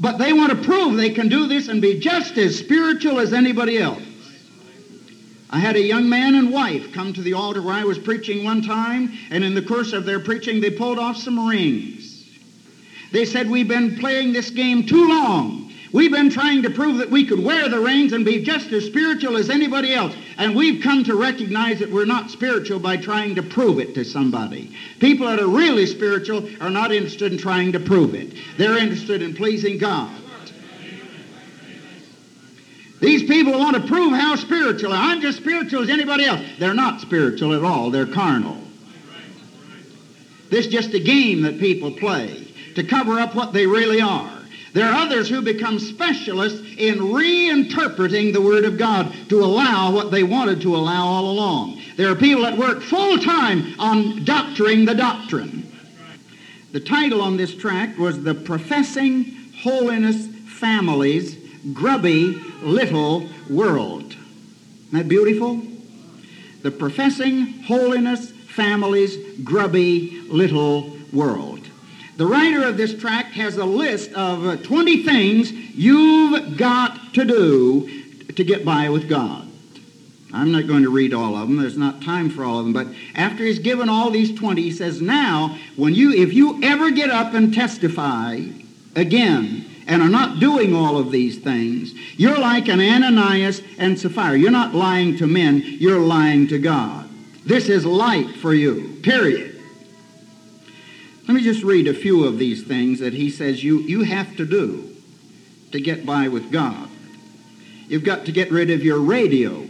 But 0.00 0.16
they 0.16 0.32
want 0.32 0.52
to 0.52 0.64
prove 0.66 0.96
they 0.96 1.10
can 1.10 1.28
do 1.28 1.48
this 1.48 1.68
and 1.68 1.82
be 1.82 2.00
just 2.00 2.38
as 2.38 2.58
spiritual 2.58 3.20
as 3.20 3.34
anybody 3.34 3.76
else. 3.76 4.02
I 5.50 5.58
had 5.58 5.76
a 5.76 5.82
young 5.82 6.08
man 6.08 6.36
and 6.36 6.50
wife 6.50 6.94
come 6.94 7.12
to 7.12 7.20
the 7.20 7.34
altar 7.34 7.60
where 7.60 7.74
I 7.74 7.84
was 7.84 7.98
preaching 7.98 8.42
one 8.42 8.62
time, 8.62 9.12
and 9.30 9.44
in 9.44 9.52
the 9.52 9.60
course 9.60 9.92
of 9.92 10.06
their 10.06 10.20
preaching, 10.20 10.62
they 10.62 10.70
pulled 10.70 10.98
off 10.98 11.18
some 11.18 11.46
rings. 11.46 12.26
They 13.12 13.26
said, 13.26 13.50
We've 13.50 13.68
been 13.68 13.98
playing 13.98 14.32
this 14.32 14.48
game 14.48 14.86
too 14.86 15.10
long. 15.10 15.69
We've 15.92 16.12
been 16.12 16.30
trying 16.30 16.62
to 16.62 16.70
prove 16.70 16.98
that 16.98 17.10
we 17.10 17.24
could 17.24 17.42
wear 17.42 17.68
the 17.68 17.80
rings 17.80 18.12
and 18.12 18.24
be 18.24 18.42
just 18.42 18.70
as 18.72 18.84
spiritual 18.84 19.36
as 19.36 19.50
anybody 19.50 19.92
else. 19.92 20.14
And 20.38 20.54
we've 20.54 20.82
come 20.82 21.02
to 21.04 21.16
recognize 21.16 21.80
that 21.80 21.90
we're 21.90 22.04
not 22.04 22.30
spiritual 22.30 22.78
by 22.78 22.96
trying 22.96 23.34
to 23.34 23.42
prove 23.42 23.80
it 23.80 23.94
to 23.94 24.04
somebody. 24.04 24.70
People 25.00 25.26
that 25.26 25.40
are 25.40 25.48
really 25.48 25.86
spiritual 25.86 26.48
are 26.60 26.70
not 26.70 26.92
interested 26.92 27.32
in 27.32 27.38
trying 27.38 27.72
to 27.72 27.80
prove 27.80 28.14
it. 28.14 28.34
They're 28.56 28.78
interested 28.78 29.20
in 29.20 29.34
pleasing 29.34 29.78
God. 29.78 30.14
These 33.00 33.24
people 33.24 33.58
want 33.58 33.76
to 33.76 33.82
prove 33.82 34.12
how 34.12 34.36
spiritual. 34.36 34.92
I'm 34.92 35.20
just 35.20 35.38
spiritual 35.38 35.82
as 35.82 35.88
anybody 35.88 36.26
else. 36.26 36.42
They're 36.58 36.74
not 36.74 37.00
spiritual 37.00 37.54
at 37.54 37.64
all. 37.64 37.90
They're 37.90 38.06
carnal. 38.06 38.58
This 40.50 40.66
is 40.66 40.72
just 40.72 40.94
a 40.94 41.00
game 41.00 41.42
that 41.42 41.58
people 41.58 41.92
play 41.92 42.46
to 42.74 42.84
cover 42.84 43.18
up 43.18 43.34
what 43.34 43.52
they 43.52 43.66
really 43.66 44.00
are. 44.00 44.39
There 44.72 44.88
are 44.88 44.94
others 44.94 45.28
who 45.28 45.42
become 45.42 45.78
specialists 45.78 46.60
in 46.78 46.98
reinterpreting 46.98 48.32
the 48.32 48.40
Word 48.40 48.64
of 48.64 48.78
God 48.78 49.12
to 49.28 49.42
allow 49.42 49.90
what 49.90 50.10
they 50.10 50.22
wanted 50.22 50.60
to 50.62 50.76
allow 50.76 51.06
all 51.06 51.30
along. 51.30 51.80
There 51.96 52.10
are 52.10 52.16
people 52.16 52.42
that 52.42 52.56
work 52.56 52.80
full 52.82 53.18
time 53.18 53.74
on 53.78 54.24
doctoring 54.24 54.84
the 54.84 54.94
doctrine. 54.94 55.66
The 56.72 56.80
title 56.80 57.20
on 57.20 57.36
this 57.36 57.54
tract 57.54 57.98
was 57.98 58.22
The 58.22 58.34
Professing 58.34 59.52
Holiness 59.62 60.26
Families 60.46 61.36
grubby 61.72 62.40
little 62.62 63.28
world. 63.48 64.04
Isn't 64.12 64.92
that 64.92 65.08
beautiful? 65.08 65.60
The 66.62 66.70
professing 66.70 67.62
holiness 67.62 68.30
family's 68.30 69.16
grubby 69.42 70.20
little 70.28 70.96
world. 71.12 71.59
The 72.20 72.26
writer 72.26 72.64
of 72.64 72.76
this 72.76 72.92
tract 72.92 73.32
has 73.32 73.56
a 73.56 73.64
list 73.64 74.12
of 74.12 74.44
uh, 74.44 74.56
20 74.58 75.04
things 75.04 75.50
you've 75.50 76.58
got 76.58 77.14
to 77.14 77.24
do 77.24 77.88
to 78.34 78.44
get 78.44 78.62
by 78.62 78.90
with 78.90 79.08
God. 79.08 79.48
I'm 80.30 80.52
not 80.52 80.66
going 80.66 80.82
to 80.82 80.90
read 80.90 81.14
all 81.14 81.34
of 81.34 81.48
them. 81.48 81.56
There's 81.56 81.78
not 81.78 82.02
time 82.02 82.28
for 82.28 82.44
all 82.44 82.58
of 82.58 82.66
them. 82.66 82.74
But 82.74 82.88
after 83.14 83.42
he's 83.42 83.58
given 83.58 83.88
all 83.88 84.10
these 84.10 84.38
20, 84.38 84.60
he 84.60 84.70
says, 84.70 85.00
now, 85.00 85.56
when 85.76 85.94
you, 85.94 86.12
if 86.12 86.34
you 86.34 86.62
ever 86.62 86.90
get 86.90 87.08
up 87.08 87.32
and 87.32 87.54
testify 87.54 88.38
again 88.94 89.64
and 89.86 90.02
are 90.02 90.10
not 90.10 90.40
doing 90.40 90.76
all 90.76 90.98
of 90.98 91.10
these 91.10 91.38
things, 91.38 91.94
you're 92.18 92.38
like 92.38 92.68
an 92.68 92.80
Ananias 92.80 93.62
and 93.78 93.98
Sapphira. 93.98 94.38
You're 94.38 94.50
not 94.50 94.74
lying 94.74 95.16
to 95.16 95.26
men, 95.26 95.62
you're 95.64 96.00
lying 96.00 96.48
to 96.48 96.58
God. 96.58 97.08
This 97.46 97.70
is 97.70 97.86
light 97.86 98.36
for 98.36 98.52
you, 98.52 99.00
period. 99.02 99.59
Let 101.30 101.36
me 101.36 101.42
just 101.44 101.62
read 101.62 101.86
a 101.86 101.94
few 101.94 102.24
of 102.24 102.38
these 102.38 102.64
things 102.64 102.98
that 102.98 103.12
he 103.12 103.30
says 103.30 103.62
you, 103.62 103.78
you 103.82 104.02
have 104.02 104.36
to 104.36 104.44
do 104.44 104.96
to 105.70 105.80
get 105.80 106.04
by 106.04 106.26
with 106.26 106.50
God. 106.50 106.88
You've 107.86 108.02
got 108.02 108.24
to 108.24 108.32
get 108.32 108.50
rid 108.50 108.68
of 108.68 108.82
your 108.82 108.98
radio. 108.98 109.68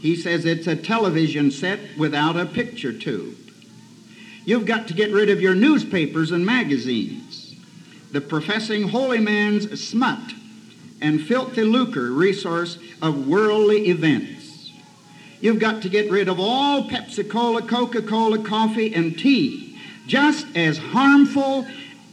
He 0.00 0.16
says 0.16 0.44
it's 0.44 0.66
a 0.66 0.74
television 0.74 1.52
set 1.52 1.78
without 1.96 2.36
a 2.36 2.44
picture 2.44 2.92
tube. 2.92 3.36
You've 4.44 4.66
got 4.66 4.88
to 4.88 4.94
get 4.94 5.12
rid 5.12 5.30
of 5.30 5.40
your 5.40 5.54
newspapers 5.54 6.32
and 6.32 6.44
magazines 6.44 7.54
the 8.10 8.20
professing 8.20 8.88
holy 8.88 9.20
man's 9.20 9.80
smut 9.80 10.32
and 11.00 11.22
filthy 11.22 11.62
lucre 11.62 12.10
resource 12.10 12.78
of 13.00 13.28
worldly 13.28 13.90
events. 13.90 14.72
You've 15.40 15.60
got 15.60 15.82
to 15.82 15.88
get 15.88 16.10
rid 16.10 16.28
of 16.28 16.40
all 16.40 16.88
Pepsi 16.88 17.30
Cola, 17.30 17.62
Coca 17.62 18.02
Cola, 18.02 18.42
coffee, 18.42 18.92
and 18.92 19.16
tea, 19.16 19.61
just 20.06 20.46
as 20.56 20.78
harmful, 20.78 21.66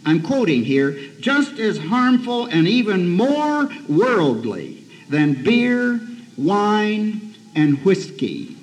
I'm 0.05 0.21
quoting 0.21 0.63
here, 0.63 0.97
just 1.19 1.59
as 1.59 1.77
harmful 1.77 2.45
and 2.45 2.67
even 2.67 3.09
more 3.09 3.69
worldly 3.87 4.85
than 5.09 5.43
beer, 5.43 5.99
wine, 6.37 7.35
and 7.55 7.83
whiskey. 7.83 8.55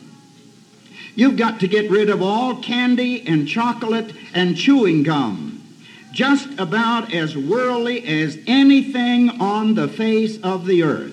You've 1.14 1.36
got 1.36 1.60
to 1.60 1.68
get 1.68 1.90
rid 1.90 2.10
of 2.10 2.22
all 2.22 2.56
candy 2.56 3.26
and 3.26 3.48
chocolate 3.48 4.12
and 4.34 4.56
chewing 4.56 5.02
gum 5.02 5.56
just 6.16 6.58
about 6.58 7.12
as 7.12 7.36
worldly 7.36 8.02
as 8.06 8.38
anything 8.46 9.28
on 9.38 9.74
the 9.74 9.86
face 9.86 10.38
of 10.42 10.64
the 10.64 10.82
earth. 10.82 11.12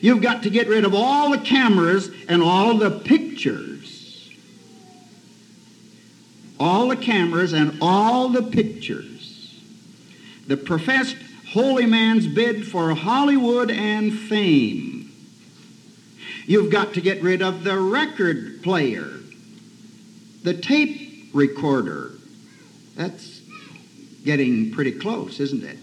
You've 0.00 0.20
got 0.20 0.42
to 0.42 0.50
get 0.50 0.66
rid 0.66 0.84
of 0.84 0.94
all 0.94 1.30
the 1.30 1.38
cameras 1.38 2.10
and 2.28 2.42
all 2.42 2.76
the 2.76 2.90
pictures. 2.90 3.79
All 6.60 6.88
the 6.88 6.96
cameras 6.96 7.54
and 7.54 7.78
all 7.80 8.28
the 8.28 8.42
pictures. 8.42 9.58
The 10.46 10.58
professed 10.58 11.16
holy 11.48 11.86
man's 11.86 12.26
bid 12.26 12.66
for 12.66 12.94
Hollywood 12.94 13.70
and 13.70 14.12
fame. 14.12 15.12
You've 16.46 16.70
got 16.70 16.94
to 16.94 17.00
get 17.00 17.22
rid 17.22 17.42
of 17.42 17.64
the 17.64 17.78
record 17.78 18.62
player, 18.62 19.08
the 20.42 20.54
tape 20.54 21.30
recorder. 21.32 22.12
That's 22.96 23.40
getting 24.24 24.72
pretty 24.72 24.92
close, 24.92 25.40
isn't 25.40 25.64
it? 25.64 25.78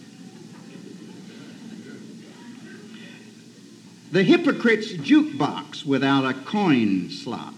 The 4.11 4.23
hypocrite's 4.23 4.93
jukebox 4.93 5.86
without 5.86 6.23
a 6.23 6.34
coin 6.34 7.09
slot. 7.09 7.53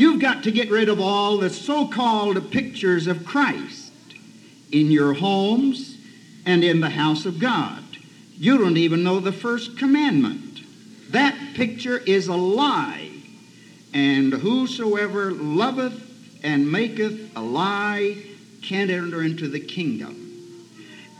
You've 0.00 0.22
got 0.22 0.44
to 0.44 0.50
get 0.50 0.70
rid 0.70 0.88
of 0.88 0.98
all 0.98 1.36
the 1.36 1.50
so-called 1.50 2.50
pictures 2.50 3.06
of 3.06 3.26
Christ 3.26 3.92
in 4.72 4.90
your 4.90 5.12
homes 5.12 5.98
and 6.46 6.64
in 6.64 6.80
the 6.80 6.88
house 6.88 7.26
of 7.26 7.38
God. 7.38 7.84
You 8.38 8.56
don't 8.56 8.78
even 8.78 9.04
know 9.04 9.20
the 9.20 9.30
first 9.30 9.76
commandment. 9.76 10.62
That 11.10 11.36
picture 11.52 11.98
is 11.98 12.28
a 12.28 12.34
lie. 12.34 13.10
And 13.92 14.32
whosoever 14.32 15.32
loveth 15.32 16.40
and 16.42 16.72
maketh 16.72 17.36
a 17.36 17.42
lie 17.42 18.16
can't 18.62 18.88
enter 18.88 19.22
into 19.22 19.48
the 19.48 19.60
kingdom. 19.60 20.66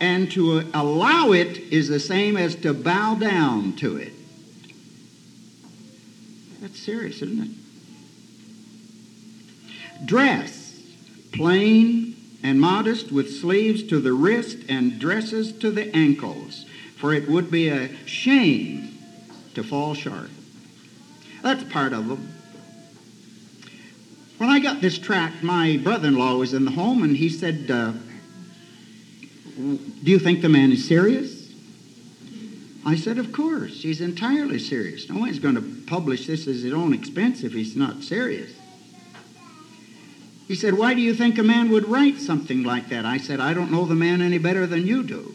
And 0.00 0.32
to 0.32 0.66
allow 0.72 1.32
it 1.32 1.58
is 1.70 1.88
the 1.88 2.00
same 2.00 2.38
as 2.38 2.54
to 2.54 2.72
bow 2.72 3.16
down 3.16 3.74
to 3.74 3.96
it. 3.98 4.14
That's 6.62 6.78
serious, 6.78 7.20
isn't 7.20 7.42
it? 7.42 7.50
Dress, 10.04 10.80
plain 11.32 12.16
and 12.42 12.60
modest, 12.60 13.12
with 13.12 13.38
sleeves 13.38 13.82
to 13.84 14.00
the 14.00 14.12
wrist 14.12 14.58
and 14.68 14.98
dresses 14.98 15.52
to 15.58 15.70
the 15.70 15.94
ankles, 15.94 16.64
for 16.96 17.12
it 17.12 17.28
would 17.28 17.50
be 17.50 17.68
a 17.68 17.94
shame 18.06 18.98
to 19.54 19.62
fall 19.62 19.94
short. 19.94 20.30
That's 21.42 21.64
part 21.64 21.92
of 21.92 22.08
them. 22.08 22.32
When 24.38 24.48
I 24.48 24.58
got 24.58 24.80
this 24.80 24.98
tract, 24.98 25.42
my 25.42 25.78
brother-in-law 25.82 26.36
was 26.36 26.54
in 26.54 26.64
the 26.64 26.70
home, 26.70 27.02
and 27.02 27.16
he 27.16 27.28
said, 27.28 27.70
uh, 27.70 27.92
do 29.56 30.10
you 30.10 30.18
think 30.18 30.40
the 30.40 30.48
man 30.48 30.72
is 30.72 30.88
serious? 30.88 31.52
I 32.84 32.96
said, 32.96 33.18
Of 33.18 33.32
course. 33.32 33.82
He's 33.82 34.00
entirely 34.00 34.58
serious. 34.58 35.08
No 35.10 35.20
one's 35.20 35.38
going 35.38 35.56
to 35.56 35.82
publish 35.86 36.26
this 36.26 36.46
as 36.46 36.62
his 36.62 36.72
own 36.72 36.94
expense 36.94 37.42
if 37.42 37.52
he's 37.52 37.76
not 37.76 38.02
serious. 38.02 38.52
He 40.50 40.56
said, 40.56 40.74
Why 40.74 40.94
do 40.94 41.00
you 41.00 41.14
think 41.14 41.38
a 41.38 41.44
man 41.44 41.70
would 41.70 41.88
write 41.88 42.16
something 42.16 42.64
like 42.64 42.88
that? 42.88 43.06
I 43.06 43.18
said, 43.18 43.38
I 43.38 43.54
don't 43.54 43.70
know 43.70 43.84
the 43.84 43.94
man 43.94 44.20
any 44.20 44.38
better 44.38 44.66
than 44.66 44.84
you 44.84 45.04
do. 45.04 45.32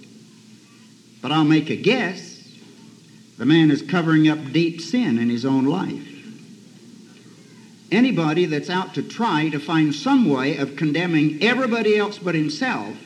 But 1.22 1.32
I'll 1.32 1.46
make 1.46 1.70
a 1.70 1.78
guess. 1.78 2.46
The 3.38 3.46
man 3.46 3.72
is 3.72 3.82
covering 3.82 4.28
up 4.28 4.52
deep 4.52 4.82
sin 4.82 5.18
in 5.18 5.30
his 5.30 5.46
own 5.46 5.64
life. 5.64 6.06
Anybody 7.94 8.46
that's 8.46 8.70
out 8.70 8.94
to 8.96 9.02
try 9.02 9.48
to 9.52 9.58
find 9.58 9.96
some 9.96 10.30
way 10.30 10.58
of 10.58 10.76
condemning 10.76 11.42
everybody 11.42 11.96
else 11.96 12.18
but 12.18 12.36
himself 12.36 12.98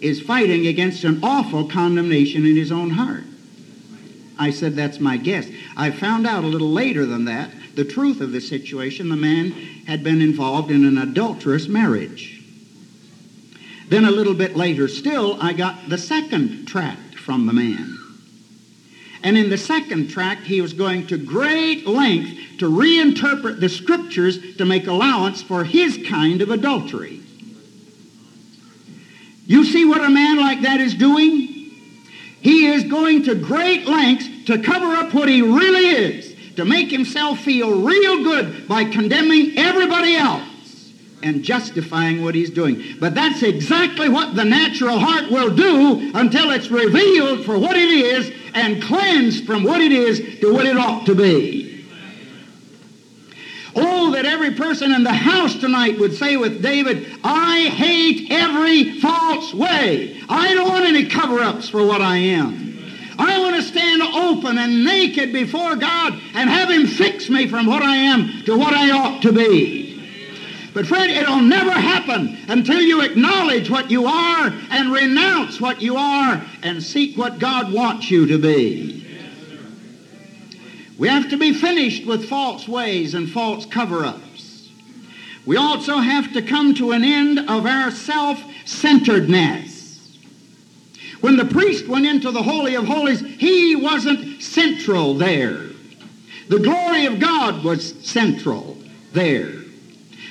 is 0.00 0.22
fighting 0.22 0.66
against 0.66 1.04
an 1.04 1.22
awful 1.22 1.68
condemnation 1.68 2.46
in 2.46 2.56
his 2.56 2.72
own 2.72 2.88
heart. 2.88 3.24
I 4.38 4.52
said, 4.52 4.74
That's 4.74 5.00
my 5.00 5.18
guess. 5.18 5.50
I 5.76 5.90
found 5.90 6.26
out 6.26 6.44
a 6.44 6.46
little 6.46 6.72
later 6.72 7.04
than 7.04 7.26
that 7.26 7.50
the 7.74 7.84
truth 7.84 8.22
of 8.22 8.32
the 8.32 8.40
situation. 8.40 9.10
The 9.10 9.16
man 9.16 9.52
had 9.86 10.02
been 10.02 10.20
involved 10.20 10.70
in 10.70 10.84
an 10.84 10.98
adulterous 10.98 11.68
marriage. 11.68 12.42
Then 13.88 14.04
a 14.04 14.10
little 14.10 14.34
bit 14.34 14.56
later 14.56 14.88
still, 14.88 15.40
I 15.40 15.52
got 15.52 15.88
the 15.88 15.98
second 15.98 16.66
tract 16.66 17.18
from 17.18 17.46
the 17.46 17.52
man. 17.52 17.98
And 19.22 19.38
in 19.38 19.48
the 19.48 19.58
second 19.58 20.08
tract, 20.08 20.42
he 20.42 20.60
was 20.60 20.74
going 20.74 21.06
to 21.06 21.16
great 21.16 21.86
length 21.86 22.58
to 22.58 22.70
reinterpret 22.70 23.58
the 23.58 23.68
scriptures 23.68 24.56
to 24.56 24.64
make 24.64 24.86
allowance 24.86 25.42
for 25.42 25.64
his 25.64 25.98
kind 26.06 26.42
of 26.42 26.50
adultery. 26.50 27.20
You 29.46 29.64
see 29.64 29.84
what 29.84 30.04
a 30.04 30.10
man 30.10 30.38
like 30.38 30.62
that 30.62 30.80
is 30.80 30.94
doing? 30.94 31.48
He 32.40 32.66
is 32.66 32.84
going 32.84 33.24
to 33.24 33.34
great 33.34 33.86
lengths 33.86 34.28
to 34.46 34.58
cover 34.62 34.94
up 34.94 35.14
what 35.14 35.28
he 35.28 35.40
really 35.40 35.86
is, 35.86 36.33
to 36.56 36.64
make 36.64 36.90
himself 36.90 37.40
feel 37.40 37.82
real 37.82 38.22
good 38.22 38.68
by 38.68 38.84
condemning 38.84 39.58
everybody 39.58 40.16
else 40.16 40.48
and 41.22 41.42
justifying 41.42 42.22
what 42.22 42.34
he's 42.34 42.50
doing. 42.50 42.96
But 43.00 43.14
that's 43.14 43.42
exactly 43.42 44.08
what 44.08 44.36
the 44.36 44.44
natural 44.44 44.98
heart 44.98 45.30
will 45.30 45.54
do 45.54 46.12
until 46.14 46.50
it's 46.50 46.70
revealed 46.70 47.44
for 47.44 47.58
what 47.58 47.76
it 47.76 47.90
is 47.90 48.30
and 48.54 48.82
cleansed 48.82 49.46
from 49.46 49.64
what 49.64 49.80
it 49.80 49.90
is 49.90 50.40
to 50.40 50.52
what 50.52 50.66
it 50.66 50.76
ought 50.76 51.06
to 51.06 51.14
be. 51.14 51.64
Oh, 53.76 54.12
that 54.12 54.24
every 54.24 54.52
person 54.52 54.92
in 54.92 55.02
the 55.02 55.12
house 55.12 55.56
tonight 55.56 55.98
would 55.98 56.14
say 56.14 56.36
with 56.36 56.62
David, 56.62 57.18
I 57.24 57.70
hate 57.70 58.30
every 58.30 59.00
false 59.00 59.52
way. 59.52 60.20
I 60.28 60.54
don't 60.54 60.68
want 60.68 60.84
any 60.84 61.06
cover-ups 61.06 61.68
for 61.70 61.84
what 61.84 62.00
I 62.00 62.16
am. 62.18 62.78
I 63.18 63.40
want 63.40 63.56
to 63.56 63.62
stand 63.62 63.83
open 64.02 64.58
and 64.58 64.84
naked 64.84 65.32
before 65.32 65.76
God 65.76 66.14
and 66.34 66.50
have 66.50 66.70
Him 66.70 66.86
fix 66.86 67.28
me 67.28 67.46
from 67.46 67.66
what 67.66 67.82
I 67.82 67.96
am 67.96 68.42
to 68.44 68.56
what 68.56 68.74
I 68.74 68.90
ought 68.90 69.22
to 69.22 69.32
be. 69.32 69.90
But 70.74 70.86
friend, 70.86 71.10
it'll 71.10 71.40
never 71.40 71.70
happen 71.70 72.36
until 72.48 72.80
you 72.80 73.00
acknowledge 73.00 73.70
what 73.70 73.90
you 73.90 74.06
are 74.06 74.52
and 74.70 74.92
renounce 74.92 75.60
what 75.60 75.80
you 75.80 75.96
are 75.96 76.42
and 76.64 76.82
seek 76.82 77.16
what 77.16 77.38
God 77.38 77.72
wants 77.72 78.10
you 78.10 78.26
to 78.26 78.38
be. 78.38 79.02
We 80.98 81.08
have 81.08 81.28
to 81.30 81.36
be 81.36 81.52
finished 81.52 82.06
with 82.06 82.28
false 82.28 82.66
ways 82.68 83.14
and 83.14 83.30
false 83.30 83.66
cover-ups. 83.66 84.68
We 85.46 85.56
also 85.56 85.98
have 85.98 86.32
to 86.32 86.42
come 86.42 86.74
to 86.74 86.92
an 86.92 87.04
end 87.04 87.38
of 87.38 87.66
our 87.66 87.90
self-centeredness. 87.90 89.73
When 91.24 91.38
the 91.38 91.46
priest 91.46 91.88
went 91.88 92.04
into 92.04 92.30
the 92.30 92.42
Holy 92.42 92.74
of 92.74 92.84
Holies, 92.84 93.20
he 93.20 93.74
wasn't 93.74 94.42
central 94.42 95.14
there. 95.14 95.58
The 96.50 96.58
glory 96.58 97.06
of 97.06 97.18
God 97.18 97.64
was 97.64 97.94
central 98.06 98.76
there. 99.14 99.50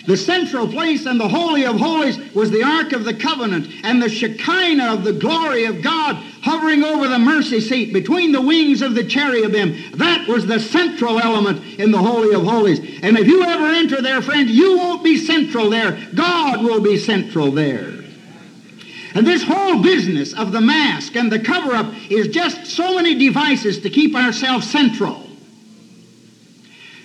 The 0.05 0.15
central 0.15 0.67
place 0.67 1.07
in 1.07 1.17
the 1.17 1.27
Holy 1.27 1.65
of 1.65 1.77
Holies 1.77 2.19
was 2.35 2.51
the 2.51 2.61
Ark 2.61 2.91
of 2.91 3.05
the 3.05 3.13
Covenant 3.15 3.69
and 3.83 4.03
the 4.03 4.07
Shekinah 4.07 4.93
of 4.93 5.03
the 5.03 5.13
glory 5.13 5.65
of 5.65 5.81
God 5.81 6.17
hovering 6.43 6.83
over 6.83 7.07
the 7.07 7.17
mercy 7.17 7.59
seat 7.59 7.91
between 7.91 8.31
the 8.31 8.41
wings 8.41 8.83
of 8.83 8.93
the 8.93 9.03
cherubim. 9.03 9.75
That 9.97 10.27
was 10.27 10.45
the 10.45 10.59
central 10.59 11.19
element 11.19 11.79
in 11.79 11.89
the 11.89 11.97
Holy 11.97 12.35
of 12.35 12.43
Holies. 12.43 12.77
And 13.01 13.17
if 13.17 13.25
you 13.25 13.43
ever 13.43 13.65
enter 13.65 13.99
there, 13.99 14.21
friend, 14.21 14.47
you 14.47 14.77
won't 14.77 15.03
be 15.03 15.17
central 15.17 15.71
there. 15.71 15.97
God 16.13 16.63
will 16.63 16.81
be 16.81 16.99
central 16.99 17.49
there. 17.49 18.02
And 19.15 19.27
this 19.27 19.43
whole 19.43 19.81
business 19.81 20.33
of 20.33 20.51
the 20.51 20.61
mask 20.61 21.15
and 21.15 21.31
the 21.31 21.39
cover-up 21.39 21.93
is 22.09 22.29
just 22.29 22.65
so 22.65 22.95
many 22.95 23.15
devices 23.15 23.79
to 23.81 23.89
keep 23.89 24.15
ourselves 24.15 24.69
central. 24.69 25.29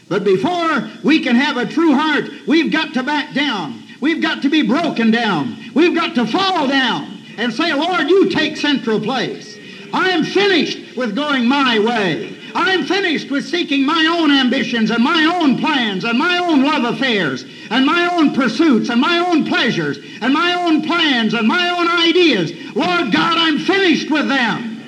But 0.09 0.24
before 0.24 0.88
we 1.04 1.22
can 1.22 1.36
have 1.36 1.59
a 1.59 1.66
true 1.66 1.94
heart, 1.94 2.30
we've 2.46 2.72
got 2.72 2.94
to 2.94 3.02
back 3.02 3.34
down. 3.34 3.82
We've 4.00 4.22
got 4.22 4.42
to 4.42 4.48
be 4.48 4.62
broken 4.62 5.11
down. 5.11 5.56
We've 5.74 5.94
got 5.94 6.14
to 6.14 6.26
fall 6.26 6.66
down 6.66 7.18
and 7.36 7.52
say, 7.52 7.74
Lord, 7.74 8.09
you 8.09 8.30
take 8.30 8.56
central 8.56 9.00
place. 9.00 9.59
I'm 9.92 10.24
finished 10.24 10.96
with 10.96 11.14
going 11.14 11.46
my 11.46 11.78
way. 11.78 12.36
I'm 12.54 12.86
finished 12.86 13.30
with 13.30 13.46
seeking 13.46 13.84
my 13.84 14.18
own 14.18 14.30
ambitions 14.30 14.90
and 14.90 15.04
my 15.04 15.24
own 15.24 15.59
plans 15.59 16.04
and 16.04 16.18
my 16.18 16.38
own 16.38 16.64
love 16.64 16.94
affairs 16.94 17.44
and 17.70 17.84
my 17.84 18.08
own 18.12 18.34
pursuits 18.34 18.88
and 18.90 19.00
my 19.00 19.18
own 19.18 19.44
pleasures 19.44 19.98
and 20.20 20.32
my 20.32 20.54
own 20.54 20.82
plans 20.82 21.34
and 21.34 21.46
my 21.46 21.68
own 21.70 21.88
ideas. 21.88 22.52
Lord 22.74 23.12
God, 23.12 23.38
I'm 23.38 23.58
finished 23.58 24.10
with 24.10 24.28
them. 24.28 24.82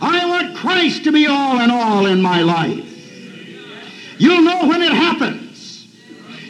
I 0.00 0.26
want 0.26 0.56
Christ 0.56 1.04
to 1.04 1.12
be 1.12 1.26
all 1.26 1.60
in 1.60 1.70
all 1.70 2.06
in 2.06 2.20
my 2.20 2.42
life. 2.42 2.84
You'll 4.18 4.42
know 4.42 4.66
when 4.66 4.82
it 4.82 4.92
happens. 4.92 5.86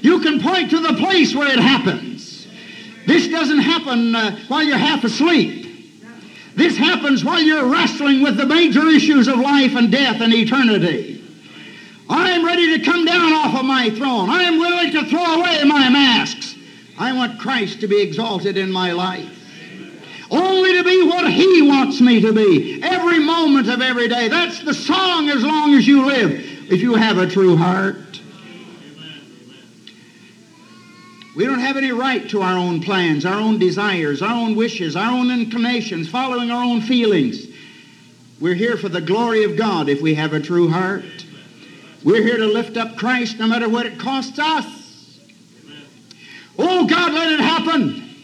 You 0.03 0.21
can 0.21 0.41
point 0.41 0.71
to 0.71 0.81
the 0.81 0.95
place 0.95 1.35
where 1.35 1.53
it 1.53 1.59
happens. 1.59 2.47
This 3.07 3.29
doesn't 3.29 3.59
happen 3.59 4.15
uh, 4.15 4.37
while 4.49 4.65
you're 4.65 4.77
half 4.77 5.05
asleep. 5.05 5.65
This 6.55 6.77
happens 6.77 7.25
while 7.25 7.41
you're 7.41 7.67
wrestling 7.67 8.23
with 8.23 8.37
the 8.37 8.47
major 8.47 8.87
issues 8.89 9.29
of 9.29 9.39
life 9.39 9.77
and 9.77 9.93
death 9.93 10.21
and 10.21 10.33
eternity. 10.33 11.16
I'm 12.09 12.45
ready 12.45 12.79
to 12.79 12.85
come 12.85 13.05
down 13.05 13.33
off 13.33 13.59
of 13.59 13.65
my 13.65 13.91
throne. 13.91 14.31
I 14.31 14.45
am 14.45 14.59
willing 14.59 14.93
to 14.93 15.05
throw 15.05 15.41
away 15.41 15.65
my 15.65 15.89
masks. 15.89 16.55
I 16.99 17.13
want 17.13 17.41
Christ 17.41 17.81
to 17.81 17.89
be 17.89 18.01
exalted 18.01 18.57
in 18.57 18.71
my 18.71 18.93
life. 18.93 19.33
Only 20.31 20.73
to 20.75 20.85
be 20.85 21.07
what 21.07 21.31
He 21.33 21.63
wants 21.63 22.01
me 22.01 22.21
to 22.21 22.33
be 22.33 22.83
every 22.83 23.19
moment 23.19 23.69
of 23.69 23.81
every 23.81 24.09
day. 24.09 24.29
That's 24.29 24.63
the 24.63 24.75
song 24.75 25.29
as 25.29 25.43
long 25.43 25.75
as 25.75 25.87
you 25.87 26.07
live 26.07 26.33
if 26.71 26.81
you 26.81 26.95
have 26.95 27.19
a 27.19 27.27
true 27.27 27.57
heart. 27.57 27.97
We 31.37 31.45
don't 31.45 31.59
have 31.61 31.77
any 31.77 31.93
right 31.93 32.27
to 32.31 32.41
our 32.41 32.57
own 32.57 32.81
plans, 32.81 33.27
our 33.27 33.39
own 33.39 33.59
desires, 33.59 34.23
our 34.23 34.33
own 34.33 34.57
wishes, 34.57 34.97
our 34.97 35.13
own 35.13 35.31
inclinations, 35.31 36.09
following 36.09 36.51
our 36.51 36.65
own 36.65 36.81
feelings. 36.81 37.47
We're 38.41 38.55
here 38.55 38.79
for 38.79 38.89
the 38.89 39.03
glory 39.03 39.45
of 39.45 39.57
God 39.57 39.91
if 39.91 40.01
we 40.01 40.15
have 40.15 40.33
a 40.33 40.41
true 40.41 40.69
heart. 40.69 41.26
We're 42.07 42.23
here 42.23 42.37
to 42.37 42.47
lift 42.47 42.77
up 42.77 42.97
Christ 42.97 43.41
no 43.41 43.49
matter 43.49 43.69
what 43.69 43.85
it 43.85 43.99
costs 43.99 44.39
us. 44.39 45.19
Oh 46.57 46.87
God, 46.87 47.13
let 47.13 47.33
it 47.33 47.41
happen. 47.41 48.15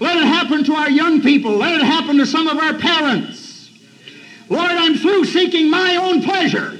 Let 0.00 0.16
it 0.16 0.24
happen 0.24 0.64
to 0.64 0.72
our 0.72 0.88
young 0.88 1.20
people. 1.20 1.52
Let 1.58 1.78
it 1.78 1.84
happen 1.84 2.16
to 2.16 2.24
some 2.24 2.46
of 2.46 2.56
our 2.56 2.78
parents. 2.78 3.70
Lord, 4.48 4.70
I'm 4.70 4.96
through 4.96 5.26
seeking 5.26 5.68
my 5.68 5.96
own 5.96 6.22
pleasure. 6.22 6.78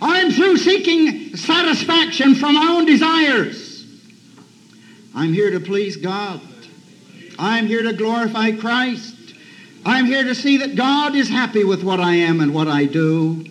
I'm 0.00 0.30
through 0.30 0.58
seeking 0.58 1.36
satisfaction 1.36 2.36
from 2.36 2.54
my 2.54 2.68
own 2.68 2.86
desires. 2.86 3.84
I'm 5.16 5.32
here 5.32 5.50
to 5.50 5.58
please 5.58 5.96
God. 5.96 6.40
I'm 7.40 7.66
here 7.66 7.82
to 7.82 7.92
glorify 7.92 8.52
Christ. 8.52 9.16
I'm 9.84 10.06
here 10.06 10.22
to 10.22 10.34
see 10.36 10.58
that 10.58 10.76
God 10.76 11.16
is 11.16 11.28
happy 11.28 11.64
with 11.64 11.82
what 11.82 11.98
I 11.98 12.14
am 12.14 12.40
and 12.40 12.54
what 12.54 12.68
I 12.68 12.84
do. 12.84 13.50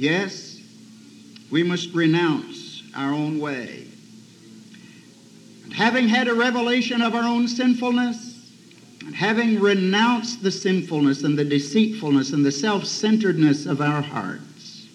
Yes, 0.00 0.58
we 1.50 1.62
must 1.62 1.92
renounce 1.92 2.82
our 2.96 3.12
own 3.12 3.38
way. 3.38 3.84
And 5.64 5.74
having 5.74 6.08
had 6.08 6.26
a 6.26 6.34
revelation 6.34 7.02
of 7.02 7.14
our 7.14 7.22
own 7.22 7.46
sinfulness, 7.46 8.50
and 9.04 9.14
having 9.14 9.60
renounced 9.60 10.42
the 10.42 10.50
sinfulness 10.50 11.22
and 11.22 11.38
the 11.38 11.44
deceitfulness 11.44 12.32
and 12.32 12.46
the 12.46 12.50
self 12.50 12.86
centeredness 12.86 13.66
of 13.66 13.82
our 13.82 14.00
hearts, 14.00 14.86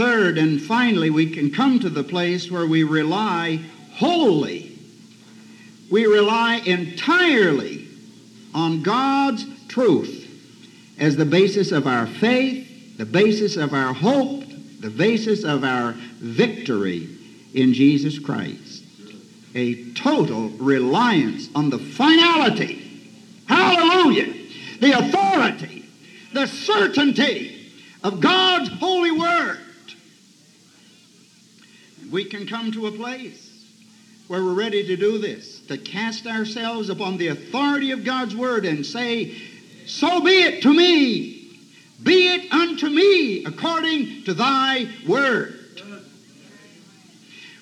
Third 0.00 0.38
and 0.38 0.62
finally, 0.62 1.10
we 1.10 1.28
can 1.28 1.50
come 1.50 1.78
to 1.80 1.90
the 1.90 2.02
place 2.02 2.50
where 2.50 2.66
we 2.66 2.84
rely 2.84 3.60
wholly, 3.92 4.78
we 5.90 6.06
rely 6.06 6.62
entirely 6.64 7.86
on 8.54 8.82
God's 8.82 9.44
truth 9.68 10.26
as 10.98 11.16
the 11.16 11.26
basis 11.26 11.70
of 11.70 11.86
our 11.86 12.06
faith, 12.06 12.69
the 13.00 13.06
basis 13.06 13.56
of 13.56 13.72
our 13.72 13.94
hope, 13.94 14.44
the 14.80 14.90
basis 14.90 15.42
of 15.42 15.64
our 15.64 15.92
victory 16.18 17.08
in 17.54 17.72
Jesus 17.72 18.18
Christ. 18.18 18.84
A 19.54 19.90
total 19.94 20.50
reliance 20.50 21.48
on 21.54 21.70
the 21.70 21.78
finality, 21.78 23.00
hallelujah, 23.48 24.34
the 24.80 24.92
authority, 24.98 25.86
the 26.34 26.46
certainty 26.46 27.72
of 28.04 28.20
God's 28.20 28.68
holy 28.68 29.12
word. 29.12 29.58
And 32.02 32.12
we 32.12 32.26
can 32.26 32.46
come 32.46 32.70
to 32.72 32.86
a 32.86 32.92
place 32.92 33.64
where 34.28 34.44
we're 34.44 34.52
ready 34.52 34.86
to 34.88 34.96
do 34.98 35.16
this, 35.16 35.60
to 35.68 35.78
cast 35.78 36.26
ourselves 36.26 36.90
upon 36.90 37.16
the 37.16 37.28
authority 37.28 37.92
of 37.92 38.04
God's 38.04 38.36
Word 38.36 38.66
and 38.66 38.84
say, 38.84 39.40
So 39.86 40.20
be 40.20 40.42
it 40.42 40.62
to 40.64 40.74
me, 40.74 41.39
be 42.02 42.34
it 42.34 42.52
unto 42.52 42.88
me 42.88 43.44
according 43.44 44.24
to 44.24 44.34
thy 44.34 44.88
Word. 45.06 45.56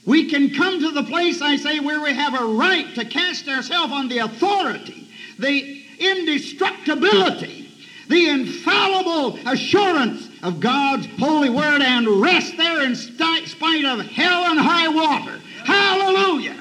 We 0.07 0.25
can 0.31 0.55
come 0.55 0.81
to 0.81 0.91
the 0.91 1.03
place, 1.03 1.43
I 1.43 1.57
say, 1.57 1.81
where 1.81 2.01
we 2.01 2.15
have 2.15 2.33
a 2.33 2.47
right 2.47 2.95
to 2.95 3.05
cast 3.05 3.47
ourselves 3.47 3.93
on 3.93 4.09
the 4.09 4.19
authority, 4.19 5.07
the 5.39 5.85
indestructibility, 5.99 7.69
the 8.09 8.31
infallible 8.31 9.39
assurance 9.47 10.31
of 10.43 10.61
God's 10.61 11.07
holy 11.19 11.51
word 11.51 11.83
and 11.83 12.09
rest 12.23 12.57
there 12.57 12.83
in 12.85 12.97
spite 12.97 13.85
of 13.85 14.01
hell 14.07 14.45
and 14.45 14.59
high 14.59 14.89
water. 14.89 15.41
Hallelujah. 15.65 16.57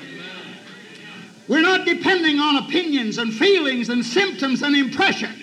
We're 1.47 1.61
not 1.61 1.85
depending 1.85 2.39
on 2.39 2.57
opinions 2.65 3.17
and 3.17 3.33
feelings 3.33 3.87
and 3.87 4.05
symptoms 4.05 4.61
and 4.61 4.75
impressions. 4.75 5.36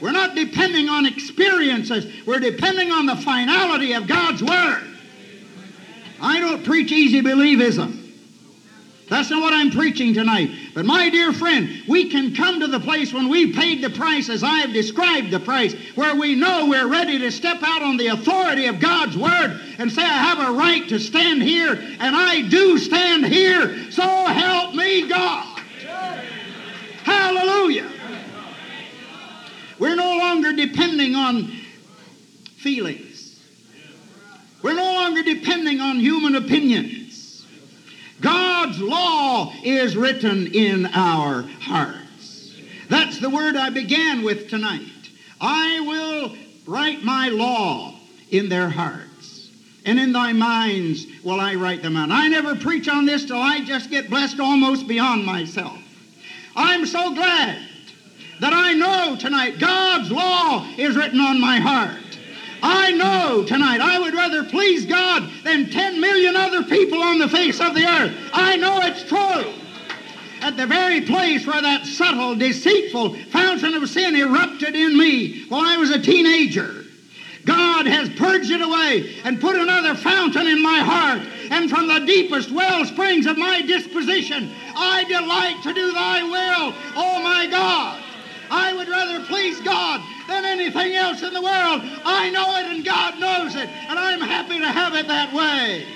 We're 0.00 0.12
not 0.12 0.34
depending 0.34 0.88
on 0.88 1.06
experiences. 1.06 2.26
We're 2.26 2.40
depending 2.40 2.92
on 2.92 3.06
the 3.06 3.16
finality 3.16 3.94
of 3.94 4.06
God's 4.06 4.42
Word. 4.42 4.84
I 6.20 6.40
don't 6.40 6.64
preach 6.64 6.92
easy 6.92 7.22
believism. 7.22 8.08
That's 9.08 9.30
not 9.30 9.40
what 9.40 9.54
I'm 9.54 9.70
preaching 9.70 10.12
tonight. 10.12 10.50
But 10.74 10.84
my 10.84 11.08
dear 11.08 11.32
friend, 11.32 11.82
we 11.88 12.10
can 12.10 12.34
come 12.34 12.60
to 12.60 12.66
the 12.66 12.80
place 12.80 13.12
when 13.12 13.28
we've 13.28 13.54
paid 13.54 13.82
the 13.82 13.88
price 13.88 14.28
as 14.28 14.42
I 14.42 14.58
have 14.58 14.72
described 14.72 15.30
the 15.30 15.40
price, 15.40 15.74
where 15.94 16.14
we 16.14 16.34
know 16.34 16.66
we're 16.66 16.88
ready 16.88 17.18
to 17.18 17.30
step 17.30 17.58
out 17.62 17.82
on 17.82 17.96
the 17.96 18.08
authority 18.08 18.66
of 18.66 18.80
God's 18.80 19.16
Word 19.16 19.60
and 19.78 19.90
say, 19.90 20.02
I 20.02 20.06
have 20.06 20.50
a 20.50 20.52
right 20.52 20.86
to 20.90 20.98
stand 20.98 21.42
here, 21.42 21.72
and 21.72 22.14
I 22.14 22.42
do 22.48 22.76
stand 22.78 23.24
here, 23.26 23.90
so 23.90 24.02
help 24.02 24.74
me 24.74 25.08
God. 25.08 25.62
Hallelujah. 27.04 27.90
We're 29.78 29.96
no 29.96 30.16
longer 30.16 30.52
depending 30.52 31.14
on 31.14 31.46
feelings. 32.56 33.40
We're 34.62 34.74
no 34.74 34.92
longer 34.94 35.22
depending 35.22 35.80
on 35.80 36.00
human 36.00 36.34
opinions. 36.34 37.46
God's 38.20 38.80
law 38.80 39.52
is 39.62 39.96
written 39.96 40.48
in 40.48 40.86
our 40.86 41.42
hearts. 41.60 42.56
That's 42.88 43.20
the 43.20 43.30
word 43.30 43.54
I 43.54 43.70
began 43.70 44.22
with 44.22 44.48
tonight. 44.48 44.82
I 45.40 45.80
will 45.80 46.36
write 46.66 47.04
my 47.04 47.28
law 47.28 47.94
in 48.30 48.48
their 48.48 48.68
hearts. 48.68 49.50
And 49.84 50.00
in 50.00 50.12
thy 50.12 50.32
minds 50.32 51.06
will 51.22 51.40
I 51.40 51.54
write 51.54 51.82
them 51.82 51.96
out. 51.96 52.10
I 52.10 52.26
never 52.26 52.56
preach 52.56 52.88
on 52.88 53.06
this 53.06 53.24
till 53.24 53.40
I 53.40 53.64
just 53.64 53.90
get 53.90 54.10
blessed 54.10 54.40
almost 54.40 54.88
beyond 54.88 55.24
myself. 55.24 55.78
I'm 56.56 56.84
so 56.84 57.14
glad 57.14 57.67
that 58.40 58.52
I 58.52 58.72
know 58.74 59.16
tonight 59.16 59.58
God's 59.58 60.10
law 60.10 60.66
is 60.76 60.96
written 60.96 61.20
on 61.20 61.40
my 61.40 61.58
heart. 61.58 61.96
I 62.62 62.92
know 62.92 63.44
tonight 63.44 63.80
I 63.80 63.98
would 63.98 64.14
rather 64.14 64.44
please 64.44 64.84
God 64.84 65.30
than 65.44 65.70
10 65.70 66.00
million 66.00 66.36
other 66.36 66.64
people 66.64 67.02
on 67.02 67.18
the 67.18 67.28
face 67.28 67.60
of 67.60 67.74
the 67.74 67.86
earth. 67.86 68.12
I 68.32 68.56
know 68.56 68.80
it's 68.82 69.04
true. 69.04 69.54
At 70.40 70.56
the 70.56 70.66
very 70.66 71.00
place 71.00 71.46
where 71.46 71.60
that 71.60 71.86
subtle, 71.86 72.34
deceitful 72.36 73.14
fountain 73.26 73.74
of 73.74 73.88
sin 73.88 74.14
erupted 74.14 74.74
in 74.74 74.96
me 74.96 75.44
while 75.48 75.62
I 75.62 75.76
was 75.76 75.90
a 75.90 76.00
teenager, 76.00 76.84
God 77.44 77.86
has 77.86 78.08
purged 78.10 78.50
it 78.50 78.60
away 78.60 79.14
and 79.24 79.40
put 79.40 79.56
another 79.56 79.94
fountain 79.94 80.46
in 80.46 80.62
my 80.62 80.80
heart. 80.80 81.22
And 81.50 81.70
from 81.70 81.88
the 81.88 82.00
deepest 82.00 82.50
well 82.50 82.84
springs 82.84 83.26
of 83.26 83.38
my 83.38 83.62
disposition, 83.62 84.52
I 84.76 85.04
delight 85.04 85.62
to 85.62 85.72
do 85.72 85.92
thy 85.92 86.22
will, 86.22 86.74
oh 86.94 87.22
my 87.22 87.46
God. 87.46 87.97
I 88.50 88.72
would 88.72 88.88
rather 88.88 89.24
please 89.26 89.60
God 89.60 90.00
than 90.26 90.44
anything 90.44 90.94
else 90.94 91.22
in 91.22 91.32
the 91.32 91.42
world. 91.42 91.82
I 92.04 92.30
know 92.30 92.56
it 92.56 92.66
and 92.66 92.84
God 92.84 93.18
knows 93.18 93.54
it, 93.54 93.68
and 93.68 93.98
I'm 93.98 94.20
happy 94.20 94.58
to 94.58 94.66
have 94.66 94.94
it 94.94 95.06
that 95.08 95.32
way. 95.32 95.86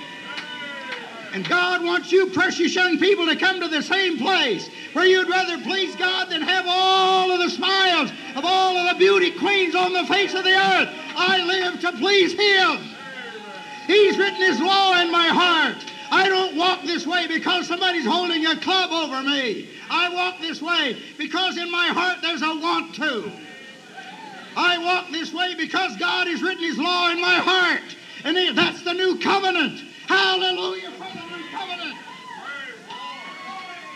And 1.33 1.49
God 1.49 1.83
wants 1.83 2.13
you, 2.13 2.27
precious 2.27 2.75
young 2.75 2.99
people, 2.99 3.27
to 3.27 3.37
come 3.37 3.61
to 3.61 3.69
the 3.69 3.83
same 3.83 4.19
place 4.19 4.69
where 4.93 5.07
you'd 5.07 5.31
rather 5.31 5.59
please 5.63 5.97
God 5.97 6.29
than 6.29 6.43
have 6.43 6.67
all 6.69 7.31
of 7.31 7.39
the 7.39 7.49
smiles 7.49 8.11
of 8.37 8.45
all 8.45 8.77
of 8.77 8.93
the 8.93 8.99
beauty 8.99 9.31
queens 9.31 9.75
on 9.75 9.95
the 9.95 10.05
face 10.05 10.35
of 10.35 10.45
the 10.45 10.51
earth. 10.51 10.91
I 11.17 11.43
live 11.43 11.81
to 11.81 11.93
please 11.93 12.33
Him. 12.35 12.87
He's 13.87 14.19
written 14.19 14.41
His 14.41 14.61
law 14.61 15.01
in 15.01 15.11
my 15.11 15.29
heart. 15.29 15.92
I 16.13 16.29
don't 16.29 16.55
walk 16.57 16.83
this 16.83 17.07
way 17.07 17.27
because 17.27 17.67
somebody's 17.67 18.05
holding 18.05 18.45
a 18.45 18.55
club 18.55 18.93
over 18.93 19.23
me. 19.23 19.67
I 19.89 20.11
walk 20.11 20.39
this 20.41 20.61
way 20.61 20.95
because 21.17 21.57
in 21.57 21.71
my 21.71 21.87
heart 21.87 22.19
there's 22.21 22.43
a 22.43 22.55
want 22.55 22.95
to. 22.97 23.33
I 24.55 24.77
walk 24.77 25.07
this 25.11 25.33
way 25.33 25.55
because 25.55 25.97
God 25.97 26.27
has 26.27 26.43
written 26.43 26.65
His 26.65 26.77
law 26.77 27.11
in 27.11 27.19
my 27.19 27.37
heart. 27.37 27.97
And 28.25 28.37
that's 28.57 28.83
the 28.83 28.93
new 28.93 29.17
covenant. 29.17 29.83
Hallelujah 30.07 30.91
for 30.91 31.09
the 31.17 31.35
new 31.35 31.45
covenant. 31.51 31.97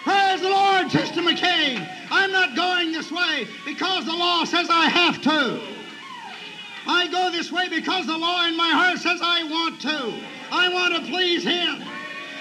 Praise 0.02 0.40
the 0.40 0.48
Lord, 0.48 0.90
Sister 0.90 1.20
McCain. 1.20 1.86
I'm 2.10 2.32
not 2.32 2.56
going 2.56 2.92
this 2.92 3.12
way 3.12 3.46
because 3.66 4.06
the 4.06 4.14
law 4.14 4.44
says 4.44 4.70
I 4.70 4.88
have 4.88 5.20
to. 5.20 5.60
I 6.86 7.08
go 7.08 7.30
this 7.30 7.52
way 7.52 7.68
because 7.68 8.06
the 8.06 8.16
law 8.16 8.46
in 8.46 8.56
my 8.56 8.70
heart 8.70 9.00
says 9.00 9.20
I 9.22 9.42
want 9.42 9.80
to. 9.82 10.18
I 10.50 10.70
want 10.70 10.94
to 10.94 11.02
please 11.10 11.42
Him. 11.42 11.82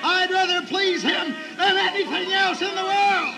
I'd 0.07 0.29
rather 0.29 0.67
please 0.67 1.01
Him 1.01 1.33
than 1.57 1.77
anything 1.77 2.31
else 2.31 2.61
in 2.61 2.75
the 2.75 2.83
world. 2.83 3.35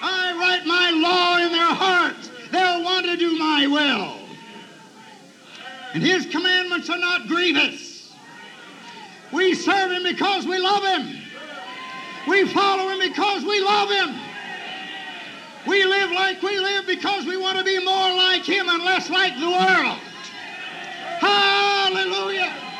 I 0.00 0.34
write 0.40 0.64
my 0.64 0.90
law 0.90 1.36
in 1.44 1.52
their 1.52 1.74
hearts. 1.74 2.30
They'll 2.50 2.82
want 2.82 3.04
to 3.04 3.16
do 3.18 3.36
my 3.36 3.66
will. 3.66 4.20
And 5.92 6.02
His 6.02 6.24
commandments 6.24 6.88
are 6.88 6.98
not 6.98 7.28
grievous. 7.28 8.10
We 9.32 9.54
serve 9.54 9.90
Him 9.90 10.02
because 10.02 10.46
we 10.46 10.58
love 10.58 10.82
Him. 10.82 11.14
We 12.26 12.48
follow 12.48 12.88
Him 12.88 13.00
because 13.00 13.44
we 13.44 13.60
love 13.60 13.90
Him. 13.90 14.18
We 15.66 15.84
live 15.84 16.10
like 16.10 16.42
we 16.42 16.58
live 16.58 16.86
because 16.86 17.26
we 17.26 17.36
want 17.36 17.58
to 17.58 17.64
be 17.64 17.84
more 17.84 18.14
like 18.14 18.44
Him 18.44 18.70
and 18.70 18.82
less 18.82 19.10
like 19.10 19.34
the 19.34 19.50
world. 19.50 19.98
Hallelujah. 21.20 22.73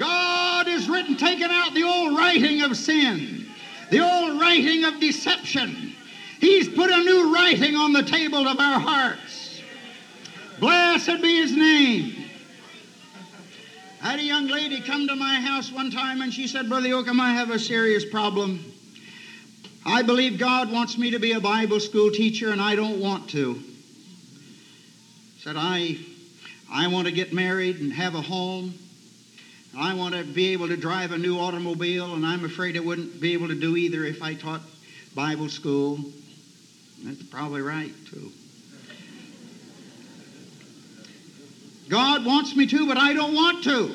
God 0.00 0.40
went 0.66 0.88
written, 0.88 1.16
taken 1.16 1.50
out 1.50 1.74
the 1.74 1.82
old 1.82 2.16
writing 2.16 2.62
of 2.62 2.76
sin, 2.76 3.46
the 3.90 4.00
old 4.00 4.40
writing 4.40 4.84
of 4.84 5.00
deception. 5.00 5.94
He's 6.40 6.68
put 6.68 6.90
a 6.90 6.98
new 6.98 7.34
writing 7.34 7.76
on 7.76 7.92
the 7.92 8.02
table 8.02 8.48
of 8.48 8.58
our 8.58 8.80
hearts. 8.80 9.60
Blessed 10.58 11.22
be 11.22 11.36
his 11.36 11.52
name. 11.52 12.16
I 14.02 14.12
had 14.12 14.18
a 14.18 14.22
young 14.22 14.46
lady 14.46 14.80
come 14.80 15.06
to 15.08 15.14
my 15.14 15.40
house 15.40 15.70
one 15.70 15.90
time 15.90 16.22
and 16.22 16.32
she 16.32 16.46
said, 16.46 16.70
Brother 16.70 16.88
Yocum, 16.88 17.20
I 17.20 17.34
have 17.34 17.50
a 17.50 17.58
serious 17.58 18.04
problem. 18.04 18.64
I 19.84 20.02
believe 20.02 20.38
God 20.38 20.72
wants 20.72 20.96
me 20.96 21.10
to 21.10 21.18
be 21.18 21.32
a 21.32 21.40
Bible 21.40 21.80
school 21.80 22.10
teacher 22.10 22.50
and 22.50 22.60
I 22.62 22.76
don't 22.76 23.00
want 23.00 23.28
to. 23.30 23.62
Said, 25.40 25.56
I, 25.58 25.98
I 26.70 26.86
want 26.88 27.08
to 27.08 27.12
get 27.12 27.32
married 27.34 27.80
and 27.80 27.92
have 27.92 28.14
a 28.14 28.22
home. 28.22 28.74
I 29.76 29.94
want 29.94 30.14
to 30.14 30.24
be 30.24 30.52
able 30.52 30.68
to 30.68 30.76
drive 30.76 31.12
a 31.12 31.18
new 31.18 31.38
automobile, 31.38 32.14
and 32.14 32.26
I'm 32.26 32.44
afraid 32.44 32.76
I 32.76 32.80
wouldn't 32.80 33.20
be 33.20 33.34
able 33.34 33.48
to 33.48 33.54
do 33.54 33.76
either 33.76 34.04
if 34.04 34.22
I 34.22 34.34
taught 34.34 34.60
Bible 35.14 35.48
school. 35.48 35.98
That's 37.04 37.22
probably 37.22 37.62
right, 37.62 37.92
too. 38.10 38.32
God 41.88 42.24
wants 42.24 42.54
me 42.54 42.66
to, 42.66 42.86
but 42.86 42.96
I 42.96 43.12
don't 43.14 43.34
want 43.34 43.64
to. 43.64 43.92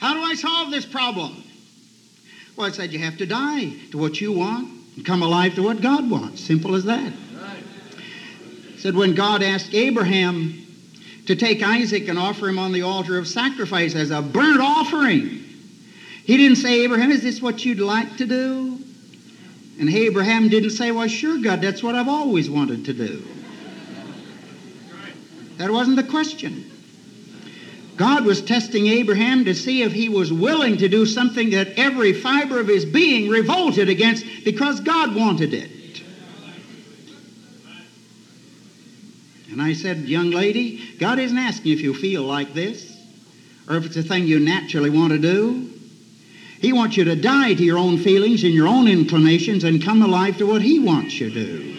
How 0.00 0.14
do 0.14 0.20
I 0.20 0.34
solve 0.34 0.70
this 0.70 0.86
problem? 0.86 1.42
Well, 2.56 2.66
I 2.66 2.70
said 2.70 2.92
you 2.92 2.98
have 3.00 3.18
to 3.18 3.26
die 3.26 3.70
to 3.90 3.98
what 3.98 4.20
you 4.20 4.32
want 4.32 4.68
and 4.96 5.04
come 5.04 5.22
alive 5.22 5.54
to 5.56 5.62
what 5.62 5.80
God 5.80 6.08
wants. 6.08 6.40
Simple 6.40 6.74
as 6.74 6.84
that. 6.84 7.12
Said 8.78 8.94
when 8.94 9.14
God 9.14 9.42
asked 9.42 9.74
Abraham 9.74 10.63
to 11.26 11.36
take 11.36 11.62
Isaac 11.62 12.08
and 12.08 12.18
offer 12.18 12.48
him 12.48 12.58
on 12.58 12.72
the 12.72 12.82
altar 12.82 13.16
of 13.16 13.26
sacrifice 13.26 13.94
as 13.94 14.10
a 14.10 14.20
burnt 14.20 14.60
offering, 14.60 15.42
he 16.24 16.36
didn't 16.36 16.56
say, 16.56 16.84
Abraham, 16.84 17.10
is 17.10 17.22
this 17.22 17.40
what 17.40 17.64
you'd 17.64 17.80
like 17.80 18.16
to 18.16 18.26
do? 18.26 18.78
And 19.78 19.88
Abraham 19.88 20.48
didn't 20.48 20.70
say, 20.70 20.90
Well, 20.90 21.08
sure, 21.08 21.38
God, 21.38 21.60
that's 21.60 21.82
what 21.82 21.94
I've 21.94 22.08
always 22.08 22.48
wanted 22.48 22.84
to 22.86 22.92
do. 22.92 23.22
That 25.56 25.70
wasn't 25.70 25.96
the 25.96 26.04
question. 26.04 26.70
God 27.96 28.24
was 28.24 28.42
testing 28.42 28.88
Abraham 28.88 29.44
to 29.44 29.54
see 29.54 29.82
if 29.82 29.92
he 29.92 30.08
was 30.08 30.32
willing 30.32 30.78
to 30.78 30.88
do 30.88 31.06
something 31.06 31.50
that 31.50 31.68
every 31.76 32.12
fiber 32.12 32.58
of 32.58 32.66
his 32.66 32.84
being 32.84 33.28
revolted 33.28 33.88
against 33.88 34.24
because 34.44 34.80
God 34.80 35.14
wanted 35.14 35.54
it. 35.54 35.70
And 39.54 39.62
I 39.62 39.72
said, 39.72 39.98
Young 39.98 40.32
lady, 40.32 40.82
God 40.98 41.20
isn't 41.20 41.38
asking 41.38 41.70
if 41.70 41.80
you 41.80 41.94
feel 41.94 42.24
like 42.24 42.52
this 42.54 42.98
or 43.68 43.76
if 43.76 43.86
it's 43.86 43.94
a 43.94 44.02
thing 44.02 44.26
you 44.26 44.40
naturally 44.40 44.90
want 44.90 45.12
to 45.12 45.18
do. 45.20 45.70
He 46.60 46.72
wants 46.72 46.96
you 46.96 47.04
to 47.04 47.14
die 47.14 47.54
to 47.54 47.62
your 47.62 47.78
own 47.78 47.98
feelings 47.98 48.42
and 48.42 48.52
your 48.52 48.66
own 48.66 48.88
inclinations 48.88 49.62
and 49.62 49.80
come 49.80 50.02
alive 50.02 50.38
to 50.38 50.46
what 50.46 50.60
He 50.60 50.80
wants 50.80 51.20
you 51.20 51.30
to 51.30 51.34
do. 51.34 51.76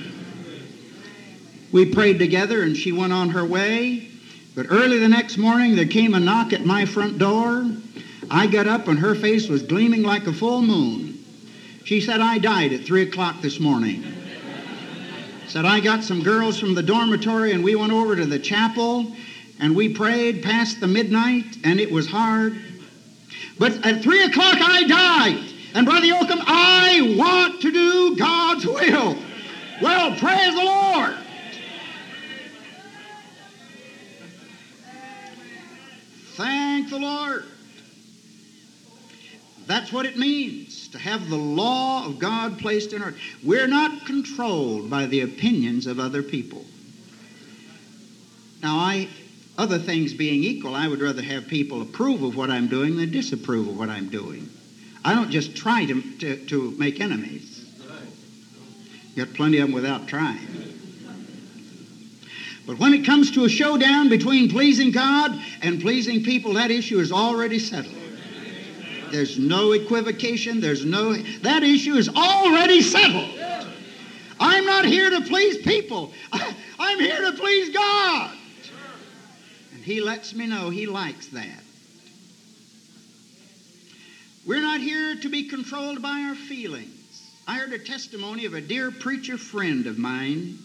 We 1.74 1.86
prayed 1.86 2.18
together 2.18 2.64
and 2.64 2.78
she 2.78 2.94
went 2.94 3.12
on 3.12 3.32
her 3.32 3.44
way. 3.44 4.08
But 4.56 4.68
early 4.70 4.98
the 4.98 5.10
next 5.10 5.38
morning, 5.38 5.76
there 5.76 5.86
came 5.86 6.14
a 6.14 6.20
knock 6.22 6.54
at 6.54 6.64
my 6.64 6.86
front 6.86 7.18
door. 7.18 7.70
I 8.32 8.48
got 8.48 8.68
up 8.68 8.88
and 8.88 9.00
her 9.00 9.16
face 9.16 9.50
was 9.50 9.64
gleaming 9.64 10.04
like 10.04 10.28
a 10.28 10.34
full 10.34 10.62
moon. 10.62 11.22
She 11.84 12.00
said, 12.00 12.22
I 12.22 12.38
died 12.38 12.72
at 12.72 12.86
3 12.86 13.02
o'clock 13.02 13.42
this 13.42 13.60
morning. 13.60 14.14
Said, 15.56 15.64
I 15.64 15.80
got 15.80 16.03
some 16.03 16.22
girls 16.22 16.60
from 16.60 16.76
the 16.76 16.84
dormitory 16.84 17.53
and 17.53 17.64
we 17.64 17.76
went 17.76 17.93
over 17.93 18.14
to 18.14 18.26
the 18.26 18.38
chapel 18.38 19.10
and 19.58 19.74
we 19.74 19.88
prayed 19.88 20.43
past 20.43 20.82
the 20.82 20.88
midnight 20.88 21.45
and 21.64 21.80
it 21.80 21.89
was 21.89 22.08
hard. 22.08 22.60
But 23.58 23.86
at 23.86 24.03
3 24.03 24.24
o'clock, 24.26 24.58
I 24.60 24.84
died. 24.84 25.53
And 25.74 25.86
Brother 25.86 26.08
Yocum, 26.08 26.43
I 26.45 27.16
want 27.18 27.62
to 27.62 27.72
do 27.72 28.18
God's 28.18 28.66
will. 28.66 29.18
Well, 29.82 30.18
praise 30.18 30.56
the 30.56 30.62
Lord. 30.62 31.16
Thank 36.34 36.89
the 36.89 36.99
Lord. 36.99 37.45
That's 39.68 39.93
what 39.93 40.06
it 40.06 40.18
means 40.18 40.64
to 40.96 41.02
have 41.02 41.30
the 41.30 41.38
law 41.38 42.06
of 42.06 42.20
God 42.20 42.58
placed 42.58 42.93
in 42.93 43.02
our. 43.02 43.14
We're 43.43 43.68
not 43.68 44.06
controlled 44.06 44.89
by 44.89 45.06
the 45.06 45.22
opinions 45.22 45.88
of 45.88 46.00
other 46.00 46.24
people. 46.24 46.66
Now, 48.64 48.78
I, 48.78 49.10
other 49.58 49.78
things 49.78 50.14
being 50.14 50.43
equal, 50.43 50.74
I 50.74 50.88
would 50.88 51.02
rather 51.02 51.22
have 51.22 51.48
people 51.48 51.82
approve 51.82 52.24
of 52.24 52.36
what 52.36 52.50
I'm 52.50 52.68
doing 52.68 52.96
than 52.96 53.12
disapprove 53.12 53.68
of 53.68 53.78
what 53.78 53.89
I'm 53.89 54.10
doing. 54.10 54.50
I 55.04 55.14
don't 55.14 55.30
just 55.30 55.56
try 55.56 55.86
to, 55.86 56.02
to, 56.20 56.38
to 56.48 56.72
make 56.78 57.02
enemies. 57.02 57.66
Got 59.18 59.34
plenty 59.34 59.60
of 59.60 59.68
them 59.68 59.74
without 59.74 60.08
trying. 60.08 60.48
But 62.66 62.80
when 62.80 62.93
it 62.93 63.06
comes 63.06 63.32
to 63.32 63.43
a 63.43 63.50
showdown 63.50 64.10
between 64.10 64.50
pleasing 64.50 64.91
God 64.91 65.39
and 65.62 65.80
pleasing 65.80 66.24
people, 66.24 66.54
that 66.54 66.72
issue 66.72 67.00
is 67.00 67.12
already 67.12 67.60
settled. 67.60 68.05
There's 69.16 69.39
no 69.39 69.72
equivocation. 69.72 70.59
There's 70.59 70.84
no, 70.84 71.13
that 71.13 71.63
issue 71.63 71.93
is 71.93 72.09
already 72.09 72.82
settled. 72.82 73.30
I'm 74.41 74.66
not 74.66 74.84
here 74.84 75.09
to 75.09 75.22
please 75.22 75.57
people. 75.59 76.11
I'm 76.80 76.99
here 76.99 77.22
to 77.22 77.38
please 77.38 77.74
God. 77.74 78.36
And 79.74 79.82
He 79.86 80.01
lets 80.01 80.36
me 80.36 80.47
know 80.47 80.70
He 80.70 80.86
likes 80.86 81.28
that. 81.28 81.63
We're 84.45 84.61
not 84.61 84.82
here 84.82 85.16
to 85.16 85.30
be 85.30 85.47
controlled 85.47 86.01
by 86.01 86.20
our 86.28 86.36
feelings. 86.36 87.32
I 87.47 87.59
heard 87.59 87.72
a 87.72 87.80
testimony 87.80 88.43
of 88.43 88.53
a 88.53 88.59
dear 88.59 88.91
preacher 88.91 89.38
friend 89.38 89.88
of 89.88 89.97
mine. 89.97 90.59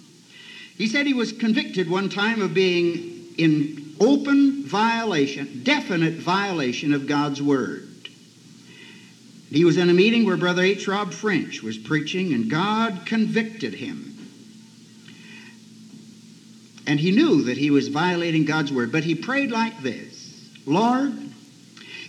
He 0.76 0.88
said 0.88 1.06
he 1.06 1.14
was 1.14 1.30
convicted 1.30 1.88
one 1.88 2.08
time 2.08 2.42
of 2.42 2.52
being 2.52 3.32
in 3.38 3.94
open 4.00 4.64
violation, 4.64 5.62
definite 5.62 6.14
violation 6.14 6.92
of 6.92 7.06
God's 7.06 7.40
Word. 7.40 7.89
He 9.50 9.64
was 9.64 9.76
in 9.76 9.90
a 9.90 9.94
meeting 9.94 10.24
where 10.24 10.36
Brother 10.36 10.62
H. 10.62 10.86
Robb 10.86 11.12
French 11.12 11.62
was 11.62 11.76
preaching, 11.76 12.32
and 12.32 12.48
God 12.48 13.00
convicted 13.04 13.74
him. 13.74 14.16
And 16.86 17.00
he 17.00 17.10
knew 17.10 17.42
that 17.42 17.56
he 17.56 17.70
was 17.70 17.88
violating 17.88 18.44
God's 18.44 18.72
Word, 18.72 18.92
but 18.92 19.04
he 19.04 19.14
prayed 19.14 19.50
like 19.50 19.82
this 19.82 20.48
Lord, 20.66 21.12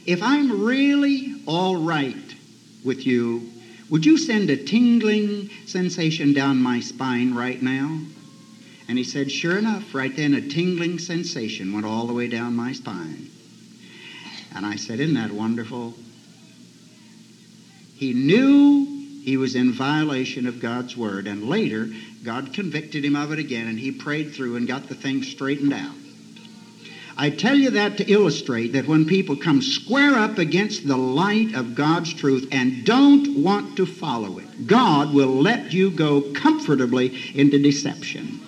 if 0.05 0.21
I'm 0.21 0.63
really 0.63 1.35
all 1.47 1.77
right 1.77 2.15
with 2.83 3.05
you, 3.05 3.49
would 3.89 4.05
you 4.05 4.17
send 4.17 4.49
a 4.49 4.63
tingling 4.63 5.49
sensation 5.65 6.33
down 6.33 6.61
my 6.61 6.79
spine 6.79 7.33
right 7.33 7.61
now? 7.61 7.99
And 8.87 8.97
he 8.97 9.03
said, 9.03 9.31
Sure 9.31 9.57
enough, 9.57 9.95
right 9.95 10.15
then 10.15 10.33
a 10.33 10.41
tingling 10.41 10.99
sensation 10.99 11.73
went 11.73 11.85
all 11.85 12.05
the 12.05 12.13
way 12.13 12.27
down 12.27 12.55
my 12.55 12.73
spine. 12.73 13.29
And 14.55 14.65
I 14.65 14.75
said, 14.75 14.99
Isn't 14.99 15.15
that 15.15 15.31
wonderful? 15.31 15.95
He 18.02 18.14
knew 18.14 18.88
he 19.22 19.38
was 19.38 19.54
in 19.54 19.74
violation 19.74 20.47
of 20.47 20.60
God's 20.60 20.97
word. 20.97 21.28
And 21.28 21.47
later, 21.47 21.88
God 22.24 22.52
convicted 22.52 23.06
him 23.06 23.16
of 23.16 23.32
it 23.32 23.38
again, 23.38 23.68
and 23.68 23.78
he 23.78 23.91
prayed 23.91 24.34
through 24.34 24.56
and 24.56 24.68
got 24.68 24.89
the 24.89 24.95
thing 24.95 25.22
straightened 25.22 25.72
out. 25.72 25.93
I 27.16 27.30
tell 27.30 27.56
you 27.56 27.70
that 27.70 27.97
to 27.97 28.12
illustrate 28.12 28.74
that 28.74 28.88
when 28.88 29.06
people 29.06 29.36
come 29.36 29.62
square 29.62 30.16
up 30.16 30.39
against 30.39 30.88
the 30.88 30.97
light 30.97 31.54
of 31.54 31.76
God's 31.76 32.12
truth 32.12 32.47
and 32.52 32.84
don't 32.84 33.36
want 33.36 33.78
to 33.78 33.86
follow 33.86 34.39
it, 34.39 34.66
God 34.66 35.14
will 35.14 35.39
let 35.39 35.72
you 35.72 35.91
go 35.91 36.22
comfortably 36.34 37.14
into 37.36 37.60
deception. 37.60 38.39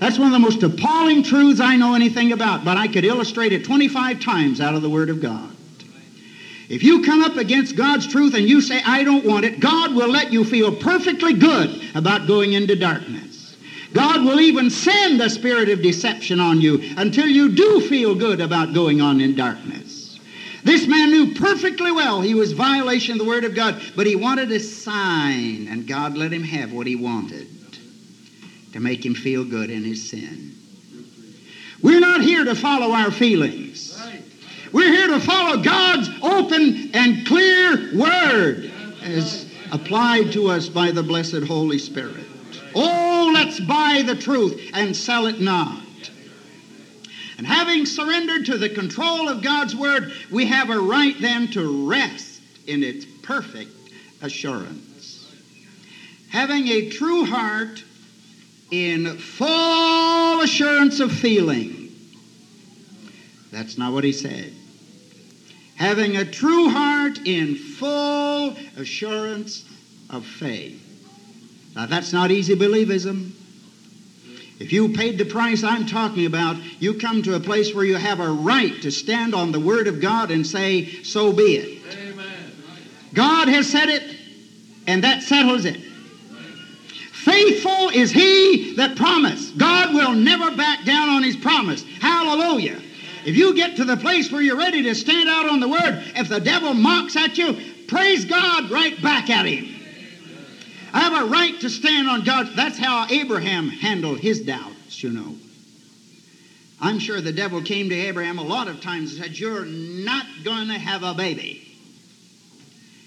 That's 0.00 0.18
one 0.18 0.28
of 0.28 0.32
the 0.32 0.38
most 0.38 0.62
appalling 0.62 1.24
truths 1.24 1.60
I 1.60 1.76
know 1.76 1.94
anything 1.94 2.32
about, 2.32 2.64
but 2.64 2.78
I 2.78 2.88
could 2.88 3.04
illustrate 3.04 3.52
it 3.52 3.64
25 3.64 4.18
times 4.18 4.62
out 4.62 4.74
of 4.74 4.80
the 4.80 4.88
Word 4.88 5.10
of 5.10 5.20
God. 5.20 5.53
If 6.68 6.82
you 6.82 7.02
come 7.02 7.22
up 7.22 7.36
against 7.36 7.76
God's 7.76 8.06
truth 8.06 8.34
and 8.34 8.48
you 8.48 8.60
say, 8.60 8.80
I 8.84 9.04
don't 9.04 9.24
want 9.24 9.44
it, 9.44 9.60
God 9.60 9.94
will 9.94 10.08
let 10.08 10.32
you 10.32 10.44
feel 10.44 10.74
perfectly 10.74 11.34
good 11.34 11.82
about 11.94 12.26
going 12.26 12.54
into 12.54 12.74
darkness. 12.74 13.56
God 13.92 14.24
will 14.24 14.40
even 14.40 14.70
send 14.70 15.20
the 15.20 15.28
spirit 15.28 15.68
of 15.68 15.82
deception 15.82 16.40
on 16.40 16.60
you 16.60 16.82
until 16.96 17.26
you 17.26 17.54
do 17.54 17.80
feel 17.80 18.14
good 18.14 18.40
about 18.40 18.74
going 18.74 19.00
on 19.00 19.20
in 19.20 19.36
darkness. 19.36 20.18
This 20.64 20.86
man 20.86 21.10
knew 21.10 21.34
perfectly 21.34 21.92
well 21.92 22.22
he 22.22 22.34
was 22.34 22.52
violation 22.52 23.12
of 23.12 23.18
the 23.18 23.24
Word 23.24 23.44
of 23.44 23.54
God, 23.54 23.80
but 23.94 24.06
he 24.06 24.16
wanted 24.16 24.50
a 24.50 24.58
sign, 24.58 25.68
and 25.68 25.86
God 25.86 26.16
let 26.16 26.32
him 26.32 26.42
have 26.42 26.72
what 26.72 26.86
he 26.86 26.96
wanted 26.96 27.46
to 28.72 28.80
make 28.80 29.04
him 29.04 29.14
feel 29.14 29.44
good 29.44 29.70
in 29.70 29.84
his 29.84 30.08
sin. 30.08 30.52
We're 31.82 32.00
not 32.00 32.22
here 32.22 32.44
to 32.44 32.54
follow 32.54 32.92
our 32.92 33.10
feelings. 33.10 33.94
We're 34.74 34.90
here 34.90 35.06
to 35.06 35.20
follow 35.20 35.62
God's 35.62 36.10
open 36.20 36.90
and 36.94 37.24
clear 37.24 37.94
word 37.94 38.72
as 39.04 39.48
applied 39.70 40.32
to 40.32 40.48
us 40.48 40.68
by 40.68 40.90
the 40.90 41.02
blessed 41.04 41.44
Holy 41.44 41.78
Spirit. 41.78 42.24
Oh, 42.74 43.30
let's 43.32 43.60
buy 43.60 44.02
the 44.04 44.16
truth 44.16 44.60
and 44.74 44.96
sell 44.96 45.26
it 45.26 45.40
not. 45.40 45.80
And 47.38 47.46
having 47.46 47.86
surrendered 47.86 48.46
to 48.46 48.58
the 48.58 48.68
control 48.68 49.28
of 49.28 49.44
God's 49.44 49.76
Word, 49.76 50.12
we 50.32 50.44
have 50.46 50.70
a 50.70 50.80
right 50.80 51.14
then 51.20 51.46
to 51.52 51.88
rest 51.88 52.42
in 52.66 52.82
its 52.82 53.04
perfect 53.22 53.70
assurance. 54.22 55.32
Having 56.30 56.66
a 56.66 56.88
true 56.88 57.24
heart 57.26 57.84
in 58.72 59.18
full 59.18 60.40
assurance 60.40 60.98
of 60.98 61.12
feeling. 61.12 61.92
That's 63.52 63.78
not 63.78 63.92
what 63.92 64.02
he 64.02 64.10
said. 64.10 64.52
Having 65.76 66.16
a 66.16 66.24
true 66.24 66.68
heart 66.70 67.18
in 67.24 67.56
full 67.56 68.56
assurance 68.76 69.64
of 70.10 70.24
faith. 70.24 70.80
Now, 71.74 71.86
that's 71.86 72.12
not 72.12 72.30
easy 72.30 72.54
believism. 72.54 73.32
If 74.60 74.72
you 74.72 74.90
paid 74.90 75.18
the 75.18 75.24
price 75.24 75.64
I'm 75.64 75.84
talking 75.84 76.26
about, 76.26 76.56
you 76.78 76.94
come 76.94 77.22
to 77.24 77.34
a 77.34 77.40
place 77.40 77.74
where 77.74 77.84
you 77.84 77.96
have 77.96 78.20
a 78.20 78.30
right 78.30 78.80
to 78.82 78.90
stand 78.92 79.34
on 79.34 79.50
the 79.50 79.58
Word 79.58 79.88
of 79.88 80.00
God 80.00 80.30
and 80.30 80.46
say, 80.46 81.02
So 81.02 81.32
be 81.32 81.56
it. 81.56 81.82
Amen. 81.92 82.52
God 83.12 83.48
has 83.48 83.68
said 83.68 83.88
it, 83.88 84.16
and 84.86 85.02
that 85.02 85.22
settles 85.22 85.64
it. 85.64 85.80
Faithful 87.12 87.88
is 87.88 88.12
he 88.12 88.74
that 88.76 88.96
promised. 88.96 89.56
God 89.56 89.94
will 89.94 90.12
never 90.12 90.54
back 90.56 90.84
down 90.84 91.08
on 91.08 91.22
his 91.22 91.36
promise. 91.36 91.82
Hallelujah. 92.00 92.80
If 93.24 93.36
you 93.36 93.54
get 93.54 93.76
to 93.76 93.84
the 93.84 93.96
place 93.96 94.30
where 94.30 94.42
you're 94.42 94.56
ready 94.56 94.82
to 94.82 94.94
stand 94.94 95.28
out 95.28 95.48
on 95.48 95.60
the 95.60 95.68
word, 95.68 96.04
if 96.16 96.28
the 96.28 96.40
devil 96.40 96.74
mocks 96.74 97.16
at 97.16 97.38
you, 97.38 97.56
praise 97.88 98.24
God 98.24 98.70
right 98.70 99.00
back 99.02 99.30
at 99.30 99.46
him. 99.46 99.74
I 100.92 101.00
have 101.00 101.24
a 101.24 101.28
right 101.28 101.58
to 101.60 101.70
stand 101.70 102.08
on 102.08 102.22
God. 102.22 102.50
That's 102.54 102.78
how 102.78 103.06
Abraham 103.10 103.68
handled 103.68 104.20
his 104.20 104.42
doubts, 104.42 105.02
you 105.02 105.10
know. 105.10 105.36
I'm 106.80 106.98
sure 106.98 107.20
the 107.20 107.32
devil 107.32 107.62
came 107.62 107.88
to 107.88 107.94
Abraham 107.94 108.38
a 108.38 108.42
lot 108.42 108.68
of 108.68 108.80
times 108.80 109.14
and 109.14 109.22
said, 109.22 109.38
You're 109.38 109.64
not 109.64 110.26
going 110.44 110.68
to 110.68 110.78
have 110.78 111.02
a 111.02 111.14
baby. 111.14 111.62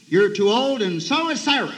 You're 0.08 0.34
too 0.34 0.50
old, 0.50 0.82
and 0.82 1.02
so 1.02 1.30
is 1.30 1.42
Sarah. 1.42 1.72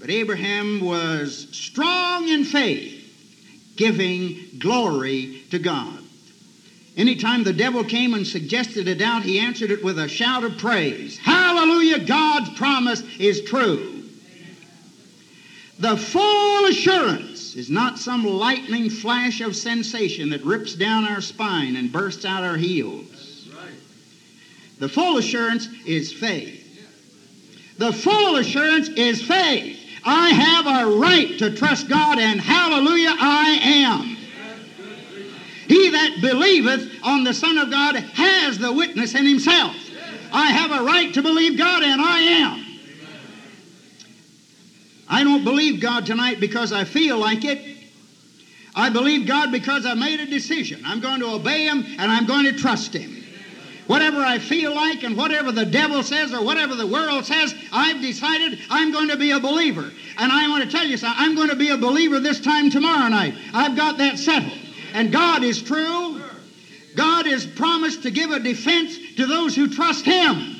But 0.00 0.10
Abraham 0.10 0.80
was 0.80 1.48
strong 1.52 2.28
in 2.28 2.44
faith, 2.44 3.72
giving 3.76 4.58
glory 4.58 5.42
to 5.50 5.58
God. 5.58 5.95
Anytime 6.96 7.44
the 7.44 7.52
devil 7.52 7.84
came 7.84 8.14
and 8.14 8.26
suggested 8.26 8.88
a 8.88 8.94
doubt, 8.94 9.22
he 9.22 9.38
answered 9.38 9.70
it 9.70 9.84
with 9.84 9.98
a 9.98 10.08
shout 10.08 10.44
of 10.44 10.56
praise. 10.56 11.18
Hallelujah, 11.18 11.98
God's 11.98 12.48
promise 12.50 13.02
is 13.18 13.42
true. 13.42 14.02
The 15.78 15.96
full 15.96 16.64
assurance 16.64 17.54
is 17.54 17.68
not 17.68 17.98
some 17.98 18.24
lightning 18.24 18.88
flash 18.88 19.42
of 19.42 19.54
sensation 19.54 20.30
that 20.30 20.42
rips 20.42 20.74
down 20.74 21.04
our 21.04 21.20
spine 21.20 21.76
and 21.76 21.92
bursts 21.92 22.24
out 22.24 22.42
our 22.42 22.56
heels. 22.56 23.04
The 24.78 24.88
full 24.88 25.18
assurance 25.18 25.68
is 25.84 26.12
faith. 26.12 26.62
The 27.76 27.92
full 27.92 28.36
assurance 28.36 28.88
is 28.88 29.20
faith. 29.22 29.78
I 30.02 30.30
have 30.30 30.66
a 30.66 30.96
right 30.96 31.38
to 31.38 31.50
trust 31.50 31.88
God, 31.88 32.18
and 32.18 32.40
hallelujah, 32.40 33.14
I 33.18 33.58
am. 33.62 34.15
He 35.68 35.90
that 35.90 36.20
believeth 36.20 36.88
on 37.02 37.24
the 37.24 37.34
Son 37.34 37.58
of 37.58 37.70
God 37.70 37.96
has 37.96 38.58
the 38.58 38.72
witness 38.72 39.14
in 39.14 39.26
himself. 39.26 39.74
I 40.32 40.50
have 40.52 40.70
a 40.70 40.82
right 40.82 41.12
to 41.14 41.22
believe 41.22 41.56
God, 41.56 41.82
and 41.82 42.00
I 42.00 42.20
am. 42.20 42.66
I 45.08 45.24
don't 45.24 45.44
believe 45.44 45.80
God 45.80 46.06
tonight 46.06 46.40
because 46.40 46.72
I 46.72 46.84
feel 46.84 47.18
like 47.18 47.44
it. 47.44 47.60
I 48.74 48.90
believe 48.90 49.26
God 49.26 49.50
because 49.50 49.86
I 49.86 49.94
made 49.94 50.20
a 50.20 50.26
decision. 50.26 50.82
I'm 50.84 51.00
going 51.00 51.20
to 51.20 51.32
obey 51.32 51.64
Him 51.64 51.84
and 51.98 52.10
I'm 52.10 52.26
going 52.26 52.44
to 52.44 52.52
trust 52.52 52.94
Him. 52.94 53.24
Whatever 53.86 54.18
I 54.18 54.38
feel 54.38 54.74
like 54.74 55.04
and 55.04 55.16
whatever 55.16 55.52
the 55.52 55.64
devil 55.64 56.02
says 56.02 56.34
or 56.34 56.44
whatever 56.44 56.74
the 56.74 56.86
world 56.86 57.24
says, 57.24 57.54
I've 57.72 58.02
decided 58.02 58.58
I'm 58.68 58.92
going 58.92 59.08
to 59.08 59.16
be 59.16 59.30
a 59.30 59.38
believer. 59.38 59.92
And 60.18 60.32
I 60.32 60.48
want 60.48 60.64
to 60.64 60.68
tell 60.68 60.84
you 60.84 60.96
something. 60.96 61.24
I'm 61.24 61.36
going 61.36 61.50
to 61.50 61.56
be 61.56 61.68
a 61.68 61.76
believer 61.76 62.18
this 62.18 62.40
time 62.40 62.68
tomorrow 62.68 63.08
night. 63.08 63.34
I've 63.54 63.76
got 63.76 63.96
that 63.98 64.18
settled. 64.18 64.58
And 64.96 65.12
God 65.12 65.44
is 65.44 65.60
true. 65.60 66.22
God 66.94 67.26
has 67.26 67.44
promised 67.44 68.04
to 68.04 68.10
give 68.10 68.30
a 68.30 68.40
defense 68.40 68.96
to 69.16 69.26
those 69.26 69.54
who 69.54 69.68
trust 69.68 70.06
Him. 70.06 70.56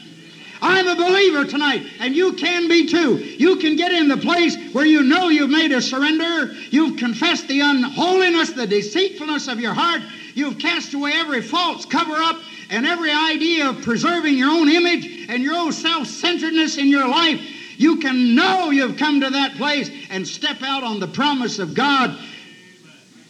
I'm 0.61 0.87
a 0.87 0.95
believer 0.95 1.47
tonight, 1.47 1.87
and 2.01 2.15
you 2.15 2.35
can 2.35 2.69
be 2.69 2.87
too. 2.87 3.17
You 3.17 3.57
can 3.57 3.77
get 3.77 3.93
in 3.93 4.09
the 4.09 4.19
place 4.19 4.55
where 4.75 4.85
you 4.85 5.03
know 5.05 5.31
you've 5.31 5.49
made 5.49 5.73
a 5.73 5.81
surrender. 5.81 6.55
You've 6.71 6.99
confessed 6.99 7.49
the 7.49 7.61
unholiness, 7.61 8.53
the 8.53 8.67
deceitfulness 8.67 9.49
of 9.49 9.59
your 9.59 9.73
heart. 9.73 10.03
You've 10.35 10.59
cast 10.59 10.93
away 10.93 11.13
every 11.15 11.41
false 11.41 11.87
cover 11.87 12.17
up 12.17 12.37
and 12.69 12.85
every 12.85 13.13
idea 13.13 13.71
of 13.71 13.81
preserving 13.81 14.37
your 14.37 14.51
own 14.51 14.69
image 14.69 15.31
and 15.31 15.43
your 15.43 15.55
own 15.55 15.73
self 15.73 16.09
centeredness 16.09 16.77
in 16.77 16.89
your 16.89 17.09
life, 17.09 17.41
you 17.79 17.97
can 18.01 18.35
know 18.35 18.69
you've 18.69 18.99
come 18.99 19.23
to 19.23 19.31
that 19.31 19.57
place 19.57 19.91
and 20.11 20.29
step 20.29 20.63
out 20.63 20.85
on 20.85 21.01
the 21.01 21.09
promise 21.09 21.59
of 21.59 21.73
God. 21.73 22.19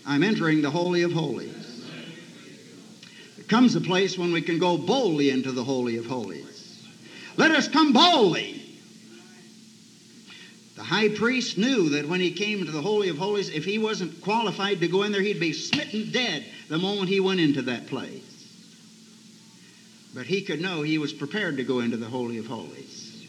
I'm 0.06 0.22
entering 0.22 0.62
the 0.62 0.70
Holy 0.70 1.02
of 1.02 1.12
Holies. 1.12 1.84
There 3.36 3.44
comes 3.46 3.74
a 3.74 3.80
place 3.80 4.16
when 4.16 4.32
we 4.32 4.40
can 4.40 4.58
go 4.58 4.78
boldly 4.78 5.30
into 5.30 5.50
the 5.50 5.64
Holy 5.64 5.96
of 5.96 6.06
Holies. 6.06 6.86
Let 7.36 7.50
us 7.50 7.66
come 7.66 7.92
boldly. 7.92 8.62
The 10.76 10.84
high 10.84 11.08
priest 11.08 11.58
knew 11.58 11.88
that 11.90 12.06
when 12.06 12.20
he 12.20 12.30
came 12.30 12.60
into 12.60 12.70
the 12.70 12.82
Holy 12.82 13.08
of 13.08 13.18
Holies, 13.18 13.48
if 13.48 13.64
he 13.64 13.78
wasn't 13.78 14.20
qualified 14.20 14.80
to 14.80 14.88
go 14.88 15.02
in 15.02 15.10
there, 15.10 15.22
he'd 15.22 15.40
be 15.40 15.52
smitten 15.52 16.12
dead 16.12 16.44
the 16.68 16.78
moment 16.78 17.08
he 17.08 17.18
went 17.18 17.40
into 17.40 17.62
that 17.62 17.88
place. 17.88 18.22
But 20.14 20.26
he 20.26 20.40
could 20.40 20.60
know 20.60 20.82
he 20.82 20.98
was 20.98 21.12
prepared 21.12 21.56
to 21.56 21.64
go 21.64 21.80
into 21.80 21.96
the 21.96 22.06
Holy 22.06 22.38
of 22.38 22.46
Holies. 22.46 23.26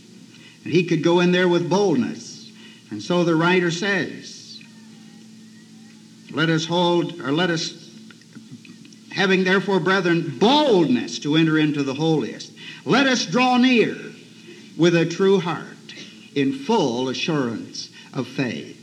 And 0.64 0.72
he 0.72 0.86
could 0.86 1.04
go 1.04 1.22
in 1.22 1.32
there 1.32 1.48
with 1.48 1.70
boldness. 1.70 2.52
And 2.92 3.02
so 3.02 3.24
the 3.24 3.36
writer 3.36 3.72
says, 3.72 4.37
Let 6.32 6.50
us 6.50 6.66
hold, 6.66 7.22
or 7.22 7.32
let 7.32 7.50
us, 7.50 7.74
having 9.12 9.44
therefore, 9.44 9.80
brethren, 9.80 10.38
boldness 10.38 11.20
to 11.20 11.36
enter 11.36 11.58
into 11.58 11.84
the 11.84 11.94
holiest, 11.94 12.52
let 12.86 13.08
us 13.08 13.26
draw 13.26 13.58
near 13.58 13.96
with 14.78 14.96
a 14.96 15.06
true 15.06 15.40
heart 15.40 15.66
in 16.36 16.54
full 16.54 17.10
assurance 17.10 17.90
of 18.14 18.28
faith. 18.28 18.76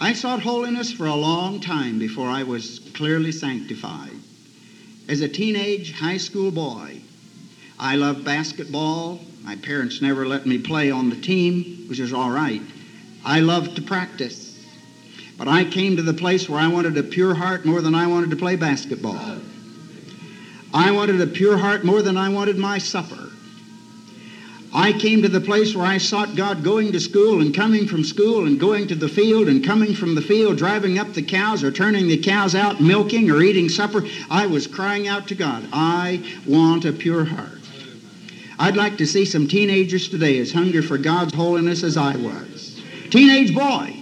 I 0.00 0.12
sought 0.14 0.42
holiness 0.42 0.92
for 0.92 1.06
a 1.06 1.14
long 1.14 1.60
time 1.60 1.98
before 1.98 2.28
I 2.28 2.42
was 2.42 2.80
clearly 2.94 3.30
sanctified. 3.30 4.16
As 5.08 5.20
a 5.20 5.28
teenage 5.28 5.92
high 5.92 6.16
school 6.16 6.50
boy, 6.50 7.00
I 7.78 7.96
loved 7.96 8.24
basketball. 8.24 9.20
My 9.42 9.56
parents 9.56 10.02
never 10.02 10.26
let 10.26 10.44
me 10.46 10.58
play 10.58 10.90
on 10.90 11.08
the 11.08 11.20
team, 11.20 11.86
which 11.88 12.00
is 12.00 12.12
all 12.12 12.30
right. 12.30 12.62
I 13.24 13.40
loved 13.40 13.76
to 13.76 13.82
practice. 13.82 14.51
But 15.42 15.50
I 15.50 15.64
came 15.64 15.96
to 15.96 16.02
the 16.02 16.14
place 16.14 16.48
where 16.48 16.60
I 16.60 16.68
wanted 16.68 16.96
a 16.96 17.02
pure 17.02 17.34
heart 17.34 17.64
more 17.64 17.80
than 17.80 17.96
I 17.96 18.06
wanted 18.06 18.30
to 18.30 18.36
play 18.36 18.54
basketball. 18.54 19.18
I 20.72 20.92
wanted 20.92 21.20
a 21.20 21.26
pure 21.26 21.58
heart 21.58 21.82
more 21.82 22.00
than 22.00 22.16
I 22.16 22.28
wanted 22.28 22.58
my 22.58 22.78
supper. 22.78 23.28
I 24.72 24.92
came 24.92 25.20
to 25.22 25.28
the 25.28 25.40
place 25.40 25.74
where 25.74 25.84
I 25.84 25.98
sought 25.98 26.36
God 26.36 26.62
going 26.62 26.92
to 26.92 27.00
school 27.00 27.40
and 27.40 27.52
coming 27.52 27.88
from 27.88 28.04
school 28.04 28.46
and 28.46 28.60
going 28.60 28.86
to 28.86 28.94
the 28.94 29.08
field 29.08 29.48
and 29.48 29.64
coming 29.64 29.96
from 29.96 30.14
the 30.14 30.22
field, 30.22 30.58
driving 30.58 30.96
up 30.96 31.12
the 31.12 31.22
cows 31.22 31.64
or 31.64 31.72
turning 31.72 32.06
the 32.06 32.18
cows 32.18 32.54
out, 32.54 32.80
milking 32.80 33.28
or 33.28 33.42
eating 33.42 33.68
supper. 33.68 34.04
I 34.30 34.46
was 34.46 34.68
crying 34.68 35.08
out 35.08 35.26
to 35.26 35.34
God, 35.34 35.66
I 35.72 36.22
want 36.46 36.84
a 36.84 36.92
pure 36.92 37.24
heart. 37.24 37.58
I'd 38.60 38.76
like 38.76 38.96
to 38.98 39.06
see 39.08 39.24
some 39.24 39.48
teenagers 39.48 40.08
today 40.08 40.38
as 40.38 40.52
hungry 40.52 40.82
for 40.82 40.98
God's 40.98 41.34
holiness 41.34 41.82
as 41.82 41.96
I 41.96 42.14
was. 42.14 42.80
Teenage 43.10 43.52
boy. 43.52 44.01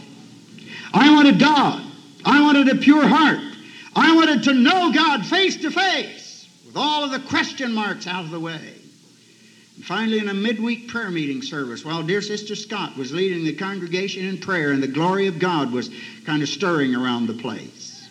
I 0.92 1.14
wanted 1.14 1.38
God. 1.38 1.82
I 2.24 2.42
wanted 2.42 2.68
a 2.68 2.76
pure 2.76 3.06
heart. 3.06 3.40
I 3.94 4.14
wanted 4.14 4.44
to 4.44 4.54
know 4.54 4.92
God 4.92 5.26
face 5.26 5.56
to 5.58 5.70
face 5.70 6.48
with 6.66 6.76
all 6.76 7.04
of 7.04 7.10
the 7.10 7.20
question 7.28 7.72
marks 7.72 8.06
out 8.06 8.24
of 8.24 8.30
the 8.30 8.40
way. 8.40 8.74
Finally, 9.82 10.18
in 10.18 10.28
a 10.28 10.34
midweek 10.34 10.88
prayer 10.88 11.10
meeting 11.10 11.40
service, 11.40 11.84
while 11.84 12.02
dear 12.02 12.20
Sister 12.20 12.54
Scott 12.54 12.96
was 12.96 13.12
leading 13.12 13.44
the 13.44 13.52
congregation 13.52 14.26
in 14.26 14.38
prayer 14.38 14.72
and 14.72 14.82
the 14.82 14.88
glory 14.88 15.26
of 15.26 15.38
God 15.38 15.72
was 15.72 15.90
kind 16.26 16.42
of 16.42 16.48
stirring 16.48 16.94
around 16.94 17.26
the 17.26 17.34
place, 17.34 18.08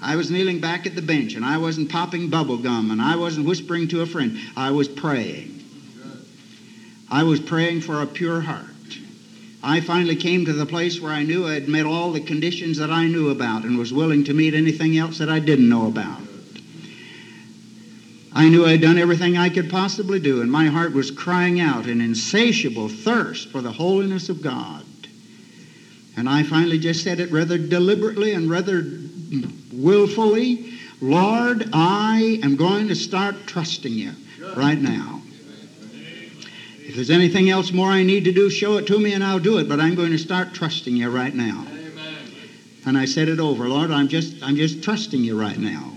I 0.00 0.16
was 0.16 0.30
kneeling 0.30 0.60
back 0.60 0.86
at 0.86 0.94
the 0.94 1.02
bench 1.02 1.34
and 1.34 1.44
I 1.44 1.58
wasn't 1.58 1.90
popping 1.90 2.28
bubble 2.28 2.58
gum 2.58 2.90
and 2.90 3.00
I 3.00 3.16
wasn't 3.16 3.46
whispering 3.46 3.86
to 3.88 4.00
a 4.00 4.06
friend. 4.06 4.38
I 4.56 4.70
was 4.70 4.88
praying. 4.88 5.62
I 7.10 7.22
was 7.22 7.38
praying 7.38 7.82
for 7.82 8.00
a 8.00 8.06
pure 8.06 8.40
heart. 8.40 8.73
I 9.64 9.80
finally 9.80 10.14
came 10.14 10.44
to 10.44 10.52
the 10.52 10.66
place 10.66 11.00
where 11.00 11.10
I 11.10 11.22
knew 11.22 11.46
I 11.46 11.54
had 11.54 11.68
met 11.68 11.86
all 11.86 12.12
the 12.12 12.20
conditions 12.20 12.76
that 12.76 12.90
I 12.90 13.06
knew 13.06 13.30
about 13.30 13.64
and 13.64 13.78
was 13.78 13.94
willing 13.94 14.22
to 14.24 14.34
meet 14.34 14.52
anything 14.52 14.98
else 14.98 15.16
that 15.18 15.30
I 15.30 15.38
didn't 15.38 15.70
know 15.70 15.86
about. 15.86 16.20
I 18.34 18.50
knew 18.50 18.66
I'd 18.66 18.82
done 18.82 18.98
everything 18.98 19.38
I 19.38 19.48
could 19.48 19.70
possibly 19.70 20.18
do, 20.18 20.42
and 20.42 20.52
my 20.52 20.66
heart 20.66 20.92
was 20.92 21.10
crying 21.10 21.60
out 21.60 21.86
in 21.86 22.02
insatiable 22.02 22.90
thirst 22.90 23.48
for 23.48 23.62
the 23.62 23.72
holiness 23.72 24.28
of 24.28 24.42
God. 24.42 24.84
And 26.14 26.28
I 26.28 26.42
finally 26.42 26.78
just 26.78 27.02
said 27.02 27.18
it 27.18 27.30
rather 27.32 27.56
deliberately 27.56 28.34
and 28.34 28.50
rather 28.50 28.84
willfully, 29.72 30.74
Lord, 31.00 31.70
I 31.72 32.38
am 32.42 32.56
going 32.56 32.88
to 32.88 32.94
start 32.94 33.46
trusting 33.46 33.92
you 33.92 34.12
right 34.56 34.78
now. 34.78 35.22
If 36.94 36.98
there's 36.98 37.10
anything 37.10 37.50
else 37.50 37.72
more 37.72 37.88
I 37.88 38.04
need 38.04 38.22
to 38.22 38.30
do, 38.30 38.48
show 38.48 38.76
it 38.76 38.86
to 38.86 39.00
me 39.00 39.14
and 39.14 39.24
I'll 39.24 39.40
do 39.40 39.58
it, 39.58 39.68
but 39.68 39.80
I'm 39.80 39.96
going 39.96 40.12
to 40.12 40.18
start 40.18 40.54
trusting 40.54 40.94
you 40.94 41.10
right 41.10 41.34
now. 41.34 41.66
And 42.86 42.96
I 42.96 43.04
said 43.04 43.26
it 43.26 43.40
over, 43.40 43.68
Lord, 43.68 43.90
I'm 43.90 44.06
just 44.06 44.40
I'm 44.40 44.54
just 44.54 44.80
trusting 44.80 45.24
you 45.24 45.36
right 45.36 45.58
now. 45.58 45.94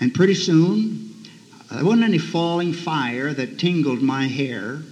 And 0.00 0.12
pretty 0.12 0.34
soon, 0.34 1.08
there 1.70 1.84
wasn't 1.84 2.02
any 2.02 2.18
falling 2.18 2.72
fire 2.72 3.32
that 3.32 3.58
tingled 3.58 4.02
my 4.02 4.26
hair. 4.26 4.82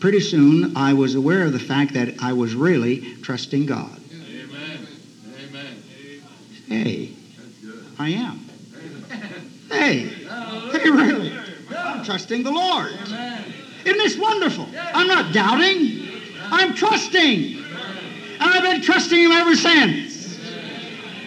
Pretty 0.00 0.20
soon, 0.20 0.74
I 0.74 0.94
was 0.94 1.14
aware 1.14 1.44
of 1.44 1.52
the 1.52 1.58
fact 1.58 1.92
that 1.92 2.14
I 2.22 2.32
was 2.32 2.54
really 2.54 3.00
trusting 3.20 3.66
God. 3.66 4.00
Amen. 4.10 4.86
Amen. 5.46 5.82
Hey, 6.70 7.10
I 7.98 8.08
am. 8.08 8.40
Hey, 9.68 10.04
hey, 10.72 10.90
really? 10.90 11.47
I'm 11.84 12.04
trusting 12.04 12.42
the 12.42 12.50
Lord. 12.50 12.92
Isn't 13.84 13.98
this 13.98 14.16
wonderful? 14.16 14.68
I'm 14.76 15.06
not 15.06 15.32
doubting. 15.32 16.08
I'm 16.50 16.74
trusting. 16.74 17.56
And 18.40 18.42
I've 18.42 18.62
been 18.62 18.80
trusting 18.82 19.18
Him 19.18 19.32
ever 19.32 19.56
since. 19.56 20.38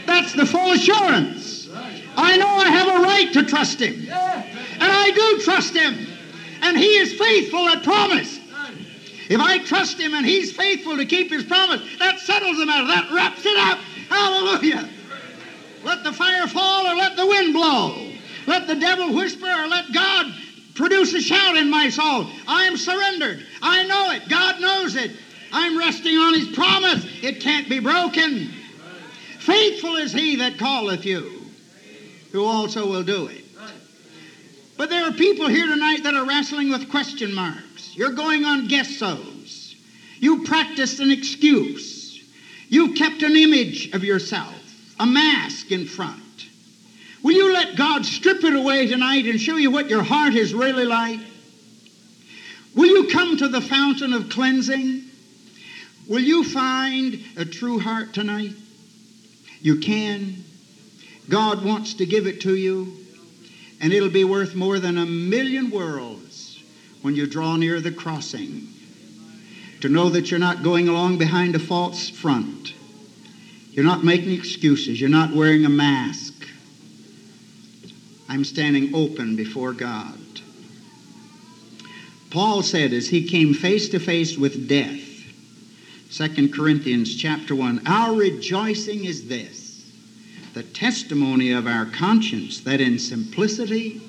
That's 0.06 0.34
the 0.34 0.46
full 0.46 0.72
assurance. 0.72 1.70
I 2.16 2.38
know 2.38 2.48
I 2.48 2.70
have 2.70 2.88
a 2.88 3.00
right 3.04 3.34
to 3.34 3.44
trust 3.44 3.80
Him. 3.80 4.08
And 4.10 4.84
I 4.92 5.12
do 5.12 5.40
trust 5.44 5.76
Him. 5.76 6.08
And 6.62 6.78
He 6.78 6.98
is 6.98 7.14
faithful 7.14 7.66
that 7.66 7.84
promise. 7.84 8.40
If 9.30 9.40
I 9.40 9.60
trust 9.60 10.00
Him 10.00 10.14
and 10.14 10.26
He's 10.26 10.52
faithful 10.52 10.98
to 10.98 11.06
keep 11.06 11.32
His 11.32 11.44
promise, 11.44 11.82
that 12.00 12.20
settles 12.20 12.58
the 12.58 12.66
matter. 12.66 12.88
That 12.88 13.10
wraps 13.12 13.46
it 13.46 13.58
up. 13.58 13.80
Hallelujah. 14.10 14.90
Let 15.84 16.04
the 16.04 16.12
fire 16.12 16.48
fall 16.48 16.86
or 16.86 16.96
let 16.96 17.16
the 17.16 17.26
wind 17.26 17.54
blow. 17.54 18.11
Let 18.48 18.68
the 18.68 18.76
devil 18.76 19.14
whisper 19.14 19.46
or 19.46 19.68
let 19.68 19.92
God 19.94 20.34
produce 20.76 21.14
a 21.14 21.22
shout 21.22 21.56
in 21.58 21.70
my 21.70 21.90
soul. 21.90 22.28
I 22.48 22.66
am 22.66 22.78
surrendered. 22.78 23.46
I 23.62 23.84
know 23.84 24.12
it. 24.12 24.28
God 24.30 24.60
knows 24.60 24.96
it. 24.96 25.12
I'm 25.52 25.78
resting 25.78 26.18
on 26.18 26.34
His 26.34 26.48
promise. 26.50 27.06
It 27.22 27.42
can't 27.42 27.70
be 27.70 27.80
broken. 27.80 28.54
Faithful 29.40 29.96
is 29.98 30.14
He 30.14 30.38
that 30.38 30.58
calleth 30.58 31.06
you, 31.06 31.52
who 32.32 32.46
also 32.46 32.88
will 32.90 33.04
do 33.04 33.28
it. 33.28 33.44
But 34.78 34.90
there 34.90 35.04
are 35.08 35.12
people 35.12 35.48
here 35.48 35.68
tonight 35.68 36.04
that 36.04 36.16
are 36.16 36.26
wrestling 36.26 36.70
with 36.70 36.90
question 36.90 37.34
marks. 37.34 37.96
You're 37.96 38.14
going 38.14 38.46
on 38.46 38.68
guess 38.68 38.98
sos. 38.98 39.76
You 40.20 40.44
practiced 40.44 41.00
an 41.00 41.12
excuse. 41.12 42.24
You 42.70 42.94
kept 42.94 43.22
an 43.22 43.36
image 43.36 43.92
of 43.94 44.04
yourself, 44.04 44.56
a 45.00 45.06
mask 45.06 45.72
in 45.72 45.86
front. 45.86 46.48
Will 47.24 47.34
you 47.34 47.54
let 47.54 47.76
God 47.76 48.06
strip 48.06 48.44
it 48.44 48.56
away 48.56 48.88
tonight 48.88 49.26
and 49.26 49.40
show 49.40 49.56
you 49.56 49.70
what 49.70 49.90
your 49.90 50.04
heart 50.04 50.34
is 50.34 50.54
really 50.54 50.86
like? 50.86 51.20
Will 52.76 52.88
you 52.88 53.10
come 53.10 53.38
to 53.38 53.48
the 53.48 53.62
fountain 53.62 54.14
of 54.14 54.30
cleansing? 54.30 55.04
Will 56.08 56.22
you 56.22 56.44
find 56.44 57.24
a 57.38 57.46
true 57.46 57.80
heart 57.80 58.14
tonight? 58.14 58.54
You 59.62 59.80
can. 59.80 60.44
God 61.30 61.64
wants 61.64 61.94
to 61.96 62.06
give 62.06 62.26
it 62.28 62.42
to 62.42 62.56
you, 62.56 62.98
and 63.80 63.94
it'll 63.94 64.10
be 64.10 64.24
worth 64.24 64.56
more 64.56 64.80
than 64.80 64.98
a 64.98 65.06
million 65.06 65.70
worlds 65.70 66.62
when 67.02 67.16
you 67.16 67.28
draw 67.28 67.56
near 67.56 67.80
the 67.80 67.92
crossing. 67.92 68.68
To 69.82 69.90
know 69.90 70.10
that 70.10 70.30
you're 70.30 70.40
not 70.40 70.64
going 70.64 70.88
along 70.88 71.18
behind 71.18 71.56
a 71.56 71.60
false 71.60 72.10
front. 72.10 72.74
You're 73.72 73.86
not 73.86 74.04
making 74.04 74.32
excuses. 74.32 75.00
You're 75.00 75.10
not 75.10 75.34
wearing 75.34 75.66
a 75.66 75.70
mask. 75.70 76.31
I'm 78.32 78.46
standing 78.46 78.96
open 78.96 79.36
before 79.36 79.74
God. 79.74 80.18
Paul 82.30 82.64
said 82.64 82.94
as 82.94 83.10
he 83.10 83.28
came 83.28 83.54
face 83.54 83.90
to 83.90 84.00
face 84.00 84.38
with 84.38 84.70
death, 84.70 85.02
2 86.12 86.48
Corinthians 86.48 87.14
chapter 87.18 87.54
1, 87.54 87.82
our 87.86 88.16
rejoicing 88.16 89.04
is 89.04 89.28
this, 89.28 89.84
the 90.54 90.64
testimony 90.64 91.52
of 91.52 91.68
our 91.68 91.86
conscience, 91.86 92.62
that 92.62 92.80
in 92.80 93.00
simplicity 93.00 94.00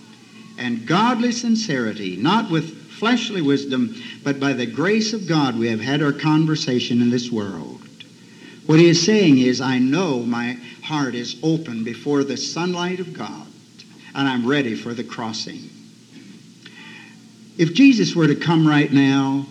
and 0.57 0.87
godly 0.87 1.33
sincerity, 1.33 2.17
not 2.17 2.49
with 2.49 2.93
fleshly 2.93 3.43
wisdom, 3.43 4.01
but 4.23 4.39
by 4.39 4.53
the 4.53 4.67
grace 4.67 5.13
of 5.13 5.27
God, 5.27 5.59
we 5.59 5.67
have 5.67 5.81
had 5.81 6.01
our 6.01 6.13
conversation 6.13 7.01
in 7.01 7.11
this 7.11 7.33
world. 7.33 7.81
What 8.67 8.79
he 8.79 8.89
is 8.89 9.05
saying 9.05 9.39
is, 9.39 9.61
I 9.61 9.81
know 9.81 10.21
my 10.23 10.59
heart 10.85 11.17
is 11.17 11.35
open 11.43 11.83
before 11.83 12.23
the 12.23 12.37
sunlight 12.37 13.01
of 13.01 13.13
God, 13.13 13.49
and 14.15 14.29
I'm 14.29 14.47
ready 14.47 14.75
for 14.75 14.95
the 14.95 15.05
crossing. 15.05 15.71
If 17.59 17.75
Jesus 17.75 18.15
were 18.15 18.27
to 18.27 18.35
come 18.35 18.67
right 18.67 18.93
now, 18.93 19.47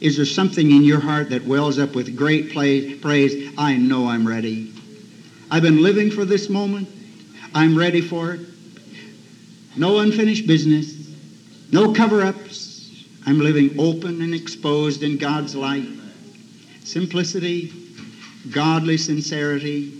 is 0.00 0.16
there 0.16 0.26
something 0.26 0.70
in 0.70 0.84
your 0.84 1.00
heart 1.00 1.30
that 1.30 1.44
wells 1.44 1.78
up 1.78 1.94
with 1.94 2.16
great 2.16 2.52
praise? 2.52 3.52
I 3.58 3.76
know 3.76 4.08
I'm 4.08 4.26
ready. 4.26 4.72
I've 5.50 5.62
been 5.62 5.82
living 5.82 6.10
for 6.10 6.24
this 6.24 6.48
moment. 6.48 6.88
I'm 7.54 7.76
ready 7.76 8.00
for 8.00 8.34
it. 8.34 8.40
No 9.76 9.98
unfinished 9.98 10.46
business, 10.46 10.94
no 11.72 11.92
cover 11.92 12.22
ups. 12.22 13.04
I'm 13.26 13.40
living 13.40 13.78
open 13.78 14.22
and 14.22 14.34
exposed 14.34 15.02
in 15.02 15.18
God's 15.18 15.54
light. 15.54 15.88
Simplicity, 16.84 17.72
godly 18.50 18.96
sincerity. 18.96 19.92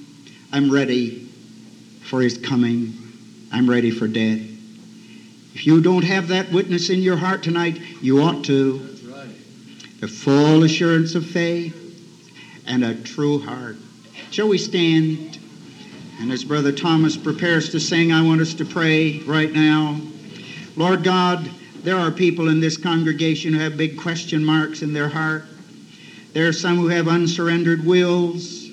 I'm 0.52 0.70
ready 0.70 1.28
for 2.04 2.22
His 2.22 2.38
coming. 2.38 3.07
I'm 3.53 3.68
ready 3.68 3.90
for 3.90 4.07
death. 4.07 4.40
If 5.55 5.66
you 5.66 5.80
don't 5.80 6.05
have 6.05 6.28
that 6.28 6.53
witness 6.53 6.90
in 6.90 7.01
your 7.01 7.16
heart 7.16 7.42
tonight, 7.42 7.80
you 8.01 8.22
ought 8.22 8.44
to. 8.44 8.78
Right. 9.05 9.28
The 10.01 10.09
full 10.09 10.62
assurance 10.64 11.14
of 11.14 11.26
faith 11.26 11.74
and 12.66 12.84
a 12.84 12.94
true 12.94 13.40
heart. 13.40 13.76
Shall 14.30 14.49
we 14.49 14.59
stand? 14.59 15.38
And 16.20 16.30
as 16.30 16.44
Brother 16.44 16.72
Thomas 16.72 17.16
prepares 17.16 17.70
to 17.70 17.80
sing, 17.80 18.12
I 18.12 18.22
want 18.22 18.40
us 18.40 18.55
to 18.55 18.64
pray 18.64 19.20
right 19.20 19.53
now. 19.53 20.01
Lord 20.76 21.03
God, 21.03 21.49
there 21.82 21.96
are 21.96 22.11
people 22.11 22.49
in 22.49 22.61
this 22.61 22.76
congregation 22.76 23.53
who 23.53 23.61
have 23.61 23.76
big 23.76 23.99
question 23.99 24.44
marks 24.44 24.82
in 24.82 24.92
their 24.92 25.09
heart. 25.09 25.44
There 26.34 26.46
are 26.46 26.53
some 26.53 26.76
who 26.76 26.88
have 26.88 27.09
unsurrendered 27.09 27.84
wills. 27.84 28.68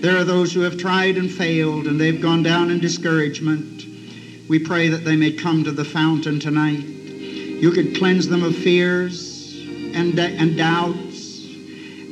There 0.00 0.16
are 0.16 0.24
those 0.24 0.52
who 0.52 0.60
have 0.60 0.76
tried 0.76 1.16
and 1.16 1.30
failed 1.30 1.86
and 1.86 2.00
they've 2.00 2.20
gone 2.20 2.42
down 2.42 2.70
in 2.70 2.80
discouragement. 2.80 3.75
We 4.48 4.60
pray 4.60 4.88
that 4.88 5.04
they 5.04 5.16
may 5.16 5.32
come 5.32 5.64
to 5.64 5.72
the 5.72 5.84
fountain 5.84 6.38
tonight. 6.38 6.84
You 6.84 7.72
could 7.72 7.96
cleanse 7.96 8.28
them 8.28 8.44
of 8.44 8.54
fears 8.54 9.56
and, 9.92 10.16
and 10.18 10.56
doubts 10.56 11.44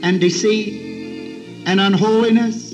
and 0.02 0.20
deceit 0.20 1.64
and 1.64 1.80
unholiness. 1.80 2.72